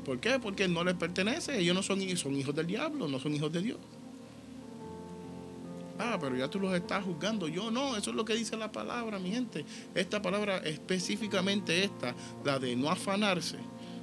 ¿Por 0.05 0.19
qué? 0.19 0.39
Porque 0.39 0.67
no 0.67 0.83
les 0.83 0.95
pertenece. 0.95 1.59
Ellos 1.59 1.75
no 1.75 1.83
son, 1.83 2.01
son 2.17 2.35
hijos 2.35 2.55
del 2.55 2.67
diablo, 2.67 3.07
no 3.07 3.21
son 3.21 3.35
hijos 3.35 3.53
de 3.53 3.63
Dios. 3.63 3.79
Ah, 5.99 6.19
pero 6.21 6.35
ya 6.35 6.49
tú 6.49 6.59
los 6.59 6.75
estás 6.75 7.05
juzgando. 7.05 7.49
Yo 7.49 7.71
no, 7.71 7.97
eso 7.97 8.11
es 8.11 8.17
lo 8.17 8.25
que 8.25 8.35
dice 8.35 8.57
la 8.57 8.73
palabra, 8.73 9.19
mi 9.19 9.31
gente. 9.31 9.65
Esta 9.95 10.23
palabra, 10.23 10.57
específicamente 10.59 11.85
esta, 11.85 12.15
la 12.45 12.59
de 12.59 12.75
no 12.75 12.91
afanarse, 12.91 13.59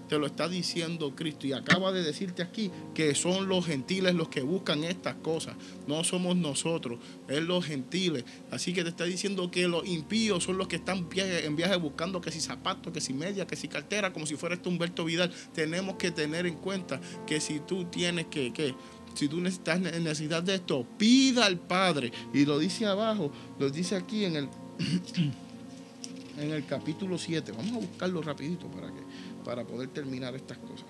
te 0.09 0.17
lo 0.17 0.25
está 0.25 0.49
diciendo 0.49 1.15
Cristo. 1.15 1.47
Y 1.47 1.53
acaba 1.53 1.91
de 1.91 2.03
decirte 2.03 2.41
aquí 2.41 2.71
que 2.93 3.15
son 3.15 3.47
los 3.47 3.65
gentiles 3.65 4.15
los 4.15 4.27
que 4.27 4.41
buscan 4.41 4.83
estas 4.83 5.15
cosas. 5.15 5.55
No 5.87 6.03
somos 6.03 6.35
nosotros, 6.35 6.99
es 7.27 7.41
los 7.41 7.65
gentiles. 7.65 8.25
Así 8.51 8.73
que 8.73 8.83
te 8.83 8.89
está 8.89 9.05
diciendo 9.05 9.49
que 9.51 9.67
los 9.67 9.87
impíos 9.87 10.43
son 10.43 10.57
los 10.57 10.67
que 10.67 10.77
están 10.77 11.07
en 11.15 11.55
viaje, 11.55 11.75
buscando 11.77 12.19
que 12.19 12.31
si 12.31 12.41
zapatos, 12.41 12.91
que 12.91 12.99
si 12.99 13.13
media, 13.13 13.47
que 13.47 13.55
si 13.55 13.67
cartera, 13.67 14.11
como 14.11 14.25
si 14.25 14.35
fuera 14.35 14.55
este 14.55 14.67
Humberto 14.67 15.05
Vidal. 15.05 15.31
Tenemos 15.53 15.95
que 15.95 16.11
tener 16.11 16.45
en 16.45 16.55
cuenta 16.55 16.99
que 17.27 17.39
si 17.39 17.59
tú 17.59 17.85
tienes 17.85 18.25
que, 18.25 18.51
que 18.51 18.73
si 19.13 19.27
tú 19.27 19.39
necesitas 19.39 19.79
necesidad 19.79 20.41
de 20.41 20.55
esto, 20.55 20.85
pida 20.97 21.45
al 21.45 21.59
Padre. 21.59 22.11
Y 22.33 22.45
lo 22.45 22.57
dice 22.57 22.87
abajo, 22.87 23.31
lo 23.59 23.69
dice 23.69 23.95
aquí 23.95 24.25
en 24.25 24.35
el, 24.35 24.49
en 26.39 26.51
el 26.51 26.65
capítulo 26.65 27.17
7. 27.17 27.51
Vamos 27.51 27.73
a 27.73 27.79
buscarlo 27.79 28.21
rapidito 28.23 28.67
para 28.67 28.87
que 28.87 29.01
para 29.49 29.63
poder 29.63 29.89
terminar 29.89 30.35
estas 30.35 30.59
cosas. 30.59 30.85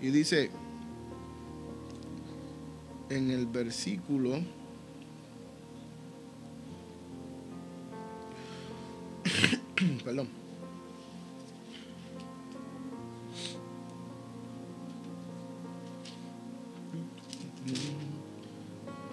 Y 0.00 0.10
dice 0.10 0.50
en 3.08 3.30
el 3.30 3.46
versículo 3.46 4.32
perdón 10.04 10.28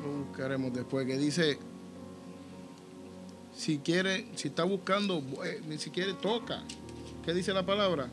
lo 0.01 0.25
buscaremos 0.25 0.73
después 0.73 1.05
que 1.05 1.19
dice 1.19 1.59
si 3.56 3.80
quiere, 3.80 4.28
si 4.36 4.49
está 4.49 4.64
buscando, 4.64 5.24
eh, 5.45 5.62
ni 5.68 5.78
siquiera 5.78 6.14
toca. 6.18 6.64
¿Qué 7.26 7.34
dice 7.34 7.54
la 7.54 7.66
palabra? 7.66 8.10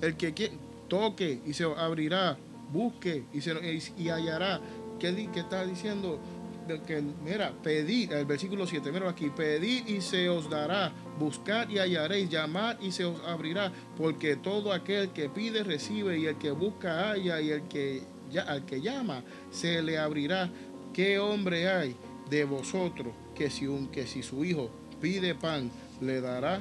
El 0.00 0.16
que 0.16 0.32
quiere, 0.32 0.56
toque 0.88 1.40
y 1.46 1.52
se 1.52 1.64
abrirá, 1.64 2.36
busque 2.72 3.24
y, 3.32 3.40
se, 3.40 3.52
y, 3.98 4.08
hallará. 4.08 4.60
¿Qué, 4.98 5.28
¿Qué, 5.32 5.40
está 5.40 5.64
diciendo? 5.66 6.18
Que, 6.86 7.00
mira, 7.24 7.52
pedid, 7.62 8.12
el 8.12 8.24
versículo 8.24 8.66
7, 8.66 8.90
mira 8.90 9.08
aquí, 9.08 9.30
pedid 9.30 9.86
y 9.86 10.00
se 10.00 10.28
os 10.28 10.50
dará, 10.50 10.92
buscad 11.16 11.68
y 11.68 11.78
hallaréis, 11.78 12.28
llamad 12.28 12.80
y 12.80 12.90
se 12.90 13.04
os 13.04 13.20
abrirá, 13.24 13.70
porque 13.96 14.34
todo 14.34 14.72
aquel 14.72 15.10
que 15.10 15.28
pide 15.28 15.62
recibe 15.62 16.18
y 16.18 16.26
el 16.26 16.36
que 16.38 16.50
busca 16.50 17.10
halla 17.10 17.40
y 17.40 17.50
el 17.50 17.62
que, 17.68 18.02
ya, 18.32 18.42
al 18.42 18.66
que 18.66 18.80
llama 18.80 19.22
se 19.50 19.80
le 19.82 19.98
abrirá. 19.98 20.50
¿Qué 20.92 21.20
hombre 21.20 21.68
hay 21.68 21.94
de 22.30 22.44
vosotros 22.44 23.12
que 23.36 23.50
si, 23.50 23.66
un, 23.66 23.88
que 23.88 24.06
si 24.06 24.22
su 24.22 24.44
hijo 24.44 24.70
pide 25.00 25.34
pan, 25.34 25.70
le 26.00 26.20
dará, 26.20 26.60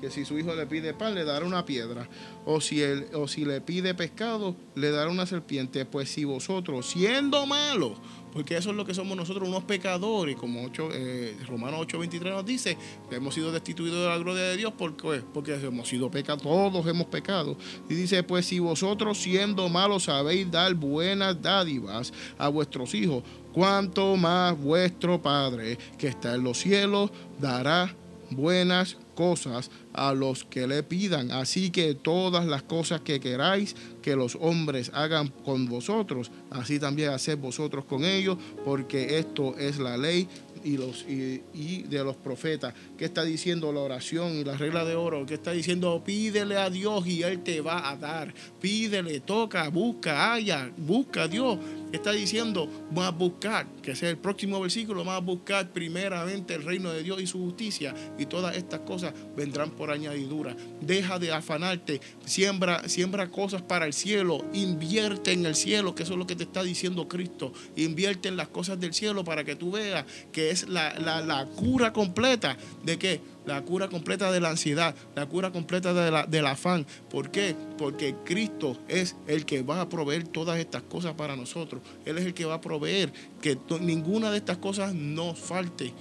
que 0.00 0.10
si 0.10 0.24
su 0.24 0.38
hijo 0.38 0.54
le 0.54 0.66
pide 0.66 0.94
pan, 0.94 1.14
le 1.14 1.24
dará 1.24 1.44
una 1.44 1.64
piedra. 1.64 2.08
O 2.44 2.60
si, 2.60 2.82
o 3.14 3.28
si 3.28 3.44
le 3.44 3.60
pide 3.60 3.94
pescado, 3.94 4.56
le 4.74 4.90
dará 4.90 5.10
una 5.10 5.26
serpiente. 5.26 5.84
Pues 5.84 6.08
si 6.08 6.24
vosotros, 6.24 6.86
siendo 6.90 7.46
malos, 7.46 7.98
porque 8.32 8.56
eso 8.56 8.70
es 8.70 8.76
lo 8.76 8.84
que 8.84 8.94
somos 8.94 9.16
nosotros, 9.16 9.48
unos 9.48 9.64
pecadores, 9.64 10.36
como 10.36 10.64
8, 10.64 10.88
eh, 10.92 11.36
Romanos 11.46 11.80
8:23 11.80 12.30
nos 12.30 12.46
dice, 12.46 12.76
hemos 13.10 13.34
sido 13.34 13.52
destituidos 13.52 14.00
de 14.02 14.08
la 14.08 14.18
gloria 14.18 14.42
de 14.44 14.56
Dios, 14.56 14.72
porque, 14.76 15.22
porque 15.32 15.54
hemos 15.54 15.88
sido 15.88 16.10
pecados, 16.10 16.42
todos 16.42 16.86
hemos 16.86 17.06
pecado. 17.06 17.56
Y 17.88 17.94
dice, 17.94 18.22
pues 18.22 18.46
si 18.46 18.58
vosotros 18.58 19.18
siendo 19.18 19.68
malos 19.68 20.04
sabéis 20.04 20.50
dar 20.50 20.74
buenas 20.74 21.40
dádivas 21.40 22.12
a 22.38 22.48
vuestros 22.48 22.94
hijos, 22.94 23.22
cuanto 23.52 24.16
más 24.16 24.58
vuestro 24.58 25.20
Padre 25.20 25.78
que 25.98 26.08
está 26.08 26.34
en 26.34 26.44
los 26.44 26.58
cielos 26.58 27.10
dará 27.38 27.94
buenas 28.30 28.96
cosas 29.12 29.70
a 29.92 30.12
los 30.14 30.44
que 30.44 30.66
le 30.66 30.82
pidan. 30.82 31.30
Así 31.30 31.70
que 31.70 31.94
todas 31.94 32.46
las 32.46 32.62
cosas 32.62 33.00
que 33.00 33.20
queráis 33.20 33.74
que 34.02 34.16
los 34.16 34.36
hombres 34.40 34.90
hagan 34.94 35.28
con 35.44 35.66
vosotros, 35.66 36.30
así 36.50 36.78
también 36.78 37.10
haced 37.10 37.38
vosotros 37.38 37.84
con 37.84 38.04
ellos, 38.04 38.36
porque 38.64 39.18
esto 39.18 39.56
es 39.58 39.78
la 39.78 39.96
ley 39.96 40.28
y, 40.64 40.76
los, 40.76 41.04
y, 41.08 41.82
de 41.82 42.04
los 42.04 42.16
profetas. 42.16 42.74
¿Qué 42.98 43.04
está 43.04 43.24
diciendo 43.24 43.72
la 43.72 43.80
oración 43.80 44.32
y 44.32 44.44
la 44.44 44.56
regla 44.56 44.84
de 44.84 44.94
oro? 44.94 45.26
¿Qué 45.26 45.34
está 45.34 45.52
diciendo? 45.52 46.02
Pídele 46.04 46.56
a 46.56 46.70
Dios 46.70 47.06
y 47.06 47.22
Él 47.22 47.42
te 47.42 47.60
va 47.60 47.90
a 47.90 47.96
dar. 47.96 48.34
Pídele, 48.60 49.20
toca, 49.20 49.68
busca, 49.68 50.32
haya, 50.32 50.70
busca 50.76 51.24
a 51.24 51.28
Dios. 51.28 51.58
Está 51.92 52.12
diciendo, 52.12 52.68
va 52.96 53.08
a 53.08 53.10
buscar, 53.10 53.66
que 53.82 53.94
sea 53.94 54.10
el 54.10 54.18
próximo 54.18 54.60
versículo, 54.60 55.04
va 55.04 55.16
a 55.16 55.20
buscar 55.20 55.70
primeramente 55.72 56.54
el 56.54 56.64
reino 56.64 56.90
de 56.90 57.02
Dios 57.02 57.20
y 57.20 57.26
su 57.26 57.38
justicia 57.38 57.94
y 58.18 58.26
todas 58.26 58.56
estas 58.56 58.80
cosas 58.80 59.12
vendrán 59.36 59.70
por 59.70 59.90
añadidura. 59.90 60.56
Deja 60.80 61.18
de 61.18 61.32
afanarte, 61.32 62.00
siembra, 62.24 62.88
siembra 62.88 63.30
cosas 63.30 63.62
para 63.62 63.86
el 63.86 63.92
cielo, 63.92 64.44
invierte 64.52 65.32
en 65.32 65.44
el 65.46 65.54
cielo, 65.54 65.94
que 65.94 66.04
eso 66.04 66.12
es 66.14 66.18
lo 66.18 66.26
que 66.26 66.36
te 66.36 66.44
está 66.44 66.62
diciendo 66.62 67.08
Cristo. 67.08 67.52
Invierte 67.76 68.28
en 68.28 68.36
las 68.36 68.48
cosas 68.48 68.80
del 68.80 68.94
cielo 68.94 69.24
para 69.24 69.44
que 69.44 69.56
tú 69.56 69.72
veas 69.72 70.04
que 70.32 70.50
es 70.50 70.68
la, 70.68 70.98
la 70.98 71.46
cura 71.56 71.92
completa 71.92 72.56
de 72.84 72.98
que 72.98 73.20
la 73.46 73.62
cura 73.62 73.88
completa 73.88 74.30
de 74.30 74.40
la 74.40 74.50
ansiedad, 74.50 74.94
la 75.14 75.26
cura 75.26 75.50
completa 75.50 75.92
de 75.92 76.10
la, 76.10 76.26
del 76.26 76.46
afán. 76.46 76.86
¿Por 77.10 77.30
qué? 77.30 77.56
Porque 77.78 78.14
Cristo 78.24 78.76
es 78.88 79.16
el 79.26 79.44
que 79.44 79.62
va 79.62 79.80
a 79.80 79.88
proveer 79.88 80.28
todas 80.28 80.58
estas 80.58 80.82
cosas 80.82 81.14
para 81.14 81.36
nosotros. 81.36 81.82
Él 82.04 82.18
es 82.18 82.26
el 82.26 82.34
que 82.34 82.44
va 82.44 82.54
a 82.54 82.60
proveer 82.60 83.12
que 83.40 83.58
ninguna 83.80 84.30
de 84.30 84.38
estas 84.38 84.58
cosas 84.58 84.94
nos 84.94 85.38
falte. 85.38 85.92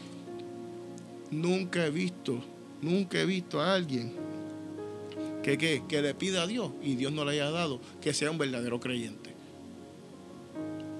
Nunca 1.31 1.85
he 1.85 1.89
visto, 1.89 2.43
nunca 2.81 3.19
he 3.19 3.25
visto 3.25 3.61
a 3.61 3.73
alguien 3.73 4.13
que, 5.43 5.57
que, 5.57 5.83
que 5.87 6.01
le 6.01 6.13
pida 6.13 6.43
a 6.43 6.47
Dios 6.47 6.71
y 6.83 6.95
Dios 6.95 7.11
no 7.11 7.25
le 7.25 7.31
haya 7.31 7.49
dado 7.49 7.79
que 8.01 8.13
sea 8.13 8.31
un 8.31 8.37
verdadero 8.37 8.79
creyente. 8.79 9.30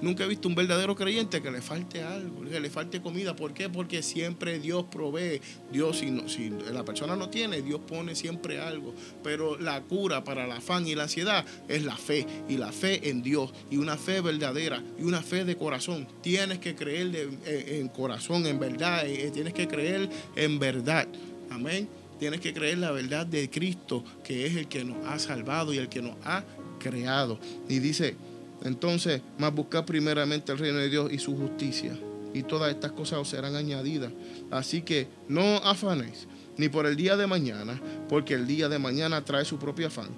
Nunca 0.01 0.23
he 0.23 0.27
visto 0.27 0.47
un 0.47 0.55
verdadero 0.55 0.95
creyente 0.95 1.41
que 1.41 1.51
le 1.51 1.61
falte 1.61 2.01
algo, 2.01 2.41
que 2.41 2.59
le 2.59 2.69
falte 2.69 3.01
comida. 3.01 3.35
¿Por 3.35 3.53
qué? 3.53 3.69
Porque 3.69 4.01
siempre 4.01 4.59
Dios 4.59 4.85
provee. 4.91 5.41
Dios, 5.71 5.99
si, 5.99 6.49
la 6.71 6.83
persona 6.83 7.15
no 7.15 7.29
tiene, 7.29 7.61
Dios 7.61 7.81
pone 7.87 8.15
siempre 8.15 8.59
algo. 8.59 8.93
Pero 9.23 9.59
la 9.59 9.81
cura 9.81 10.23
para 10.23 10.45
el 10.45 10.51
afán 10.51 10.87
y 10.87 10.95
la 10.95 11.03
ansiedad 11.03 11.45
es 11.67 11.83
la 11.83 11.95
fe. 11.95 12.25
Y 12.49 12.57
la 12.57 12.71
fe 12.71 13.09
en 13.09 13.21
Dios. 13.21 13.53
Y 13.69 13.77
una 13.77 13.95
fe 13.95 14.21
verdadera. 14.21 14.83
Y 14.99 15.03
una 15.03 15.21
fe 15.21 15.45
de 15.45 15.55
corazón. 15.55 16.07
Tienes 16.21 16.57
que 16.57 16.75
creer 16.75 17.29
en, 17.45 17.87
corazón, 17.89 18.47
en 18.47 18.59
verdad. 18.59 19.07
Eh, 19.07 19.29
tienes 19.31 19.53
que 19.53 19.67
creer 19.67 20.09
en 20.35 20.57
verdad. 20.57 21.07
Amén. 21.51 21.87
Tienes 22.17 22.39
que 22.39 22.53
creer 22.53 22.79
la 22.79 22.91
verdad 22.91 23.25
de 23.25 23.49
Cristo, 23.49 24.03
que 24.23 24.45
es 24.45 24.55
el 24.55 24.67
que 24.67 24.83
nos 24.83 25.05
ha 25.07 25.19
salvado 25.19 25.73
y 25.73 25.77
el 25.77 25.89
que 25.89 26.01
nos 26.01 26.15
ha 26.23 26.43
creado. 26.79 27.39
Y 27.67 27.79
dice, 27.79 28.15
entonces, 28.63 29.21
más 29.37 29.53
buscar 29.53 29.85
primeramente 29.85 30.51
el 30.51 30.57
reino 30.57 30.77
de 30.77 30.89
Dios 30.89 31.11
y 31.11 31.17
su 31.17 31.35
justicia. 31.35 31.97
Y 32.33 32.43
todas 32.43 32.71
estas 32.71 32.91
cosas 32.93 33.19
os 33.19 33.29
serán 33.29 33.55
añadidas. 33.55 34.11
Así 34.51 34.81
que 34.83 35.07
no 35.27 35.57
afanéis 35.57 36.27
ni 36.57 36.69
por 36.69 36.85
el 36.85 36.95
día 36.95 37.17
de 37.17 37.27
mañana, 37.27 37.81
porque 38.07 38.35
el 38.35 38.45
día 38.45 38.69
de 38.69 38.77
mañana 38.77 39.25
trae 39.25 39.45
su 39.45 39.57
propio 39.57 39.87
afán. 39.87 40.09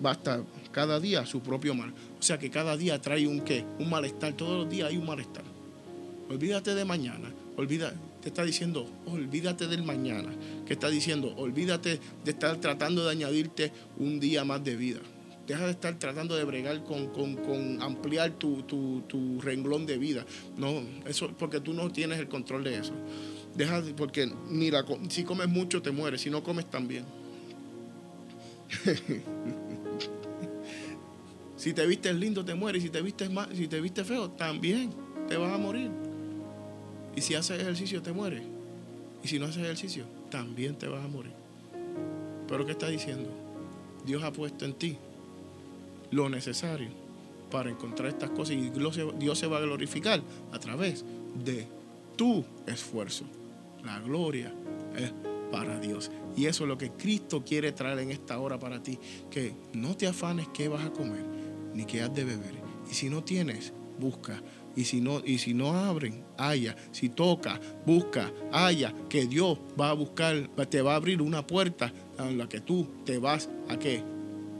Basta 0.00 0.40
cada 0.72 1.00
día 1.00 1.26
su 1.26 1.40
propio 1.40 1.74
mal. 1.74 1.92
O 2.18 2.22
sea 2.22 2.38
que 2.38 2.50
cada 2.50 2.76
día 2.76 3.00
trae 3.00 3.26
un 3.26 3.40
qué, 3.40 3.64
un 3.78 3.90
malestar. 3.90 4.34
Todos 4.34 4.64
los 4.64 4.70
días 4.70 4.90
hay 4.90 4.96
un 4.96 5.06
malestar. 5.06 5.44
Olvídate 6.30 6.74
de 6.74 6.84
mañana. 6.84 7.32
Olvida, 7.56 7.92
te 8.20 8.28
está 8.28 8.44
diciendo, 8.44 8.88
olvídate 9.06 9.66
del 9.66 9.82
mañana. 9.82 10.30
¿Qué 10.66 10.72
está 10.72 10.88
diciendo? 10.88 11.34
Olvídate 11.36 12.00
de 12.24 12.30
estar 12.30 12.56
tratando 12.60 13.04
de 13.04 13.10
añadirte 13.10 13.72
un 13.98 14.18
día 14.18 14.44
más 14.44 14.64
de 14.64 14.76
vida. 14.76 15.00
Deja 15.46 15.66
de 15.66 15.72
estar 15.72 15.98
tratando 15.98 16.36
de 16.36 16.44
bregar 16.44 16.82
con, 16.84 17.82
ampliar 17.82 18.32
tu, 18.32 19.40
renglón 19.42 19.84
de 19.84 19.98
vida. 19.98 20.24
No, 20.56 20.82
eso 21.06 21.30
porque 21.38 21.60
tú 21.60 21.74
no 21.74 21.90
tienes 21.90 22.18
el 22.18 22.28
control 22.28 22.64
de 22.64 22.78
eso. 22.78 22.94
Deja 23.54 23.82
porque 23.96 24.26
mira, 24.48 24.86
si 25.10 25.22
comes 25.24 25.48
mucho 25.48 25.82
te 25.82 25.90
mueres, 25.90 26.22
si 26.22 26.30
no 26.30 26.42
comes 26.42 26.70
también. 26.70 27.04
si 31.56 31.74
te 31.74 31.86
vistes 31.86 32.14
lindo 32.14 32.42
te 32.44 32.54
mueres, 32.54 32.82
si 32.82 32.88
te 32.88 33.02
vistes 33.02 33.30
mal, 33.30 33.54
si 33.54 33.68
te 33.68 33.80
vistes 33.80 34.06
feo 34.06 34.30
también 34.30 34.90
te 35.28 35.36
vas 35.36 35.52
a 35.52 35.58
morir. 35.58 35.90
Y 37.14 37.20
si 37.20 37.34
haces 37.34 37.60
ejercicio 37.60 38.00
te 38.00 38.12
mueres. 38.12 38.42
Y 39.22 39.28
si 39.28 39.38
no 39.38 39.44
haces 39.44 39.62
ejercicio 39.62 40.06
también 40.30 40.76
te 40.76 40.88
vas 40.88 41.04
a 41.04 41.08
morir. 41.08 41.32
Pero 42.48 42.64
¿qué 42.64 42.72
está 42.72 42.88
diciendo? 42.88 43.28
Dios 44.06 44.22
ha 44.22 44.32
puesto 44.32 44.64
en 44.64 44.72
ti 44.72 44.96
lo 46.14 46.28
necesario 46.28 46.88
para 47.50 47.70
encontrar 47.70 48.08
estas 48.08 48.30
cosas 48.30 48.56
y 48.56 48.70
Dios 48.70 49.38
se 49.38 49.46
va 49.46 49.58
a 49.58 49.60
glorificar 49.60 50.22
a 50.52 50.58
través 50.58 51.04
de 51.44 51.66
tu 52.16 52.44
esfuerzo. 52.66 53.24
La 53.84 54.00
gloria 54.00 54.52
es 54.96 55.12
para 55.50 55.78
Dios. 55.78 56.10
Y 56.36 56.46
eso 56.46 56.64
es 56.64 56.68
lo 56.68 56.78
que 56.78 56.90
Cristo 56.90 57.44
quiere 57.44 57.72
traer 57.72 57.98
en 58.00 58.10
esta 58.10 58.38
hora 58.38 58.58
para 58.58 58.82
ti. 58.82 58.98
Que 59.30 59.54
no 59.72 59.96
te 59.96 60.06
afanes 60.06 60.48
qué 60.48 60.68
vas 60.68 60.84
a 60.84 60.90
comer, 60.90 61.24
ni 61.74 61.84
qué 61.84 62.02
has 62.02 62.14
de 62.14 62.24
beber. 62.24 62.54
Y 62.90 62.94
si 62.94 63.08
no 63.08 63.22
tienes, 63.22 63.72
busca. 64.00 64.42
Y 64.76 64.84
si 64.84 65.00
no, 65.00 65.22
y 65.24 65.38
si 65.38 65.54
no 65.54 65.72
abren, 65.72 66.24
haya. 66.36 66.74
Si 66.90 67.08
toca, 67.08 67.60
busca, 67.86 68.32
haya. 68.52 68.92
Que 69.08 69.26
Dios 69.26 69.58
va 69.80 69.90
a 69.90 69.94
buscar, 69.94 70.48
te 70.68 70.82
va 70.82 70.94
a 70.94 70.96
abrir 70.96 71.22
una 71.22 71.46
puerta 71.46 71.92
en 72.18 72.38
la 72.38 72.48
que 72.48 72.60
tú 72.60 72.88
te 73.04 73.18
vas 73.18 73.48
a 73.68 73.78
qué? 73.78 74.02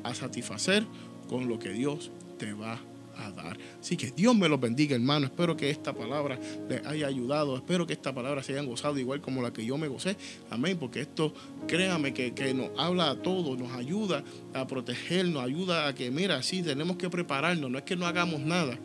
A 0.04 0.14
satisfacer 0.14 0.86
con 1.34 1.48
lo 1.48 1.58
que 1.58 1.70
Dios 1.70 2.12
te 2.38 2.52
va 2.52 2.78
a 3.16 3.32
dar. 3.32 3.58
Así 3.80 3.96
que 3.96 4.12
Dios 4.12 4.36
me 4.36 4.48
los 4.48 4.60
bendiga, 4.60 4.94
hermano. 4.94 5.26
Espero 5.26 5.56
que 5.56 5.68
esta 5.68 5.92
palabra 5.92 6.38
les 6.68 6.86
haya 6.86 7.08
ayudado. 7.08 7.56
Espero 7.56 7.88
que 7.88 7.92
esta 7.92 8.14
palabra 8.14 8.40
se 8.44 8.52
hayan 8.52 8.66
gozado 8.66 9.00
igual 9.00 9.20
como 9.20 9.42
la 9.42 9.52
que 9.52 9.66
yo 9.66 9.76
me 9.76 9.88
gocé. 9.88 10.16
Amén. 10.50 10.76
Porque 10.78 11.00
esto, 11.00 11.34
créame, 11.66 12.14
que, 12.14 12.54
nos 12.54 12.70
habla 12.78 13.10
a 13.10 13.16
todos, 13.16 13.58
nos 13.58 13.72
ayuda 13.72 14.22
a 14.52 14.64
protegernos, 14.68 15.42
ayuda 15.42 15.88
a 15.88 15.94
que, 15.96 16.12
mira, 16.12 16.40
sí, 16.44 16.62
tenemos 16.62 16.98
que 16.98 17.10
prepararnos. 17.10 17.68
No 17.68 17.78
es 17.78 17.84
que 17.84 17.96
no 17.96 18.06
hagamos 18.06 18.38
nada. 18.38 18.78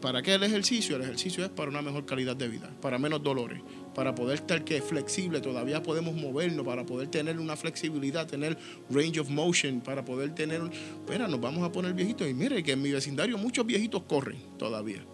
¿Para 0.00 0.22
qué 0.22 0.34
el 0.34 0.42
ejercicio? 0.42 0.96
El 0.96 1.02
ejercicio 1.02 1.44
es 1.44 1.50
para 1.50 1.70
una 1.70 1.82
mejor 1.82 2.04
calidad 2.04 2.34
de 2.34 2.48
vida, 2.48 2.68
para 2.82 2.98
menos 2.98 3.22
dolores, 3.22 3.60
para 4.00 4.14
poder 4.14 4.36
estar 4.36 4.64
que 4.64 4.80
flexible, 4.80 5.42
todavía 5.42 5.82
podemos 5.82 6.14
movernos, 6.14 6.64
para 6.64 6.86
poder 6.86 7.08
tener 7.08 7.38
una 7.38 7.54
flexibilidad, 7.54 8.26
tener 8.26 8.56
range 8.88 9.20
of 9.20 9.28
motion, 9.28 9.82
para 9.82 10.02
poder 10.02 10.34
tener, 10.34 10.62
espera, 10.72 11.28
nos 11.28 11.38
vamos 11.38 11.62
a 11.64 11.70
poner 11.70 11.92
viejitos 11.92 12.26
y 12.26 12.32
mire 12.32 12.62
que 12.62 12.72
en 12.72 12.80
mi 12.80 12.92
vecindario 12.92 13.36
muchos 13.36 13.66
viejitos 13.66 14.04
corren 14.04 14.38
todavía. 14.58 15.04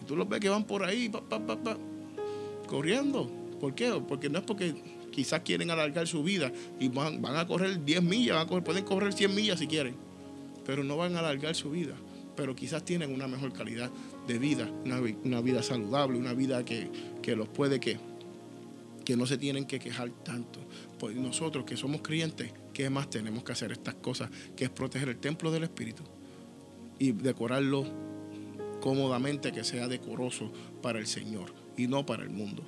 Y 0.00 0.06
tú 0.06 0.16
los 0.16 0.28
ves 0.28 0.40
que 0.40 0.48
van 0.48 0.64
por 0.64 0.82
ahí, 0.82 1.08
pa, 1.08 1.22
corriendo. 2.66 3.30
¿Por 3.60 3.76
qué? 3.76 3.92
Porque 4.08 4.28
no 4.28 4.40
es 4.40 4.44
porque 4.44 4.74
quizás 5.12 5.42
quieren 5.42 5.70
alargar 5.70 6.08
su 6.08 6.24
vida 6.24 6.50
y 6.80 6.88
van, 6.88 7.22
van 7.22 7.36
a 7.36 7.46
correr 7.46 7.84
10 7.84 8.02
millas, 8.02 8.44
van 8.44 8.64
pueden 8.64 8.84
correr 8.84 9.12
100 9.12 9.32
millas 9.32 9.60
si 9.60 9.68
quieren, 9.68 9.94
pero 10.66 10.82
no 10.82 10.96
van 10.96 11.14
a 11.14 11.20
alargar 11.20 11.54
su 11.54 11.70
vida 11.70 11.94
pero 12.34 12.56
quizás 12.56 12.82
tienen 12.82 13.12
una 13.12 13.28
mejor 13.28 13.52
calidad 13.52 13.90
de 14.26 14.38
vida, 14.38 14.66
una, 14.86 15.42
vida 15.42 15.62
saludable, 15.62 16.18
una 16.18 16.32
vida 16.32 16.64
que, 16.64 16.88
que 17.20 17.36
los 17.36 17.46
puede 17.46 17.78
que, 17.78 17.98
que 19.04 19.16
no 19.16 19.26
se 19.26 19.38
tienen 19.38 19.64
que 19.64 19.78
quejar 19.78 20.10
tanto. 20.24 20.60
Pues 20.98 21.16
nosotros 21.16 21.64
que 21.64 21.76
somos 21.76 22.02
creyentes, 22.02 22.52
¿qué 22.72 22.90
más 22.90 23.10
tenemos 23.10 23.44
que 23.44 23.52
hacer 23.52 23.72
estas 23.72 23.94
cosas? 23.96 24.30
Que 24.56 24.64
es 24.64 24.70
proteger 24.70 25.08
el 25.08 25.18
templo 25.18 25.50
del 25.50 25.64
Espíritu 25.64 26.02
y 26.98 27.12
decorarlo 27.12 27.86
cómodamente, 28.80 29.52
que 29.52 29.64
sea 29.64 29.88
decoroso 29.88 30.52
para 30.82 30.98
el 30.98 31.06
Señor 31.06 31.54
y 31.76 31.86
no 31.86 32.04
para 32.06 32.22
el 32.22 32.30
mundo. 32.30 32.64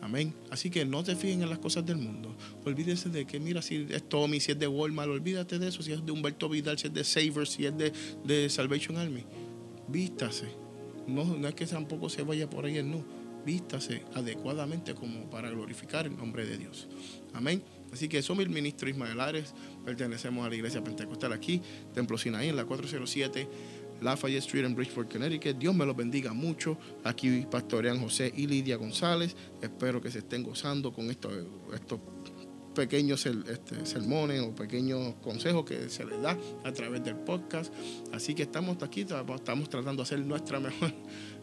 Amén. 0.00 0.32
Así 0.50 0.70
que 0.70 0.84
no 0.84 1.02
te 1.02 1.16
fijen 1.16 1.42
en 1.42 1.50
las 1.50 1.58
cosas 1.58 1.84
del 1.84 1.96
mundo. 1.96 2.36
Olvídese 2.64 3.08
de 3.08 3.26
que, 3.26 3.40
mira, 3.40 3.62
si 3.62 3.86
es 3.90 4.08
Tommy, 4.08 4.38
si 4.38 4.52
es 4.52 4.58
de 4.58 4.68
Walmart, 4.68 5.10
olvídate 5.10 5.58
de 5.58 5.68
eso. 5.68 5.82
Si 5.82 5.92
es 5.92 6.04
de 6.04 6.12
Humberto 6.12 6.48
Vidal, 6.48 6.78
si 6.78 6.86
es 6.86 6.94
de 6.94 7.02
Savers, 7.02 7.50
si 7.50 7.66
es 7.66 7.76
de, 7.76 7.92
de 8.24 8.48
Salvation 8.48 8.96
Army. 8.96 9.24
Vístase. 9.88 10.46
No 11.08 11.48
es 11.48 11.54
que 11.54 11.66
tampoco 11.66 12.08
se 12.08 12.22
vaya 12.22 12.48
por 12.48 12.66
ahí 12.66 12.76
el 12.76 12.90
no 12.90 13.17
vístase 13.48 14.02
adecuadamente 14.14 14.94
como 14.94 15.30
para 15.30 15.48
glorificar 15.48 16.04
el 16.04 16.14
nombre 16.14 16.44
de 16.44 16.58
Dios. 16.58 16.86
Amén. 17.32 17.62
Así 17.90 18.06
que 18.06 18.20
somos 18.20 18.44
el 18.44 18.50
ministro 18.50 18.90
Ismael 18.90 19.18
Ares, 19.18 19.54
pertenecemos 19.86 20.44
a 20.44 20.50
la 20.50 20.54
iglesia 20.54 20.84
pentecostal 20.84 21.32
aquí, 21.32 21.62
Templo 21.94 22.18
Sinaí 22.18 22.50
en 22.50 22.56
la 22.56 22.66
407 22.66 23.48
Lafayette 24.02 24.44
Street 24.44 24.66
en 24.66 24.74
Bridgeport, 24.74 25.10
Connecticut. 25.10 25.56
Dios 25.58 25.74
me 25.74 25.86
los 25.86 25.96
bendiga 25.96 26.32
mucho. 26.32 26.78
Aquí 27.04 27.46
pastorean 27.50 27.98
José 27.98 28.32
y 28.36 28.46
Lidia 28.46 28.76
González. 28.76 29.34
Espero 29.62 30.00
que 30.00 30.10
se 30.10 30.18
estén 30.18 30.44
gozando 30.44 30.92
con 30.92 31.10
estos, 31.10 31.32
estos 31.74 31.98
pequeños 32.78 33.26
este, 33.26 33.84
sermones 33.84 34.40
o 34.40 34.54
pequeños 34.54 35.14
consejos 35.16 35.64
que 35.64 35.88
se 35.88 36.04
les 36.04 36.22
da 36.22 36.38
a 36.64 36.72
través 36.72 37.02
del 37.02 37.16
podcast. 37.16 37.74
Así 38.12 38.36
que 38.36 38.44
estamos 38.44 38.80
aquí, 38.84 39.00
estamos 39.00 39.68
tratando 39.68 39.96
de 39.96 40.02
hacer 40.02 40.20
nuestra 40.20 40.60
mejor, 40.60 40.92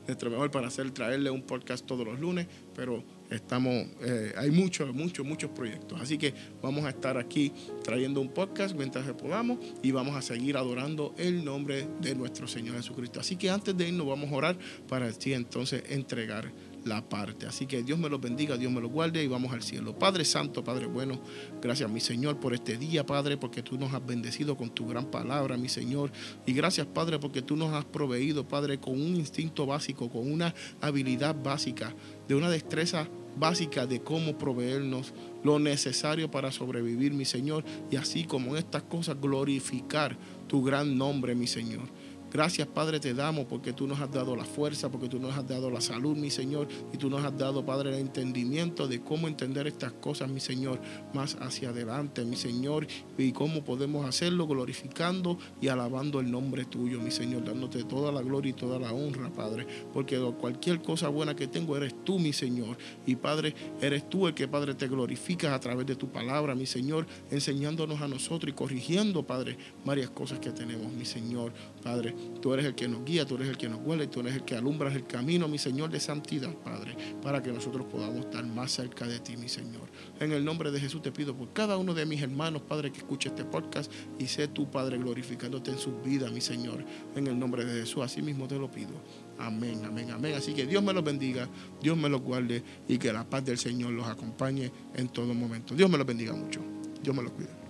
nuestro 0.08 0.30
mejor 0.30 0.51
para 0.51 0.68
hacer 0.68 0.91
traerle 0.91 1.30
un 1.30 1.41
podcast 1.41 1.86
todos 1.86 2.06
los 2.06 2.20
lunes, 2.20 2.47
pero 2.76 3.03
estamos, 3.30 3.74
eh, 4.01 4.34
hay 4.38 4.51
muchos, 4.51 4.93
muchos, 4.93 5.26
muchos 5.26 5.49
proyectos. 5.51 5.99
Así 5.99 6.18
que 6.18 6.34
vamos 6.62 6.86
a 6.86 6.89
estar 6.89 7.18
aquí 7.18 7.51
trayendo 7.84 8.22
un 8.22 8.30
podcast 8.30 8.76
mientras 8.76 9.06
podamos 9.14 9.60
y 9.82 9.91
vamos 9.91 10.16
a 10.16 10.22
seguir 10.22 10.58
adorando 10.58 11.14
el 11.18 11.43
nombre 11.43 11.88
de 12.01 12.16
nuestro 12.16 12.47
Señor 12.47 12.76
Jesucristo. 12.76 13.20
Así 13.20 13.36
que 13.36 13.49
antes 13.49 13.76
de 13.76 13.88
irnos 13.88 14.08
vamos 14.08 14.32
a 14.32 14.36
orar 14.36 14.58
para 14.88 15.08
así 15.08 15.34
entonces 15.34 15.84
entregar 15.89 16.51
la 16.86 17.07
parte. 17.07 17.45
Así 17.45 17.65
que 17.65 17.83
Dios 17.83 17.99
me 17.99 18.09
los 18.09 18.21
bendiga, 18.21 18.57
Dios 18.57 18.71
me 18.71 18.79
los 18.79 18.91
guarde 18.91 19.23
y 19.23 19.27
vamos 19.27 19.51
al 19.51 19.61
cielo. 19.61 19.97
Padre 19.97 20.23
Santo, 20.23 20.63
Padre 20.63 20.86
bueno, 20.86 21.19
gracias 21.61 21.89
mi 21.89 21.99
Señor 21.99 22.39
por 22.39 22.53
este 22.53 22.77
día, 22.77 23.05
Padre, 23.05 23.38
porque 23.38 23.61
tú 23.61 23.77
nos 23.77 23.93
has 23.93 24.05
bendecido 24.05 24.55
con 24.55 24.69
tu 24.69 24.88
gran 24.88 25.05
palabra, 25.05 25.57
mi 25.57 25.67
Señor. 25.67 26.11
Y 26.45 26.53
gracias, 26.53 26.88
Padre, 26.88 27.19
porque 27.19 27.41
tú 27.41 27.55
nos 27.55 27.73
has 27.73 27.86
proveído, 27.86 28.47
Padre, 28.47 28.79
con 28.79 28.93
un 28.93 29.15
instinto 29.15 29.65
básico, 29.65 30.09
con 30.09 30.31
una 30.31 30.53
habilidad 30.81 31.36
básica, 31.41 31.93
de 32.27 32.36
una 32.36 32.49
destreza 32.49 33.09
básicas 33.38 33.89
de 33.89 34.01
cómo 34.01 34.38
proveernos 34.38 35.13
lo 35.43 35.59
necesario 35.59 36.31
para 36.31 36.51
sobrevivir, 36.51 37.13
mi 37.13 37.25
Señor, 37.25 37.63
y 37.91 37.97
así 37.97 38.23
como 38.23 38.51
en 38.51 38.57
estas 38.57 38.83
cosas 38.83 39.19
glorificar 39.19 40.17
tu 40.47 40.63
gran 40.63 40.97
nombre, 40.97 41.36
mi 41.36 41.47
Señor. 41.47 41.89
Gracias, 42.36 42.67
Padre, 42.67 42.99
te 42.99 43.13
damos 43.13 43.45
porque 43.45 43.71
tú 43.71 43.88
nos 43.88 44.01
has 44.01 44.11
dado 44.11 44.36
la 44.36 44.43
fuerza, 44.43 44.91
porque 44.91 45.07
tú 45.07 45.19
nos 45.19 45.38
has 45.38 45.47
dado 45.47 45.71
la 45.71 45.79
salud, 45.79 46.17
mi 46.17 46.29
Señor, 46.29 46.67
y 46.91 46.97
tú 46.97 47.09
nos 47.09 47.23
has 47.23 47.38
dado, 47.38 47.65
Padre, 47.65 47.91
el 47.91 47.95
entendimiento 48.01 48.89
de 48.89 48.99
cómo 48.99 49.29
entender 49.29 49.67
estas 49.67 49.93
cosas, 49.93 50.27
mi 50.27 50.41
Señor, 50.41 50.81
más 51.13 51.38
hacia 51.39 51.69
adelante, 51.69 52.25
mi 52.25 52.36
Señor, 52.36 52.88
y 53.17 53.31
cómo 53.31 53.63
podemos 53.63 54.05
hacerlo 54.05 54.47
glorificando 54.47 55.38
y 55.61 55.69
alabando 55.69 56.19
el 56.19 56.29
nombre 56.29 56.65
tuyo, 56.65 56.99
mi 56.99 57.09
Señor, 57.09 57.45
dándote 57.45 57.86
toda 57.86 58.11
la 58.11 58.21
gloria 58.21 58.49
y 58.49 58.53
toda 58.53 58.79
la 58.79 58.91
honra, 58.91 59.31
Padre, 59.31 59.65
porque 59.93 60.19
cualquier 60.38 60.81
cosa 60.81 61.07
buena 61.07 61.38
que 61.38 61.47
tengo 61.47 61.77
eres 61.77 62.03
tú, 62.03 62.19
mi 62.19 62.33
Señor, 62.33 62.77
y 63.05 63.15
Padre, 63.15 63.55
eres 63.79 64.09
tú 64.09 64.27
el 64.27 64.33
que, 64.33 64.49
Padre, 64.49 64.73
te 64.73 64.89
glorificas 64.89 65.53
a 65.53 65.59
través 65.61 65.86
de 65.86 65.95
tu 65.95 66.09
palabra, 66.09 66.53
mi 66.53 66.65
Señor, 66.65 67.07
enseñándonos 67.31 68.01
a 68.01 68.09
nosotros 68.09 68.51
y 68.51 68.53
corrigiendo, 68.53 69.25
Padre, 69.25 69.57
varias 69.86 70.09
cosas 70.09 70.39
que 70.39 70.49
tenemos, 70.49 70.91
mi 70.91 71.05
Señor, 71.05 71.53
Padre. 71.81 72.13
Tú 72.41 72.53
eres 72.53 72.65
el 72.65 72.76
que 72.76 72.88
nos 72.88 73.03
guía, 73.03 73.26
tú 73.26 73.36
eres 73.36 73.49
el 73.49 73.57
que 73.57 73.67
nos 73.67 73.80
huele, 73.84 74.07
tú 74.07 74.19
eres 74.19 74.36
el 74.36 74.43
que 74.43 74.55
alumbras 74.55 74.95
el 74.95 75.07
camino, 75.07 75.47
mi 75.47 75.57
Señor, 75.57 75.89
de 75.89 75.99
santidad, 75.99 76.53
Padre, 76.63 76.95
para 77.21 77.41
que 77.41 77.51
nosotros 77.51 77.86
podamos 77.91 78.26
estar 78.26 78.45
más 78.45 78.71
cerca 78.71 79.07
de 79.07 79.19
ti, 79.19 79.36
mi 79.38 79.49
Señor. 79.49 79.89
En 80.19 80.32
el 80.32 80.45
nombre 80.45 80.71
de 80.71 80.80
Jesús 80.80 81.01
te 81.01 81.11
pido 81.11 81.36
por 81.36 81.53
cada 81.53 81.78
uno 81.78 81.93
de 81.93 82.05
mis 82.05 82.21
hermanos, 82.21 82.61
Padre, 82.61 82.91
que 82.91 82.99
escuche 82.99 83.30
este 83.30 83.45
podcast 83.45 83.91
y 84.19 84.28
sé 84.28 84.47
tú, 84.47 84.69
Padre, 84.69 84.97
glorificándote 84.97 85.71
en 85.71 85.80
su 85.80 85.99
vida, 86.01 86.30
mi 86.30 86.41
Señor. 86.41 86.84
En 87.15 87.28
el 87.28 87.38
nombre 87.38 87.65
de 87.65 87.82
Jesús, 87.82 88.03
así 88.03 88.21
mismo 88.21 88.47
te 88.47 88.59
lo 88.59 88.69
pido. 88.69 88.93
Amén, 89.38 89.82
amén, 89.86 90.11
amén. 90.11 90.36
Así 90.36 90.53
que 90.53 90.65
Dios 90.65 90.84
me 90.84 90.93
los 90.93 91.03
bendiga, 91.03 91.49
Dios 91.82 91.97
me 91.97 92.09
los 92.09 92.21
guarde 92.21 92.63
y 92.88 92.97
que 92.97 93.11
la 93.11 93.30
paz 93.30 93.43
del 93.43 93.57
Señor 93.57 93.91
los 93.91 94.07
acompañe 94.07 94.71
en 94.93 95.09
todo 95.09 95.34
momento. 95.34 95.76
Dios 95.76 95.89
me 95.89 95.97
los 95.97 96.05
bendiga 96.05 96.34
mucho. 96.34 96.61
Dios 97.01 97.15
me 97.15 97.23
los 97.23 97.32
cuide. 97.32 97.64